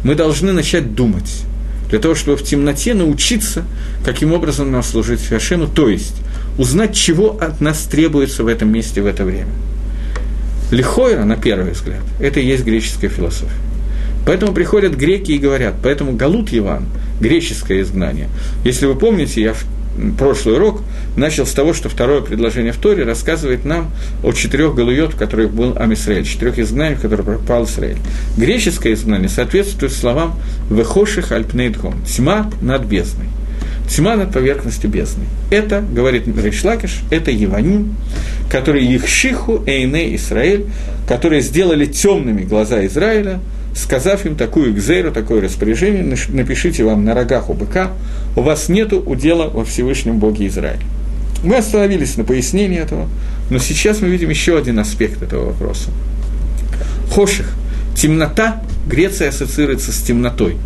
мы 0.05 0.15
должны 0.15 0.53
начать 0.53 0.95
думать. 0.95 1.43
Для 1.91 1.99
того, 1.99 2.15
чтобы 2.15 2.37
в 2.37 2.43
темноте 2.43 2.95
научиться, 2.95 3.65
каким 4.05 4.33
образом 4.33 4.71
нам 4.71 4.83
служить 4.83 5.27
Хашему, 5.27 5.67
то 5.69 5.89
есть– 5.89 6.17
узнать, 6.59 6.95
чего 6.95 7.39
от 7.41 7.61
нас 7.61 7.83
требуется 7.83 8.45
в 8.45 8.47
этом 8.47 8.73
месте 8.73 9.03
в 9.03 9.07
это 9.07 9.25
время. 9.25 9.53
Лихойра, 10.71 11.25
на 11.25 11.37
первый 11.37 11.73
взгляд, 11.73 12.03
это 12.21 12.41
и 12.41 12.47
есть 12.47 12.65
греческая 12.65 13.11
философия. 13.11 13.51
Поэтому 14.25 14.53
приходят 14.53 14.97
греки 14.97 15.33
и 15.33 15.39
говорят, 15.39 15.75
поэтому 15.83 16.13
Галут 16.13 16.49
Иван, 16.53 16.87
греческое 17.21 17.83
изгнание. 17.83 18.29
Если 18.65 18.87
вы 18.87 18.95
помните, 18.95 19.43
я 19.43 19.53
в 19.53 19.65
прошлый 20.17 20.57
урок 20.57 20.83
начал 21.17 21.45
с 21.45 21.53
того, 21.53 21.75
что 21.75 21.89
второе 21.89 22.23
предложение 22.23 22.73
в 22.73 22.79
Торе 22.79 23.05
рассказывает 23.05 23.65
нам 23.65 23.91
о 24.23 24.33
четырех 24.33 24.75
галуйот, 24.75 25.15
в 25.15 25.17
которых 25.17 25.51
был 25.53 25.77
Амисраэль, 25.77 26.25
четырех 26.25 26.59
изгнаниях, 26.59 26.99
в 26.99 27.03
которых 27.03 27.27
пропал 27.27 27.65
Израиль. 27.65 27.99
Греческое 28.37 28.95
изгнание 28.95 29.29
соответствует 29.29 29.93
словам 29.93 30.39
«Вехоших 30.71 31.33
альпнейдхом»– 31.33 32.03
«тьма 32.07 32.51
над 32.63 32.85
бездной». 32.85 33.27
Тьма 33.95 34.17
над 34.17 34.33
поверхностью 34.33 34.89
бездны. 34.89 35.25
Это, 35.51 35.81
говорит 35.81 36.27
Решлакиш, 36.27 37.01
это 37.11 37.31
Еваним, 37.31 37.95
которые 38.51 38.97
Ихшиху 38.97 39.65
Эйне 39.67 40.17
Израиль, 40.17 40.67
которые 41.07 41.43
сделали 41.43 41.85
темными 41.87 42.43
глаза 42.43 42.85
Израиля, 42.87 43.41
сказав 43.75 44.25
им 44.25 44.37
такую 44.37 44.73
экзейру, 44.73 45.13
такое 45.13 45.43
распоряжение, 45.43 46.17
напишите 46.29 46.85
вам 46.85 47.05
на 47.05 47.15
рогах 47.15 47.51
у 47.51 47.55
быка, 47.55 47.91
у 48.37 48.41
вас 48.41 48.69
нету 48.69 49.01
удела 49.01 49.49
во 49.49 49.65
Всевышнем 49.65 50.19
Боге 50.19 50.47
Израиля. 50.47 50.81
Мы 51.45 51.57
остановились 51.57 52.17
на 52.17 52.25
пояснении 52.25 52.79
этого, 52.79 53.09
но 53.51 53.59
сейчас 53.59 54.01
мы 54.01 54.09
видим 54.09 54.31
еще 54.31 54.57
один 54.57 54.79
аспект 54.79 55.23
этого 55.23 55.47
вопроса. 55.47 55.91
Хоших, 57.11 57.53
темнота, 57.97 58.63
Греция 58.87 59.29
ассоциируется 59.29 59.93
с 59.93 60.01
темнотой. 60.03 60.57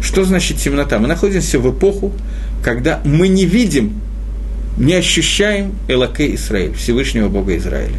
Что 0.00 0.24
значит 0.24 0.58
темнота? 0.58 0.98
Мы 0.98 1.08
находимся 1.08 1.58
в 1.58 1.70
эпоху, 1.70 2.12
когда 2.66 3.00
мы 3.04 3.28
не 3.28 3.44
видим, 3.44 4.00
не 4.76 4.94
ощущаем 4.94 5.76
Элаке 5.86 6.34
Израиль, 6.34 6.74
Всевышнего 6.74 7.28
Бога 7.28 7.56
Израиля. 7.56 7.94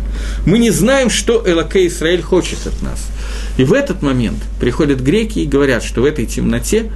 Мы 0.46 0.60
не 0.60 0.72
знаем, 0.72 1.10
что 1.10 1.42
Элаке 1.46 1.88
Израиль 1.88 2.22
хочет 2.22 2.68
от 2.68 2.82
нас. 2.82 3.08
И 3.56 3.64
в 3.64 3.72
этот 3.72 4.02
момент 4.02 4.40
приходят 4.60 5.00
греки 5.00 5.40
и 5.40 5.46
говорят, 5.46 5.86
что 5.86 6.02
в 6.02 6.06
этой 6.06 6.26
темноте 6.26 6.92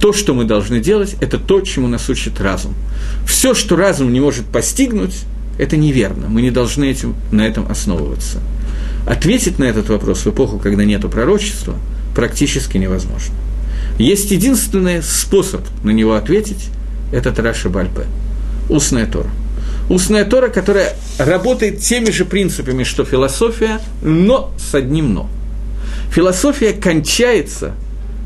то, 0.00 0.12
что 0.12 0.34
мы 0.34 0.42
должны 0.42 0.80
делать, 0.80 1.14
это 1.20 1.38
то, 1.38 1.60
чему 1.60 1.86
нас 1.86 2.08
учит 2.08 2.40
разум. 2.40 2.74
Все, 3.28 3.54
что 3.54 3.76
разум 3.76 4.12
не 4.12 4.18
может 4.18 4.46
постигнуть, 4.46 5.14
это 5.56 5.76
неверно. 5.76 6.26
Мы 6.28 6.42
не 6.42 6.50
должны 6.50 6.90
этим, 6.90 7.14
на 7.30 7.46
этом 7.46 7.70
основываться. 7.70 8.40
Ответить 9.06 9.60
на 9.60 9.64
этот 9.64 9.88
вопрос 9.88 10.26
в 10.26 10.30
эпоху, 10.30 10.58
когда 10.58 10.84
нет 10.84 11.08
пророчества, 11.08 11.76
практически 12.16 12.76
невозможно. 12.76 13.36
Есть 14.00 14.32
единственный 14.32 15.00
способ 15.00 15.60
на 15.84 15.90
него 15.90 16.14
ответить– 16.14 16.70
это 17.12 17.32
Тараша 17.32 17.68
Бальпе, 17.68 18.04
устная 18.68 19.06
Тора. 19.06 19.30
Устная 19.88 20.24
Тора, 20.24 20.48
которая 20.48 20.94
работает 21.18 21.80
теми 21.80 22.10
же 22.10 22.24
принципами, 22.24 22.84
что 22.84 23.04
философия, 23.04 23.80
но 24.02 24.52
с 24.56 24.74
одним 24.74 25.12
«но». 25.12 25.28
Философия 26.10 26.72
кончается 26.72 27.72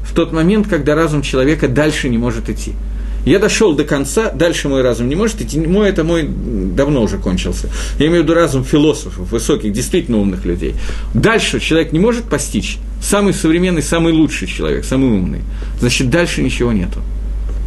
в 0.05 0.15
тот 0.15 0.33
момент, 0.33 0.69
когда 0.69 0.95
разум 0.95 1.23
человека 1.23 1.69
дальше 1.69 2.09
не 2.09 2.19
может 2.19 2.49
идти– 2.49 2.75
я 3.29 3.39
дошел 3.39 3.75
до 3.75 3.85
конца, 3.85 4.31
дальше 4.31 4.69
мой 4.69 4.81
разум 4.81 5.09
не 5.09 5.15
может 5.15 5.43
идти, 5.43 5.61
мой 5.61 5.91
это 5.91 6.03
мой 6.03 6.27
давно 6.27 7.03
уже 7.03 7.19
кончился. 7.19 7.69
Я 7.99 8.07
имею 8.07 8.23
в 8.23 8.25
виду 8.25 8.35
разум 8.35 8.65
философов, 8.65 9.31
высоких, 9.31 9.73
действительно 9.73 10.19
умных 10.19 10.47
людей. 10.47 10.75
Дальше 11.13 11.61
человек 11.61 11.93
не 11.93 11.99
может 11.99 12.25
постичь, 12.25 12.79
самый 13.03 13.35
современный, 13.35 13.83
самый 13.83 14.15
лучший 14.15 14.49
человек, 14.49 14.85
самый 14.85 15.11
умный. 15.11 15.41
Значит, 15.79 16.09
дальше 16.09 16.43
ничего 16.43 16.73
нету. 16.73 17.01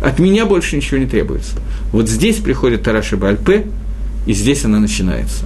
От 0.01 0.19
меня 0.19 0.45
больше 0.45 0.75
ничего 0.75 0.97
не 0.97 1.05
требуется. 1.05 1.57
Вот 1.91 2.09
здесь 2.09 2.37
приходит 2.37 2.83
Тараша 2.83 3.17
Бальпе, 3.17 3.67
и 4.25 4.33
здесь 4.33 4.65
она 4.65 4.79
начинается. 4.79 5.45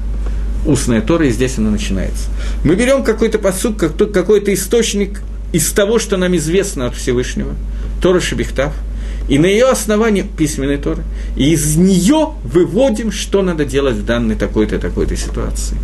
Устная 0.65 1.01
Тора, 1.01 1.27
и 1.27 1.31
здесь 1.31 1.57
она 1.57 1.69
начинается. 1.69 2.29
Мы 2.63 2.75
берем 2.75 3.03
какой-то 3.03 3.37
посуд, 3.37 3.77
какой-то 3.77 4.53
источник 4.53 5.21
из 5.53 5.71
того, 5.71 5.99
что 5.99 6.17
нам 6.17 6.35
известно 6.37 6.87
от 6.87 6.95
Всевышнего. 6.95 7.53
Тора 8.01 8.19
Шабихтав– 8.19 8.73
и 9.27 9.39
на 9.39 9.47
ее 9.47 9.65
основании 9.65 10.21
письменной 10.21 10.77
Торы, 10.77 11.03
и 11.35 11.51
из 11.51 11.75
нее 11.75 12.33
выводим, 12.43 13.11
что 13.11 13.41
надо 13.41 13.65
делать 13.65 13.95
в 13.95 14.05
данной 14.05 14.35
такой-то 14.35 14.77
такой-то 14.77 15.15
ситуации. 15.15 15.77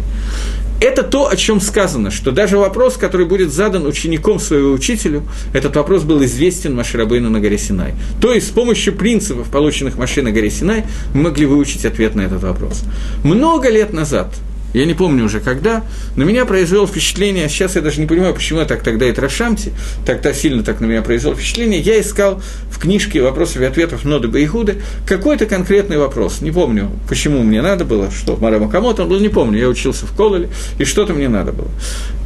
Это 0.81 1.03
то, 1.03 1.29
о 1.29 1.35
чем 1.35 1.61
сказано, 1.61 2.09
что 2.09 2.31
даже 2.31 2.57
вопрос, 2.57 2.97
который 2.97 3.27
будет 3.27 3.53
задан 3.53 3.85
учеником 3.85 4.39
своего 4.39 4.71
учителю, 4.71 5.23
этот 5.53 5.75
вопрос 5.75 6.01
был 6.01 6.23
известен 6.25 6.75
Маширабейну 6.75 7.29
на 7.29 7.39
горе 7.39 7.59
Синай. 7.59 7.93
То 8.19 8.33
есть 8.33 8.47
с 8.47 8.49
помощью 8.49 8.95
принципов, 8.95 9.49
полученных 9.51 9.95
Маши 9.97 10.23
на 10.23 10.31
горе 10.31 10.49
Синай, 10.49 10.85
мы 11.13 11.21
могли 11.21 11.45
выучить 11.45 11.85
ответ 11.85 12.15
на 12.15 12.21
этот 12.21 12.41
вопрос. 12.41 12.81
Много 13.23 13.69
лет 13.69 13.93
назад– 13.93 14.33
я 14.73 14.85
не 14.85 14.93
помню 14.93 15.25
уже 15.25 15.39
когда, 15.39 15.83
но 16.15 16.23
меня 16.23 16.45
произвело 16.45 16.87
впечатление, 16.87 17.49
сейчас 17.49 17.75
я 17.75 17.81
даже 17.81 17.99
не 17.99 18.07
понимаю, 18.07 18.33
почему 18.33 18.59
я 18.59 18.65
так 18.65 18.83
тогда 18.83 19.07
и 19.07 19.11
Трошамти, 19.11 19.73
тогда 20.05 20.33
сильно 20.33 20.63
так 20.63 20.79
на 20.79 20.85
меня 20.85 21.01
произвело 21.01 21.35
впечатление, 21.35 21.79
я 21.79 21.99
искал 21.99 22.41
в 22.69 22.79
книжке 22.79 23.21
вопросов 23.21 23.61
и 23.61 23.65
ответов 23.65 24.05
Ноды 24.05 24.27
Баихуды 24.27 24.81
какой-то 25.05 25.45
конкретный 25.45 25.97
вопрос, 25.97 26.41
не 26.41 26.51
помню, 26.51 26.89
почему 27.09 27.43
мне 27.43 27.61
надо 27.61 27.85
было, 27.85 28.09
что 28.11 28.37
Марама 28.37 28.69
Камот, 28.69 28.99
он 28.99 29.09
был, 29.09 29.19
не 29.19 29.29
помню, 29.29 29.59
я 29.59 29.67
учился 29.67 30.05
в 30.05 30.15
Кололе, 30.15 30.49
и 30.77 30.85
что-то 30.85 31.13
мне 31.13 31.27
надо 31.27 31.51
было. 31.51 31.69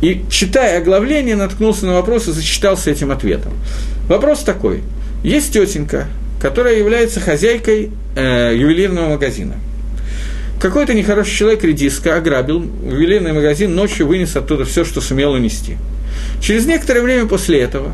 И, 0.01 0.23
читая 0.29 0.79
оглавление, 0.79 1.35
наткнулся 1.35 1.85
на 1.85 1.93
вопрос 1.93 2.27
и 2.27 2.31
зачитался 2.31 2.91
этим 2.91 3.11
ответом. 3.11 3.53
Вопрос 4.07 4.43
такой. 4.43 4.83
Есть 5.23 5.53
тетенька, 5.53 6.07
которая 6.39 6.77
является 6.77 7.19
хозяйкой 7.19 7.91
э, 8.15 8.53
ювелирного 8.55 9.09
магазина– 9.09 9.55
какой-то 10.65 10.95
нехороший 10.95 11.31
человек 11.31 11.63
редиска 11.63 12.15
ограбил 12.17 12.59
ювелирный 12.59 13.33
магазин, 13.33 13.75
ночью 13.75 14.07
вынес 14.07 14.35
оттуда 14.35 14.65
все, 14.65 14.83
что 14.83 14.99
сумел 14.99 15.33
унести. 15.33 15.77
Через 16.41 16.65
некоторое 16.65 17.01
время 17.01 17.27
после 17.27 17.59
этого 17.59 17.93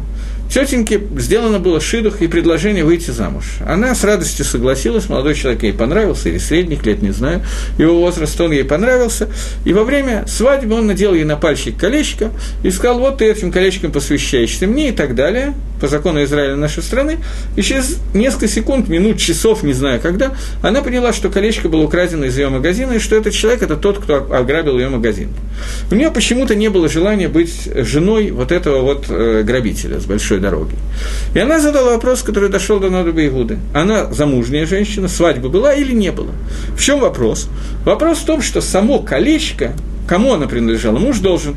Тетеньке 0.52 1.00
сделано 1.18 1.60
было 1.60 1.80
шидух 1.80 2.22
и 2.22 2.28
предложение 2.28 2.84
выйти 2.84 3.12
замуж. 3.12 3.46
Она 3.66 3.96
с 3.96 4.04
радостью 4.04 4.44
согласилась, 4.44 5.08
молодой 5.08 5.34
человек 5.34 5.64
ей 5.64 5.72
понравился, 5.72 6.28
или 6.28 6.40
средних 6.40 6.86
лет, 6.86 7.02
не 7.02 7.12
знаю, 7.12 7.42
его 7.78 7.98
возраст, 7.98 8.40
он 8.42 8.52
ей 8.52 8.66
понравился. 8.66 9.30
И 9.64 9.72
во 9.72 9.86
время 9.86 10.26
свадьбы 10.28 10.76
он 10.76 10.88
надел 10.88 11.14
ей 11.14 11.24
на 11.24 11.38
пальчик 11.38 11.78
колечко 11.78 12.32
и 12.64 12.72
сказал, 12.72 13.00
вот 13.00 13.20
ты 13.20 13.32
этим 13.32 13.52
колечком 13.52 13.94
посвящаешься 13.94 14.68
мне 14.68 14.90
и 14.90 14.92
так 14.92 15.16
далее, 15.16 15.54
по 15.82 15.88
закону 15.88 16.24
Израиля 16.24 16.56
нашей 16.56 16.84
страны. 16.84 17.18
И 17.56 17.62
через 17.62 17.98
несколько 18.14 18.48
секунд, 18.48 18.88
минут, 18.88 19.18
часов, 19.18 19.64
не 19.64 19.74
знаю 19.74 20.00
когда, 20.00 20.34
она 20.62 20.82
поняла, 20.82 21.12
что 21.12 21.30
колечко 21.30 21.70
было 21.70 21.84
украдено 21.84 22.26
из 22.26 22.38
ее 22.38 22.50
магазина, 22.50 22.94
и 22.94 23.00
что 23.00 23.16
этот 23.16 23.34
человек– 23.34 23.62
это 23.64 23.76
тот, 23.76 24.00
кто 24.00 24.28
ограбил 24.32 24.78
ее 24.78 24.90
магазин. 24.90 25.30
У 25.90 25.96
нее 25.96 26.12
почему-то 26.12 26.56
не 26.56 26.70
было 26.70 26.88
желания 26.88 27.28
быть 27.28 27.70
женой 27.74 28.32
вот 28.32 28.52
этого 28.52 28.82
вот 28.82 29.06
э, 29.10 29.44
грабителя 29.44 30.00
с 30.00 30.06
большой 30.06 30.41
дороги. 30.42 30.76
И 31.34 31.40
она 31.40 31.60
задала 31.60 31.92
вопрос, 31.92 32.24
который 32.24 32.50
дошел 32.50 32.80
до 32.80 32.90
Надуба 32.90 33.26
Игуды. 33.26 33.60
Она 33.74 34.12
замужняя 34.12 34.66
женщина, 34.66 35.08
свадьба 35.08 35.50
была 35.50 35.74
или 35.74 35.94
не 35.94 36.12
было? 36.12 36.32
В 36.76 36.82
чем 36.82 37.00
вопрос? 37.00 37.48
Вопрос 37.86 38.20
в 38.20 38.26
том, 38.26 38.42
что 38.42 38.62
само 38.62 39.00
колечко, 39.00 39.74
кому 40.08 40.34
оно 40.34 40.48
принадлежало? 40.48 41.00
Муж 41.00 41.20
должен 41.20 41.56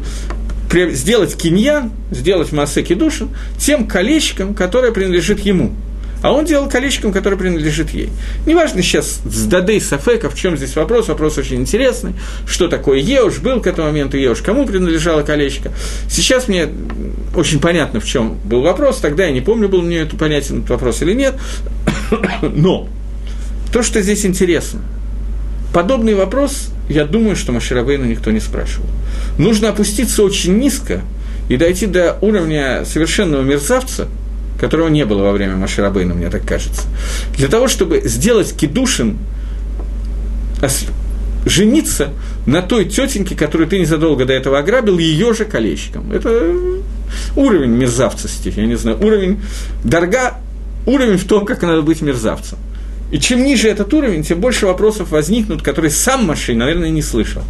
сделать 0.72 1.36
киньян, 1.36 1.90
сделать 2.10 2.52
массеки 2.52 2.94
душин 2.94 3.30
тем 3.58 3.86
колечком, 3.86 4.54
которое 4.54 4.92
принадлежит 4.92 5.40
ему– 5.40 5.72
а 6.24 6.32
он 6.32 6.46
делал 6.46 6.70
колечком, 6.70 7.12
которое 7.12 7.36
принадлежит 7.36 7.90
ей. 7.90 8.08
Неважно 8.46 8.80
сейчас 8.80 9.20
с 9.26 9.44
Дадей 9.44 9.78
Сафека, 9.78 10.30
в 10.30 10.34
чем 10.34 10.56
здесь 10.56 10.74
вопрос, 10.74 11.08
вопрос 11.08 11.36
очень 11.36 11.56
интересный, 11.56 12.14
что 12.46 12.66
такое 12.66 12.98
Еуш, 12.98 13.40
был 13.40 13.60
к 13.60 13.66
этому 13.66 13.88
моменту 13.88 14.16
Еуш, 14.16 14.40
кому 14.40 14.64
принадлежало 14.64 15.22
колечко. 15.22 15.70
Сейчас 16.08 16.48
мне 16.48 16.70
очень 17.36 17.60
понятно, 17.60 18.00
в 18.00 18.06
чем 18.06 18.38
был 18.42 18.62
вопрос, 18.62 19.00
тогда 19.00 19.26
я 19.26 19.32
не 19.32 19.42
помню, 19.42 19.68
был 19.68 19.82
мне 19.82 19.98
это 19.98 20.16
понятен 20.16 20.60
этот 20.60 20.70
вопрос 20.70 21.02
или 21.02 21.12
нет, 21.12 21.34
но 22.40 22.88
то, 23.70 23.82
что 23.82 24.00
здесь 24.00 24.24
интересно, 24.24 24.80
подобный 25.74 26.14
вопрос, 26.14 26.70
я 26.88 27.04
думаю, 27.04 27.36
что 27.36 27.52
Маширабейну 27.52 28.06
никто 28.06 28.30
не 28.30 28.40
спрашивал. 28.40 28.88
Нужно 29.36 29.68
опуститься 29.68 30.22
очень 30.22 30.56
низко 30.56 31.02
и 31.50 31.58
дойти 31.58 31.84
до 31.84 32.16
уровня 32.22 32.86
совершенного 32.86 33.42
мерзавца– 33.42 34.08
которого 34.64 34.88
не 34.88 35.04
было 35.04 35.24
во 35.24 35.32
время 35.32 35.56
Маширабейна, 35.56 36.14
мне 36.14 36.30
так 36.30 36.46
кажется. 36.46 36.82
Для 37.36 37.48
того, 37.48 37.68
чтобы 37.68 38.00
сделать 38.06 38.56
кедушин, 38.56 39.18
жениться 41.44 42.08
на 42.46 42.62
той 42.62 42.86
тетеньке, 42.86 43.36
которую 43.36 43.68
ты 43.68 43.78
незадолго 43.78 44.24
до 44.24 44.32
этого 44.32 44.58
ограбил, 44.58 44.98
ее 44.98 45.34
же 45.34 45.44
колечком. 45.44 46.10
Это 46.12 46.54
уровень 47.36 47.72
мерзавцости, 47.72 48.52
я 48.56 48.64
не 48.64 48.76
знаю, 48.76 48.98
уровень 49.04 49.42
дорога, 49.84 50.38
уровень 50.86 51.18
в 51.18 51.26
том, 51.26 51.44
как 51.44 51.60
надо 51.60 51.82
быть 51.82 52.00
мерзавцем. 52.00 52.56
И 53.14 53.20
чем 53.20 53.44
ниже 53.44 53.68
этот 53.68 53.94
уровень, 53.94 54.24
тем 54.24 54.40
больше 54.40 54.66
вопросов 54.66 55.12
возникнут, 55.12 55.62
которые 55.62 55.92
сам 55.92 56.26
Машин, 56.26 56.58
наверное, 56.58 56.90
не 56.90 57.00
слышал. 57.00 57.42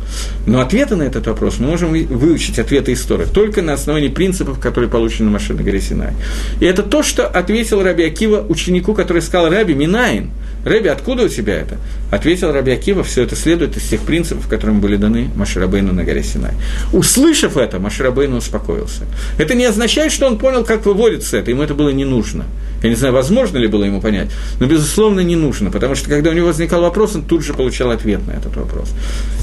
Но 0.44 0.60
ответы 0.60 0.94
на 0.94 1.04
этот 1.04 1.26
вопрос 1.26 1.58
мы 1.58 1.68
можем 1.68 1.92
выучить, 1.92 2.58
ответы 2.58 2.92
истории, 2.92 3.24
только 3.24 3.62
на 3.62 3.72
основании 3.72 4.08
принципов, 4.08 4.60
которые 4.60 4.90
получены 4.90 5.30
на 5.30 5.30
Машине 5.30 5.62
горе 5.62 5.80
Синай. 5.80 6.12
И 6.60 6.66
это 6.66 6.82
то, 6.82 7.02
что 7.02 7.26
ответил 7.26 7.82
Раби 7.82 8.04
Акива 8.04 8.44
ученику, 8.46 8.92
который 8.92 9.22
сказал, 9.22 9.48
Раби, 9.48 9.72
Минаин, 9.72 10.32
Раби, 10.64 10.88
откуда 10.88 11.24
у 11.24 11.28
тебя 11.28 11.54
это? 11.54 11.76
Ответил 12.10 12.52
Раби 12.52 12.72
Акива, 12.72 13.04
все 13.04 13.22
это 13.22 13.36
следует 13.36 13.76
из 13.76 13.84
тех 13.84 14.00
принципов, 14.00 14.48
которым 14.48 14.80
были 14.80 14.96
даны 14.96 15.30
Маширабейну 15.34 15.92
на 15.92 16.04
горе 16.04 16.22
Синай. 16.22 16.52
Услышав 16.92 17.56
это, 17.56 17.78
Маширабейну 17.78 18.36
успокоился. 18.36 19.04
Это 19.38 19.54
не 19.54 19.64
означает, 19.64 20.12
что 20.12 20.26
он 20.26 20.38
понял, 20.38 20.64
как 20.64 20.86
выводится 20.86 21.36
это, 21.36 21.50
ему 21.50 21.62
это 21.62 21.74
было 21.74 21.90
не 21.90 22.04
нужно. 22.04 22.44
Я 22.82 22.90
не 22.90 22.96
знаю, 22.96 23.14
возможно 23.14 23.56
ли 23.56 23.66
было 23.66 23.84
ему 23.84 24.00
понять, 24.00 24.30
но, 24.60 24.66
безусловно, 24.66 25.20
не 25.20 25.36
нужно, 25.36 25.70
потому 25.70 25.94
что, 25.94 26.10
когда 26.10 26.30
у 26.30 26.32
него 26.34 26.48
возникал 26.48 26.82
вопрос, 26.82 27.14
он 27.14 27.22
тут 27.22 27.42
же 27.42 27.54
получал 27.54 27.90
ответ 27.90 28.26
на 28.26 28.32
этот 28.32 28.56
вопрос. 28.56 28.90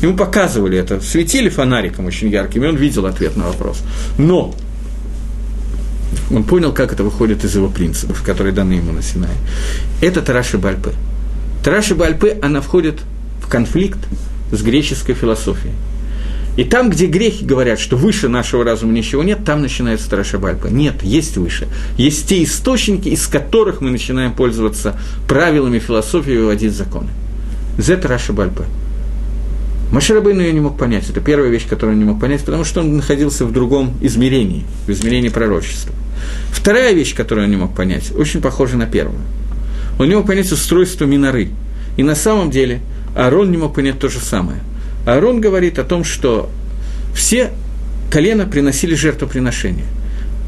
Ему 0.02 0.16
показывали 0.16 0.78
это, 0.78 1.02
светили 1.02 1.50
фонариком 1.50 2.06
очень 2.06 2.30
ярким, 2.30 2.64
и 2.64 2.68
он 2.68 2.76
видел 2.76 3.06
ответ 3.08 3.36
на 3.36 3.46
вопрос. 3.46 3.80
Но 4.18 4.54
он 6.30 6.44
понял, 6.44 6.72
как 6.72 6.94
это 6.94 7.04
выходит 7.04 7.44
из 7.44 7.56
его 7.56 7.68
принципов, 7.68 8.22
которые 8.24 8.54
даны 8.54 8.74
ему 8.74 8.92
на 8.92 9.02
Синае. 9.02 9.36
Это 10.02 10.22
Тараши 10.22 10.58
Бальпе. 10.58 10.92
Тараша 11.64 11.96
Бальпе, 11.96 12.38
она 12.42 12.62
входит 12.62 13.02
в 13.42 13.48
конфликт 13.48 14.00
с 14.52 14.62
греческой 14.62 15.16
философией. 15.16 15.74
И 16.58 16.66
там, 16.66 16.90
где 16.90 17.06
грехи 17.06 17.46
говорят, 17.46 17.80
что 17.80 17.96
выше 17.96 18.28
нашего 18.28 18.66
разума 18.66 18.92
ничего 18.92 19.24
нет, 19.24 19.46
там 19.46 19.62
начинается 19.62 20.10
Тараша 20.10 20.38
Бальпа. 20.38 20.68
Нет, 20.68 21.02
есть 21.02 21.38
выше. 21.38 21.68
Есть 21.98 22.28
те 22.28 22.44
источники, 22.44 23.08
из 23.08 23.26
которых 23.28 23.80
мы 23.80 23.90
начинаем 23.90 24.34
пользоваться 24.34 25.00
правилами 25.28 25.80
философии 25.80 26.34
и 26.34 26.38
выводить 26.38 26.74
законы. 26.74 27.10
Зе 27.78 27.96
Тараша 27.96 28.34
Бальпа. 28.34 28.66
Маширабейн 29.92 30.40
ее 30.40 30.54
не 30.54 30.60
мог 30.62 30.78
понять. 30.78 31.10
Это 31.10 31.22
первая 31.22 31.50
вещь, 31.50 31.68
которую 31.68 31.94
он 31.96 32.00
не 32.00 32.06
мог 32.06 32.20
понять, 32.20 32.44
потому 32.44 32.64
что 32.64 32.82
он 32.82 32.98
находился 32.98 33.46
в 33.46 33.52
другом 33.52 33.94
измерении, 34.02 34.66
в 34.88 34.92
измерении 34.92 35.30
пророчества. 35.30 35.94
Вторая 36.52 36.94
вещь, 36.94 37.16
которую 37.16 37.46
он 37.46 37.52
не 37.52 37.58
мог 37.58 37.76
понять, 37.76 38.12
очень 38.16 38.42
похожа 38.42 38.78
на 38.78 38.88
первую. 38.88 39.20
Он 40.00 40.10
не 40.10 40.16
мог 40.16 40.28
понять 40.28 40.52
устройство 40.52 41.06
Миноры. 41.06 41.50
И 41.98 42.04
на 42.04 42.16
самом 42.16 42.52
деле 42.52 42.82
Аарон 43.16 43.52
не 43.52 43.58
мог 43.58 43.76
понять 43.76 44.00
то 44.00 44.10
же 44.10 44.20
самое. 44.20 44.60
Аарон 45.06 45.42
говорит 45.42 45.80
о 45.80 45.84
том, 45.84 46.04
что 46.04 46.50
все 47.14 47.52
колена 48.10 48.46
приносили 48.46 48.96
жертвоприношение. 48.96 49.86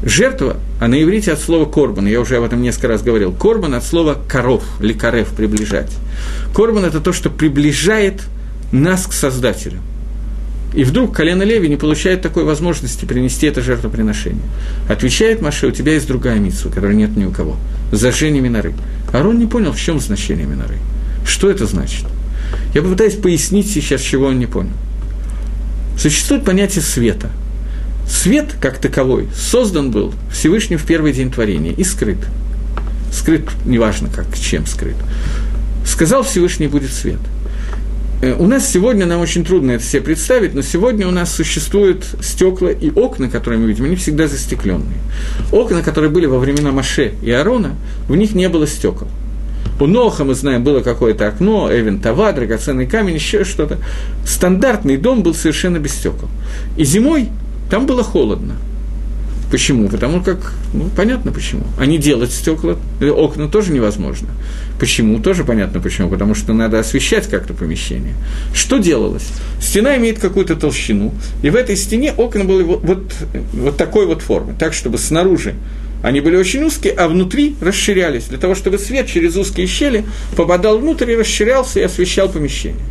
Жертва, 0.02 0.58
а 0.80 0.88
на 0.88 1.02
иврите 1.02 1.32
от 1.32 1.40
слова 1.40 1.64
корбан, 1.64 2.06
я 2.06 2.20
уже 2.20 2.36
об 2.36 2.44
этом 2.44 2.60
несколько 2.60 2.88
раз 2.88 3.02
говорил, 3.02 3.32
корбан 3.32 3.74
от 3.74 3.84
слова 3.84 4.18
коров, 4.28 4.62
ликарев, 4.80 5.28
приближать. 5.28 5.90
Корбан– 6.54 6.84
это 6.86 7.00
то, 7.00 7.12
что 7.12 7.30
приближает 7.30 8.22
нас 8.70 9.06
к 9.06 9.12
Создателю. 9.12 9.78
И 10.74 10.82
вдруг 10.82 11.14
колено 11.14 11.44
Леви 11.44 11.68
не 11.68 11.76
получает 11.76 12.20
такой 12.20 12.44
возможности 12.44 13.04
принести 13.04 13.46
это 13.46 13.62
жертвоприношение. 13.62 14.42
Отвечает 14.88 15.40
Маше, 15.40 15.68
у 15.68 15.70
тебя 15.70 15.94
есть 15.94 16.08
другая 16.08 16.38
митсва, 16.38 16.70
которой 16.70 16.96
нет 16.96 17.16
ни 17.16 17.24
у 17.24 17.30
кого. 17.30 17.56
Зажжение 17.92 18.42
миноры. 18.42 18.74
Арон 19.14 19.38
не 19.38 19.46
понял, 19.46 19.72
в 19.72 19.80
чем 19.80 20.00
значение 20.00 20.46
миноры. 20.46 20.78
Что 21.24 21.48
это 21.48 21.66
значит? 21.66 22.04
Я 22.74 22.82
попытаюсь 22.82 23.14
пояснить 23.14 23.70
сейчас, 23.70 24.00
чего 24.00 24.26
он 24.26 24.38
не 24.38 24.46
понял. 24.46 24.72
Существует 25.98 26.44
понятие 26.44 26.82
света. 26.82 27.30
Свет, 28.08 28.56
как 28.60 28.78
таковой, 28.78 29.28
создан 29.34 29.90
был 29.90 30.12
Всевышним 30.32 30.78
в 30.78 30.84
первый 30.84 31.12
день 31.12 31.30
творения 31.30 31.72
и 31.72 31.84
скрыт. 31.84 32.18
Скрыт, 33.12 33.48
неважно 33.64 34.08
как, 34.08 34.26
чем 34.36 34.66
скрыт. 34.66 34.96
Сказал 35.86 36.22
Всевышний, 36.22 36.66
будет 36.66 36.92
свет– 36.92 37.20
у 38.38 38.46
нас 38.46 38.68
сегодня, 38.68 39.06
нам 39.06 39.20
очень 39.20 39.44
трудно 39.44 39.72
это 39.72 39.84
себе 39.84 40.02
представить, 40.02 40.54
но 40.54 40.62
сегодня 40.62 41.06
у 41.06 41.10
нас 41.10 41.34
существуют 41.34 42.04
стекла 42.22 42.70
и 42.70 42.90
окна, 42.90 43.28
которые 43.28 43.60
мы 43.60 43.66
видим, 43.68 43.84
они 43.84 43.96
всегда 43.96 44.28
застекленные. 44.28 44.98
Окна, 45.52 45.82
которые 45.82 46.10
были 46.10 46.26
во 46.26 46.38
времена 46.38 46.72
Маше 46.72 47.12
и 47.22 47.30
Арона, 47.30 47.76
в 48.08 48.16
них 48.16 48.34
не 48.34 48.48
было 48.48 48.66
стекол. 48.66 49.08
У 49.80 49.86
Ноха, 49.86 50.24
мы 50.24 50.34
знаем, 50.34 50.62
было 50.62 50.80
какое-то 50.80 51.26
окно, 51.26 51.68
Эвен 51.70 52.00
Тава, 52.00 52.32
драгоценный 52.32 52.86
камень, 52.86 53.14
еще 53.14 53.44
что-то. 53.44 53.78
Стандартный 54.24 54.96
дом 54.96 55.22
был 55.22 55.34
совершенно 55.34 55.78
без 55.78 55.92
стекол. 55.92 56.28
И 56.76 56.84
зимой 56.84 57.28
там 57.70 57.86
было 57.86 58.04
холодно. 58.04 58.54
Почему? 59.54 59.88
Потому 59.88 60.20
как, 60.20 60.52
ну, 60.72 60.90
понятно 60.96 61.30
почему. 61.30 61.62
А 61.78 61.86
не 61.86 61.96
делать 61.96 62.32
стекла, 62.32 62.76
э, 63.00 63.08
окна 63.08 63.46
тоже 63.46 63.70
невозможно. 63.70 64.26
Почему? 64.80 65.20
Тоже 65.20 65.44
понятно 65.44 65.78
почему. 65.78 66.08
Потому 66.08 66.34
что 66.34 66.52
надо 66.52 66.80
освещать 66.80 67.28
как-то 67.28 67.54
помещение. 67.54 68.14
Что 68.52 68.78
делалось? 68.78 69.28
Стена 69.60 69.96
имеет 69.96 70.18
какую-то 70.18 70.56
толщину, 70.56 71.14
и 71.44 71.50
в 71.50 71.54
этой 71.54 71.76
стене 71.76 72.12
окна 72.16 72.42
были 72.42 72.64
вот, 72.64 72.82
вот, 72.82 73.14
вот 73.52 73.76
такой 73.76 74.06
вот 74.06 74.22
формы, 74.22 74.56
так, 74.58 74.74
чтобы 74.74 74.98
снаружи 74.98 75.54
они 76.02 76.20
были 76.20 76.34
очень 76.34 76.64
узкие, 76.64 76.92
а 76.92 77.06
внутри 77.06 77.54
расширялись, 77.60 78.24
для 78.24 78.38
того, 78.38 78.56
чтобы 78.56 78.78
свет 78.78 79.06
через 79.06 79.36
узкие 79.36 79.68
щели 79.68 80.04
попадал 80.36 80.80
внутрь 80.80 81.12
и 81.12 81.16
расширялся 81.16 81.78
и 81.78 81.84
освещал 81.84 82.28
помещение. 82.28 82.84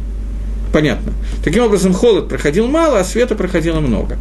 Понятно. 0.71 1.11
Таким 1.43 1.63
образом, 1.63 1.91
холод 1.91 2.29
проходил 2.29 2.67
мало, 2.67 3.01
а 3.01 3.03
света 3.03 3.35
проходило 3.35 3.81
много. 3.81 4.17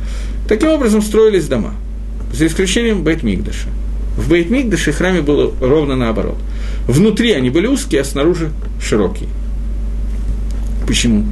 Таким 0.49 0.71
образом 0.71 1.03
строились 1.03 1.47
дома– 1.47 1.77
за 2.33 2.47
исключением 2.47 3.05
Бейт-Мигдаша. 3.05 3.69
В 4.17 4.31
Бейт-Мигдаше 4.31 4.93
храме 4.93 5.23
было 5.23 5.53
ровно 5.61 5.97
наоборот. 5.97 6.39
Внутри 6.87 7.33
они 7.33 7.51
были 7.51 7.67
узкие, 7.67 8.01
а 8.01 8.05
снаружи 8.05 8.51
широкие. 8.81 9.29
Почему? 10.87 11.27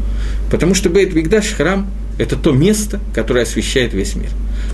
Потому 0.51 0.75
что 0.75 0.89
Бейт-Мигдаш, 0.89 1.55
храм, 1.55 1.91
это 2.19 2.37
то 2.37 2.53
место, 2.53 3.01
которое 3.15 3.43
освещает 3.43 3.95
весь 3.95 4.15
мир. 4.15 4.31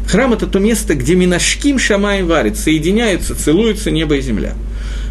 Храм– 0.08 0.32
это 0.34 0.46
то 0.46 0.58
место, 0.58 0.94
где 0.94 1.14
Минашким 1.14 1.78
Шамаем 1.78 2.26
варит, 2.26 2.56
соединяются, 2.56 3.34
целуются 3.34 3.90
небо 3.90 4.16
и 4.16 4.20
земля. 4.20 4.54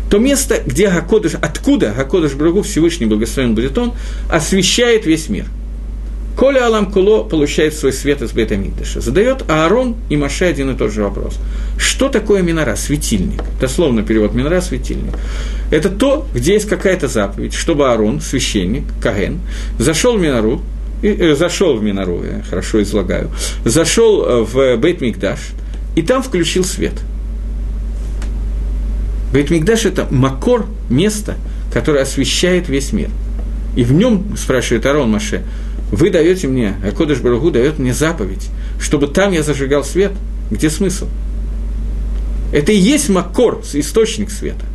То 0.09 0.19
место, 0.19 0.61
где 0.65 0.89
Гакодыш, 0.89 1.33
откуда 1.41 1.93
Гакодыш 1.95 2.33
Брагу 2.33 2.61
Всевышний 2.61 3.05
Благословен 3.05 3.55
будет 3.55 3.77
он, 3.77 3.93
освещает 4.29 5.05
весь 5.05 5.29
мир– 5.29 5.45
Коля 6.35 6.65
Алам 6.65 6.91
Куло 6.91 7.23
получает 7.23 7.73
свой 7.73 7.93
свет 7.93 8.21
из 8.21 8.33
Бета 8.33 8.57
Мигдаша. 8.57 8.99
Задает 8.99 9.49
Аарон 9.49 9.95
и 10.09 10.17
Маше 10.17 10.45
один 10.45 10.71
и 10.71 10.77
тот 10.77 10.91
же 10.91 11.03
вопрос. 11.03 11.39
Что 11.77 12.09
такое 12.09 12.41
минора? 12.41 12.75
Светильник. 12.75 13.41
Дословно 13.59 14.03
перевод 14.03 14.33
минора– 14.33 14.59
светильник. 14.61 15.13
Это 15.71 15.89
то, 15.89 16.27
где 16.33 16.53
есть 16.53 16.67
какая-то 16.67 17.07
заповедь, 17.07 17.53
чтобы 17.53 17.89
Аарон, 17.89 18.19
священник, 18.19 18.83
Каген, 19.01 19.39
зашел 19.79 20.17
в 20.17 20.21
минору, 20.21 20.61
и, 21.01 21.07
э, 21.07 21.35
зашел 21.35 21.77
в 21.77 21.83
минору, 21.83 22.23
я 22.23 22.43
хорошо 22.43 22.81
излагаю, 22.81 23.29
зашел 23.63 24.23
э, 24.23 24.41
в 24.43 24.77
Бейт 24.77 25.01
Мигдаш, 25.01 25.39
и 25.95 26.01
там 26.01 26.21
включил 26.21 26.63
свет. 26.63 26.93
Бейт 29.31 29.51
Мигдаш– 29.51 29.85
это 29.85 30.07
макор, 30.09 30.65
место, 30.89 31.35
которое 31.71 32.03
освещает 32.03 32.69
весь 32.69 32.91
мир. 32.91 33.09
И 33.75 33.83
в 33.83 33.91
нем, 33.91 34.35
спрашивает 34.37 34.85
Арон 34.85 35.11
Маше, 35.11 35.43
вы 35.91 36.09
даете 36.09 36.47
мне, 36.47 36.75
Акодыш 36.85 37.19
Барагу 37.19 37.51
дает 37.51 37.79
мне 37.79 37.93
заповедь, 37.93 38.49
чтобы 38.79 39.07
там 39.07 39.31
я 39.31 39.43
зажигал 39.43 39.83
свет. 39.83 40.11
Где 40.49 40.69
смысл? 40.69 41.07
Это 42.51 42.71
и 42.71 42.77
есть 42.77 43.09
Маккор, 43.09 43.61
источник 43.73 44.31
света. 44.31 44.65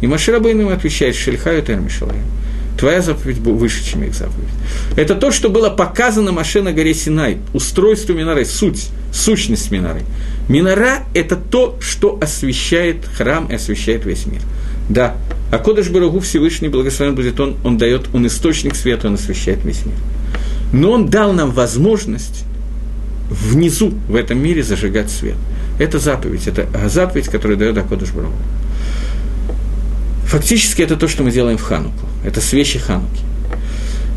И 0.00 0.06
Маширабейн 0.06 0.60
ему 0.60 0.70
отвечает, 0.70 1.14
Шельхаю 1.14 1.62
Термишалаем. 1.62 2.24
Твоя 2.78 3.00
заповедь 3.00 3.38
выше, 3.38 3.84
чем 3.84 4.02
их 4.02 4.14
заповедь. 4.14 4.48
Это 4.96 5.14
то, 5.14 5.30
что 5.30 5.48
было 5.48 5.70
показано 5.70 6.32
Маше 6.32 6.60
на 6.60 6.72
горе 6.72 6.92
Синай, 6.92 7.38
устройство 7.52 8.12
Минары, 8.12 8.44
суть, 8.44 8.88
сущность 9.12 9.70
Минары. 9.70 10.02
Минара– 10.48 11.04
это 11.14 11.36
то, 11.36 11.78
что 11.80 12.18
освещает 12.20 13.06
храм 13.06 13.46
и 13.46 13.54
освещает 13.54 14.04
весь 14.04 14.26
мир. 14.26 14.40
Да, 14.88 15.16
а 15.52 15.58
Кодыш 15.58 15.88
Барагу 15.88 16.20
Всевышний, 16.20 16.68
благословен 16.68 17.14
будет 17.14 17.38
он, 17.38 17.56
он 17.64 17.78
дает, 17.78 18.08
он 18.12 18.26
источник 18.26 18.74
света, 18.74 19.06
он 19.06 19.14
освещает 19.14 19.64
весь 19.64 19.86
мир 19.86 19.94
но 20.74 20.90
он 20.90 21.06
дал 21.06 21.32
нам 21.32 21.52
возможность 21.52 22.44
внизу, 23.30 23.94
в 24.08 24.16
этом 24.16 24.42
мире, 24.42 24.64
зажигать 24.64 25.08
свет. 25.08 25.36
Это 25.78 26.00
заповедь, 26.00 26.48
это 26.48 26.68
заповедь, 26.88 27.28
которую 27.28 27.56
дает 27.56 27.78
Акодыш 27.78 28.10
Браху. 28.10 28.32
Фактически 30.26 30.82
это 30.82 30.96
то, 30.96 31.06
что 31.06 31.22
мы 31.22 31.30
делаем 31.30 31.58
в 31.58 31.62
Хануку. 31.62 32.06
Это 32.24 32.40
свечи 32.40 32.80
Хануки. 32.80 33.22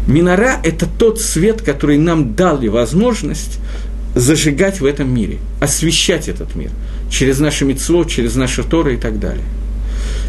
Минора– 0.08 0.60
это 0.64 0.88
тот 0.88 1.22
свет, 1.22 1.62
который 1.62 2.00
нам 2.00 2.34
дали 2.34 2.70
возможность 2.70 3.60
зажигать 4.16 4.82
в 4.82 4.86
этом 4.86 5.14
мире, 5.14 5.38
освещать 5.60 6.28
этот 6.28 6.56
мир 6.56 6.72
через 7.12 7.40
наше 7.40 7.66
митцво, 7.66 8.04
через 8.04 8.36
наши 8.36 8.64
Торы 8.64 8.96
и 8.96 8.98
так 8.98 9.20
далее. 9.20 9.46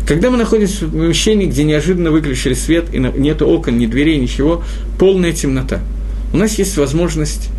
Когда 0.06 0.30
мы 0.30 0.36
находимся 0.36 0.86
в 0.86 0.90
помещении, 0.90 1.46
где 1.46 1.64
неожиданно 1.64 2.10
выключили 2.10 2.52
свет, 2.52 2.92
и 2.92 2.98
нет 2.98 3.40
окон, 3.40 3.78
ни 3.78 3.86
дверей, 3.86 4.18
ничего, 4.18 4.62
полная 4.98 5.32
темнота– 5.32 5.80
у 6.32 6.36
нас 6.36 6.58
есть 6.58 6.76
возможность 6.76 7.50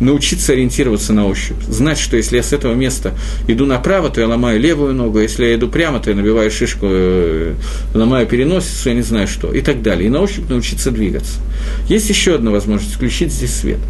научиться 0.00 0.52
ориентироваться 0.52 1.12
на 1.12 1.26
ощупь, 1.26 1.60
знать, 1.68 1.98
что 1.98 2.16
если 2.16 2.36
я 2.36 2.42
с 2.42 2.52
этого 2.52 2.74
места 2.74 3.14
иду 3.48 3.66
направо, 3.66 4.10
то 4.10 4.20
я 4.20 4.28
ломаю 4.28 4.60
левую 4.60 4.94
ногу, 4.94 5.18
если 5.18 5.46
я 5.46 5.54
иду 5.56 5.68
прямо, 5.68 5.98
то 5.98 6.10
я 6.10 6.16
набиваю 6.16 6.50
шишку, 6.50 6.86
э, 6.88 7.54
ломаю 7.94 8.26
переносицу, 8.26 8.90
я 8.90 8.94
не 8.94 9.02
знаю 9.02 9.26
что, 9.26 9.52
и 9.52 9.60
так 9.60 9.82
далее. 9.82 10.06
И 10.06 10.10
на 10.10 10.20
ощупь 10.20 10.48
научиться 10.48 10.90
двигаться. 10.90 11.40
Есть 11.88 12.08
еще 12.08 12.36
одна 12.36 12.50
возможность– 12.50 12.94
включить 12.96 13.32
здесь 13.32 13.54
свет. 13.54 13.80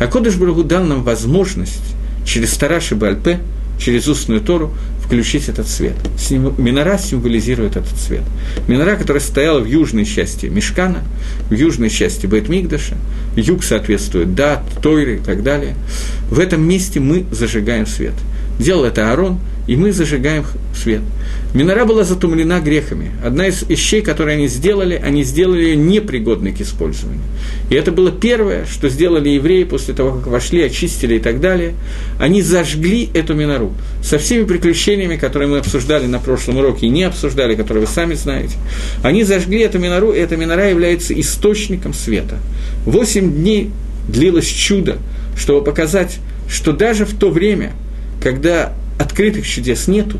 А 0.00 0.06
Кодыш 0.06 0.36
Барагу 0.36 0.62
дал 0.62 0.84
нам 0.84 1.02
возможность 1.02 1.94
через 2.26 2.52
Тараши 2.56 2.94
Бальпе, 2.94 3.40
через 3.78 4.08
устную 4.08 4.40
Тору, 4.40 4.74
включить 5.06 5.48
этот 5.48 5.68
свет. 5.68 5.94
Минора 6.58 6.98
символизирует 6.98 7.76
этот 7.76 7.96
свет. 7.96 8.22
Минора, 8.66 8.96
которая 8.96 9.22
стояла 9.22 9.60
в 9.60 9.66
южной 9.66 10.04
части 10.04 10.46
Мешкана, 10.46 11.02
в 11.48 11.54
южной 11.54 11.90
части 11.90 12.26
Бейтмигдаша, 12.26 12.96
юг 13.36 13.62
соответствует 13.62 14.34
Дат, 14.34 14.62
Тойры 14.82 15.16
и 15.16 15.20
так 15.20 15.42
далее. 15.42 15.76
В 16.28 16.40
этом 16.40 16.66
месте 16.66 17.00
мы 17.00 17.24
зажигаем 17.30 17.86
свет. 17.86 18.14
Делал 18.58 18.84
это 18.84 19.10
Аарон, 19.10 19.38
и 19.66 19.76
мы 19.76 19.92
зажигаем 19.92 20.44
свет. 20.74 21.02
Минора 21.52 21.84
была 21.84 22.04
затумлена 22.04 22.60
грехами. 22.60 23.10
Одна 23.24 23.48
из 23.48 23.62
вещей, 23.62 24.00
которые 24.00 24.36
они 24.36 24.46
сделали, 24.46 24.94
они 24.94 25.24
сделали 25.24 25.64
ее 25.64 25.76
непригодной 25.76 26.52
к 26.52 26.60
использованию. 26.60 27.22
И 27.68 27.74
это 27.74 27.90
было 27.90 28.12
первое, 28.12 28.64
что 28.66 28.88
сделали 28.88 29.30
евреи 29.30 29.64
после 29.64 29.92
того, 29.94 30.18
как 30.18 30.28
вошли, 30.28 30.62
очистили 30.62 31.16
и 31.16 31.18
так 31.18 31.40
далее. 31.40 31.74
Они 32.20 32.42
зажгли 32.42 33.10
эту 33.12 33.34
минору 33.34 33.72
со 34.02 34.18
всеми 34.18 34.44
приключениями, 34.44 35.16
которые 35.16 35.48
мы 35.48 35.58
обсуждали 35.58 36.06
на 36.06 36.20
прошлом 36.20 36.58
уроке 36.58 36.86
и 36.86 36.90
не 36.90 37.04
обсуждали, 37.04 37.56
которые 37.56 37.86
вы 37.86 37.92
сами 37.92 38.14
знаете. 38.14 38.56
Они 39.02 39.24
зажгли 39.24 39.60
эту 39.60 39.78
минору, 39.78 40.12
и 40.12 40.18
эта 40.18 40.36
минора 40.36 40.68
является 40.70 41.18
источником 41.18 41.92
света. 41.92 42.38
Восемь 42.84 43.32
дней 43.32 43.70
длилось 44.08 44.46
чудо, 44.46 44.98
чтобы 45.36 45.64
показать, 45.64 46.18
что 46.48 46.72
даже 46.72 47.04
в 47.04 47.16
то 47.16 47.30
время, 47.30 47.72
когда 48.20 48.72
открытых 48.98 49.46
чудес 49.46 49.88
нету, 49.88 50.18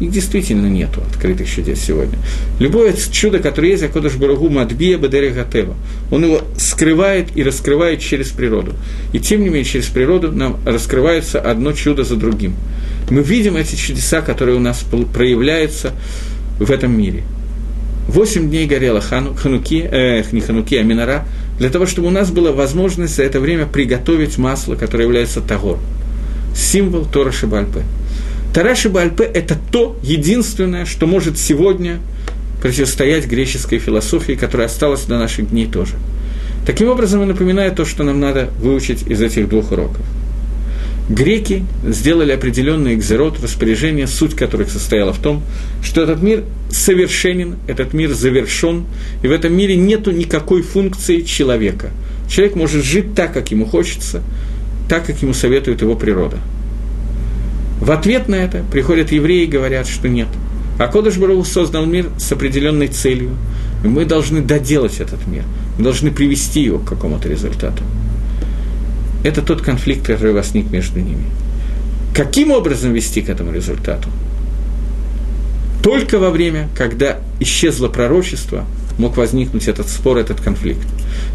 их 0.00 0.12
действительно 0.12 0.66
нету 0.66 1.02
открытых 1.10 1.50
чудес 1.50 1.80
сегодня. 1.80 2.18
Любое 2.60 2.94
чудо, 3.10 3.40
которое 3.40 3.70
есть, 3.70 3.82
Акодыш 3.82 4.14
Барагу 4.14 4.48
Мадбия 4.48 4.96
Бадери 4.96 5.30
Гатева, 5.30 5.74
он 6.10 6.24
его 6.24 6.42
скрывает 6.56 7.36
и 7.36 7.42
раскрывает 7.42 8.00
через 8.00 8.28
природу. 8.28 8.74
И 9.12 9.18
тем 9.18 9.40
не 9.40 9.48
менее, 9.48 9.64
через 9.64 9.86
природу 9.86 10.30
нам 10.30 10.58
раскрывается 10.64 11.40
одно 11.40 11.72
чудо 11.72 12.04
за 12.04 12.14
другим. 12.14 12.54
Мы 13.10 13.22
видим 13.22 13.56
эти 13.56 13.74
чудеса, 13.74 14.20
которые 14.20 14.56
у 14.56 14.60
нас 14.60 14.84
проявляются 15.12 15.92
в 16.60 16.70
этом 16.70 16.96
мире. 16.96 17.24
Восемь 18.06 18.48
дней 18.48 18.66
горела 18.66 19.00
хану, 19.00 19.34
хануки, 19.34 19.86
э, 19.90 20.22
не 20.32 20.40
хануки, 20.40 20.76
а 20.76 20.82
минора, 20.82 21.26
для 21.58 21.70
того, 21.70 21.86
чтобы 21.86 22.08
у 22.08 22.10
нас 22.10 22.30
была 22.30 22.52
возможность 22.52 23.16
за 23.16 23.24
это 23.24 23.40
время 23.40 23.66
приготовить 23.66 24.38
масло, 24.38 24.76
которое 24.76 25.04
является 25.04 25.40
тагор, 25.40 25.78
символ 26.54 27.04
Тора 27.04 27.32
Шибальпе. 27.32 27.82
Тараши 28.52 28.88
Бальпе– 28.88 29.24
это 29.34 29.56
то 29.70 29.96
единственное, 30.02 30.84
что 30.84 31.06
может 31.06 31.38
сегодня 31.38 32.00
противостоять 32.62 33.26
греческой 33.26 33.78
философии, 33.78 34.32
которая 34.32 34.66
осталась 34.66 35.04
до 35.04 35.18
наших 35.18 35.50
дней 35.50 35.66
тоже. 35.66 35.94
Таким 36.66 36.88
образом, 36.88 37.20
я 37.20 37.26
напоминаю 37.26 37.72
то, 37.72 37.84
что 37.84 38.02
нам 38.04 38.20
надо 38.20 38.48
выучить 38.60 39.06
из 39.06 39.22
этих 39.22 39.48
двух 39.48 39.72
уроков. 39.72 40.04
Греки 41.08 41.64
сделали 41.86 42.32
определенный 42.32 42.94
экзерот, 42.94 43.42
распоряжение, 43.42 44.06
суть 44.06 44.34
которых 44.34 44.70
состояла 44.70 45.12
в 45.14 45.18
том, 45.18 45.42
что 45.82 46.02
этот 46.02 46.20
мир 46.20 46.44
совершенен, 46.70 47.56
этот 47.66 47.94
мир 47.94 48.12
завершен, 48.12 48.84
и 49.22 49.28
в 49.28 49.30
этом 49.32 49.54
мире 49.56 49.76
нет 49.76 50.06
никакой 50.06 50.60
функции 50.60 51.22
человека. 51.22 51.90
Человек 52.28 52.56
может 52.56 52.84
жить 52.84 53.14
так, 53.14 53.32
как 53.32 53.50
ему 53.50 53.64
хочется, 53.64 54.22
так, 54.88 55.06
как 55.06 55.22
ему 55.22 55.34
советует 55.34 55.82
его 55.82 55.94
природа– 55.94 56.38
в 57.80 57.90
ответ 57.90 58.28
на 58.28 58.34
это 58.34 58.64
приходят 58.70 59.12
евреи 59.12 59.44
и 59.44 59.50
говорят, 59.50 59.86
что 59.86 60.08
нет. 60.08 60.28
А 60.78 60.88
Кодыш 60.88 61.16
Бару 61.16 61.42
создал 61.44 61.86
мир 61.86 62.10
с 62.18 62.30
определенной 62.32 62.88
целью. 62.88 63.30
И 63.84 63.88
мы 63.88 64.04
должны 64.04 64.42
доделать 64.42 65.00
этот 65.00 65.26
мир. 65.26 65.44
Мы 65.76 65.84
должны 65.84 66.10
привести 66.10 66.60
его 66.60 66.78
к 66.78 66.88
какому-то 66.88 67.28
результату. 67.28 67.82
Это 69.24 69.42
тот 69.42 69.62
конфликт, 69.62 70.06
который 70.06 70.32
возник 70.32 70.70
между 70.70 71.00
ними. 71.00 71.24
Каким 72.14 72.50
образом 72.50 72.92
вести 72.92 73.22
к 73.22 73.28
этому 73.28 73.52
результату? 73.52 74.08
Только 75.82 76.18
во 76.18 76.30
время, 76.30 76.68
когда 76.76 77.18
исчезло 77.38 77.88
пророчество, 77.88 78.64
мог 78.98 79.16
возникнуть 79.16 79.68
этот 79.68 79.88
спор, 79.88 80.18
этот 80.18 80.40
конфликт. 80.40 80.86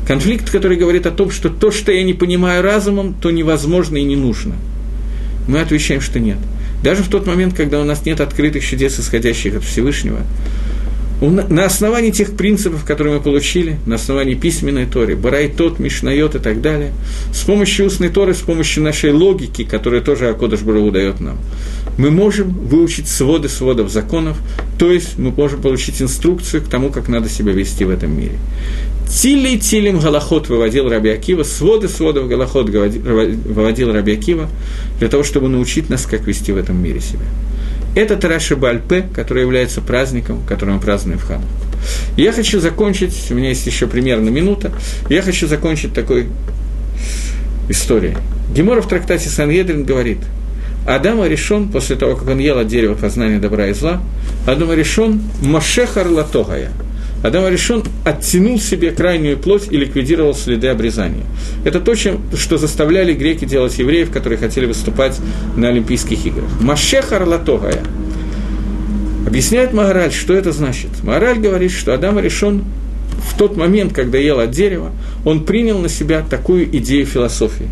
Конфликт, 0.07 0.49
который 0.49 0.78
говорит 0.78 1.05
о 1.05 1.11
том, 1.11 1.32
что 1.32 1.49
то, 1.49 1.72
что 1.72 1.91
я 1.91 2.03
не 2.03 2.14
понимаю 2.14 2.61
разумом, 2.61 3.14
то 3.14 3.32
невозможно 3.32 3.97
и 3.97 4.03
не 4.03 4.16
нужно– 4.16 4.55
мы 5.47 5.59
отвечаем, 5.59 6.01
что 6.01 6.20
нет. 6.20 6.38
Даже 6.84 7.03
в 7.03 7.09
тот 7.09 7.26
момент, 7.28 7.53
когда 7.53 7.80
у 7.80 7.84
нас 7.84 8.05
нет 8.05 8.22
открытых 8.22 8.64
чудес, 8.64 8.99
исходящих 8.99 9.55
от 9.55 9.64
Всевышнего, 9.64 10.22
на 11.30 11.65
основании 11.65 12.11
тех 12.11 12.36
принципов, 12.36 12.84
которые 12.84 13.17
мы 13.17 13.21
получили, 13.21 13.78
на 13.86 13.95
основании 13.95 14.34
письменной 14.34 14.86
Торы, 14.86 15.15
Барайтот, 15.15 15.80
Мишнайот 15.80 16.36
и 16.36 16.39
так 16.39 16.61
далее, 16.61 16.91
с 17.34 17.43
помощью 17.43 17.86
устной 17.86 18.09
Торы, 18.09 18.34
с 18.34 18.39
помощью 18.39 18.84
нашей 18.84 19.11
логики, 19.11 19.63
которую 19.63 20.01
тоже 20.01 20.30
Акодыш 20.30 20.61
Бару 20.61 20.91
дает 20.91 21.19
нам, 21.19 21.38
мы 21.97 22.11
можем 22.11 22.49
выучить 22.49 23.07
своды 23.07 23.49
сводов 23.49 23.89
законов, 23.89 24.38
то 24.78 24.91
есть 24.91 25.17
мы 25.17 25.32
можем 25.32 25.61
получить 25.61 26.01
инструкцию 26.01 26.63
к 26.63 26.67
тому, 26.67 26.89
как 26.89 27.07
надо 27.07 27.30
себя 27.30 27.53
вести 27.53 27.86
в 27.86 27.89
этом 27.89 28.17
мире. 28.17 28.38
Тили 29.07 29.57
Тилим 29.57 29.99
Галахот 29.99 30.49
выводил 30.49 30.89
Раби 30.89 31.09
Акива, 31.09 31.43
своды 31.43 31.88
сводов 31.88 32.28
Галахот 32.28 32.69
выводил 32.69 33.91
Раби 33.91 34.13
Акива, 34.13 34.49
для 34.99 35.07
того, 35.07 35.24
чтобы 35.24 35.49
научить 35.49 35.89
нас, 35.89 36.05
как 36.05 36.26
вести 36.26 36.51
в 36.51 36.57
этом 36.57 36.82
мире 36.82 36.99
себя. 36.99 37.26
Это 37.96 38.18
Тараши 38.18 38.56
Бальпе, 38.56 39.06
который 39.14 39.44
является 39.44 39.82
праздником, 39.82 40.41
который 40.48 40.76
мы 40.76 40.80
празднуем 40.80 41.20
в 41.20 41.24
Хану. 41.24 41.46
Я 42.18 42.32
хочу 42.32 42.60
закончить, 42.60 43.28
у 43.30 43.36
меня 43.36 43.50
есть 43.50 43.68
еще 43.68 43.88
примерно 43.88 44.30
минута, 44.30 44.72
я 45.10 45.22
хочу 45.22 45.48
закончить 45.48 45.94
такой 45.94 46.28
историей. 47.70 48.18
Гемора 48.54 48.82
в 48.82 48.88
трактате 48.88 49.30
Сангедрин 49.30 49.84
говорит, 49.84 50.20
Адама 50.88 51.28
решен, 51.28 51.70
после 51.70 51.96
того, 51.96 52.16
как 52.16 52.28
он 52.28 52.39
ел 52.39 52.58
от 52.60 52.68
дерева 52.68 52.96
познания 52.96 53.39
добра 53.39 53.68
и 53.68 53.74
зла, 53.74 54.02
Адама 54.48 54.76
решен 54.76 55.22
Машехар 55.41 56.08
Латогая– 56.08 56.72
Адам 57.24 57.47
решен 57.47 57.84
оттянул 58.03 58.59
себе 58.59 58.91
крайнюю 58.91 59.38
плоть 59.38 59.67
и 59.71 59.78
ликвидировал 59.78 60.36
следы 60.36 60.67
обрезания. 60.67 61.24
Это 61.63 61.80
то, 61.80 61.95
чем, 61.95 62.21
что 62.36 62.57
заставляли 62.57 63.13
греки 63.13 63.45
делать 63.45 63.80
евреев, 63.80 64.11
которые 64.11 64.38
хотели 64.38 64.65
выступать 64.65 65.17
на 65.55 65.69
Олимпийских 65.69 66.26
играх. 66.26 66.49
Машех 66.59 67.13
Арлатогая. 67.13 67.82
Объясняет 69.26 69.74
Магараль, 69.74 70.11
что 70.11 70.34
это 70.34 70.51
значит. 70.51 70.89
Магараль 71.01 71.39
говорит, 71.39 71.71
что 71.71 71.93
Адам 71.93 72.19
решен 72.19 72.65
в 73.32 73.38
тот 73.38 73.55
момент, 73.55 73.93
когда 73.93 74.17
ел 74.17 74.39
от 74.39 74.51
дерева, 74.51 74.91
он 75.24 75.45
принял 75.45 75.80
на 75.80 75.88
себя 75.88 76.26
такую 76.30 76.65
идею 76.78 77.05
философии. 77.05 77.67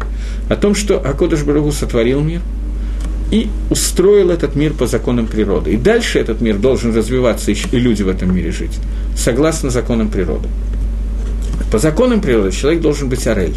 О 0.49 0.55
том, 0.55 0.75
что 0.75 0.97
Акодыш 0.97 1.43
Барагу 1.43 1.73
сотворил 1.73 2.21
мир– 2.21 2.39
и 3.31 3.47
устроил 3.69 4.29
этот 4.29 4.55
мир 4.55 4.73
по 4.73 4.85
законам 4.85 5.25
природы. 5.25 5.73
И 5.73 5.77
дальше 5.77 6.19
этот 6.19 6.41
мир 6.41 6.57
должен 6.57 6.93
развиваться, 6.95 7.51
и 7.51 7.55
люди 7.71 8.03
в 8.03 8.09
этом 8.09 8.35
мире 8.35 8.51
жить, 8.51 8.77
согласно 9.17 9.69
законам 9.69 10.09
природы. 10.09 10.49
По 11.71 11.79
законам 11.79 12.21
природы 12.21 12.51
человек 12.51 12.81
должен 12.81 13.07
быть 13.07 13.25
орель. 13.25 13.55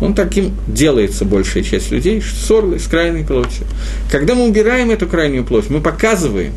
Он 0.00 0.14
таким 0.14 0.52
делается 0.66 1.26
большая 1.26 1.62
часть 1.62 1.90
людей, 1.90 2.22
с 2.22 2.50
орлой, 2.50 2.80
с 2.80 2.86
крайней 2.86 3.22
плотью. 3.22 3.66
Когда 4.10 4.34
мы 4.34 4.48
убираем 4.48 4.90
эту 4.90 5.06
крайнюю 5.06 5.44
плоть, 5.44 5.68
мы 5.68 5.80
показываем, 5.80 6.54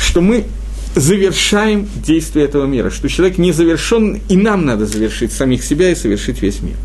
что 0.00 0.20
мы 0.20 0.44
завершаем 0.94 1.88
действие 1.96 2.44
этого 2.44 2.66
мира, 2.66 2.90
что 2.90 3.08
человек 3.08 3.38
не 3.38 3.50
завершен, 3.50 4.20
и 4.28 4.36
нам 4.36 4.64
надо 4.64 4.86
завершить 4.86 5.32
самих 5.32 5.64
себя 5.64 5.90
и 5.90 5.96
совершить 5.96 6.42
весь 6.42 6.60
мир. 6.62 6.76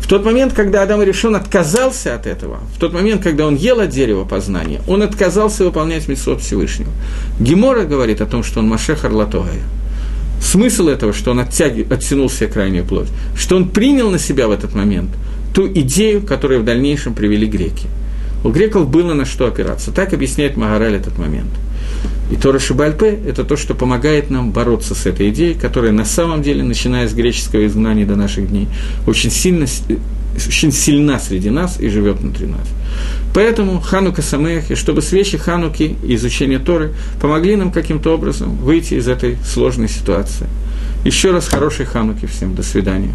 В 0.00 0.06
тот 0.06 0.24
момент, 0.24 0.54
когда 0.54 0.82
Адам 0.82 1.02
решен 1.02 1.36
отказался 1.36 2.14
от 2.14 2.26
этого, 2.26 2.60
в 2.74 2.78
тот 2.78 2.92
момент, 2.92 3.22
когда 3.22 3.46
он 3.46 3.56
ел 3.56 3.80
от 3.80 3.90
дерева 3.90 4.24
познания, 4.24 4.80
он 4.86 5.02
отказался 5.02 5.64
выполнять 5.64 6.08
митцвот 6.08 6.40
Всевышнего. 6.40 6.90
Гемора 7.38 7.84
говорит 7.84 8.20
о 8.20 8.26
том, 8.26 8.42
что 8.42 8.60
он 8.60 8.68
Машех 8.68 9.04
Арлатогая. 9.04 9.62
Смысл 10.40 10.88
этого, 10.88 11.12
что 11.12 11.32
он 11.32 11.40
оттяг... 11.40 11.72
оттянул 11.92 12.30
себе 12.30 12.48
крайнюю 12.48 12.84
плоть, 12.84 13.08
что 13.36 13.56
он 13.56 13.68
принял 13.68 14.10
на 14.10 14.18
себя 14.18 14.48
в 14.48 14.50
этот 14.52 14.74
момент 14.74 15.10
ту 15.54 15.66
идею, 15.66 16.22
которую 16.22 16.60
в 16.60 16.64
дальнейшем 16.64 17.14
привели 17.14 17.46
греки. 17.46 17.88
У 18.44 18.50
греков 18.50 18.88
было 18.88 19.14
на 19.14 19.24
что 19.24 19.46
опираться. 19.46 19.92
Так 19.92 20.12
объясняет 20.12 20.56
Магараль 20.56 20.94
этот 20.94 21.18
момент– 21.18 21.50
и 22.30 22.36
Тора 22.36 22.58
Шибальпе– 22.58 23.18
это 23.26 23.42
то, 23.42 23.56
что 23.56 23.74
помогает 23.74 24.30
нам 24.30 24.50
бороться 24.52 24.94
с 24.94 25.06
этой 25.06 25.30
идеей, 25.30 25.54
которая 25.54 25.92
на 25.92 26.04
самом 26.04 26.42
деле, 26.42 26.62
начиная 26.62 27.08
с 27.08 27.14
греческого 27.14 27.66
изгнания 27.66 28.04
до 28.04 28.16
наших 28.16 28.48
дней, 28.48 28.68
очень, 29.06 29.30
сильно, 29.30 29.66
очень 30.36 30.72
сильна 30.72 31.18
среди 31.18 31.48
нас 31.48 31.80
и 31.80 31.88
живет 31.88 32.18
внутри 32.18 32.46
нас. 32.46 32.68
Поэтому 33.32 33.80
Ханука 33.80 34.20
Самех, 34.20 34.70
и 34.70 34.74
чтобы 34.74 35.00
свечи 35.00 35.38
Хануки 35.38 35.96
и 36.02 36.14
изучение 36.16 36.58
Торы 36.58 36.92
помогли 37.20 37.56
нам 37.56 37.72
каким-то 37.72 38.14
образом 38.14 38.56
выйти 38.56 38.94
из 38.94 39.08
этой 39.08 39.38
сложной 39.46 39.88
ситуации. 39.88 40.46
Еще 41.04 41.30
раз 41.30 41.48
хорошей 41.48 41.86
Хануки 41.86 42.26
всем. 42.26 42.54
До 42.54 42.62
свидания. 42.62 43.12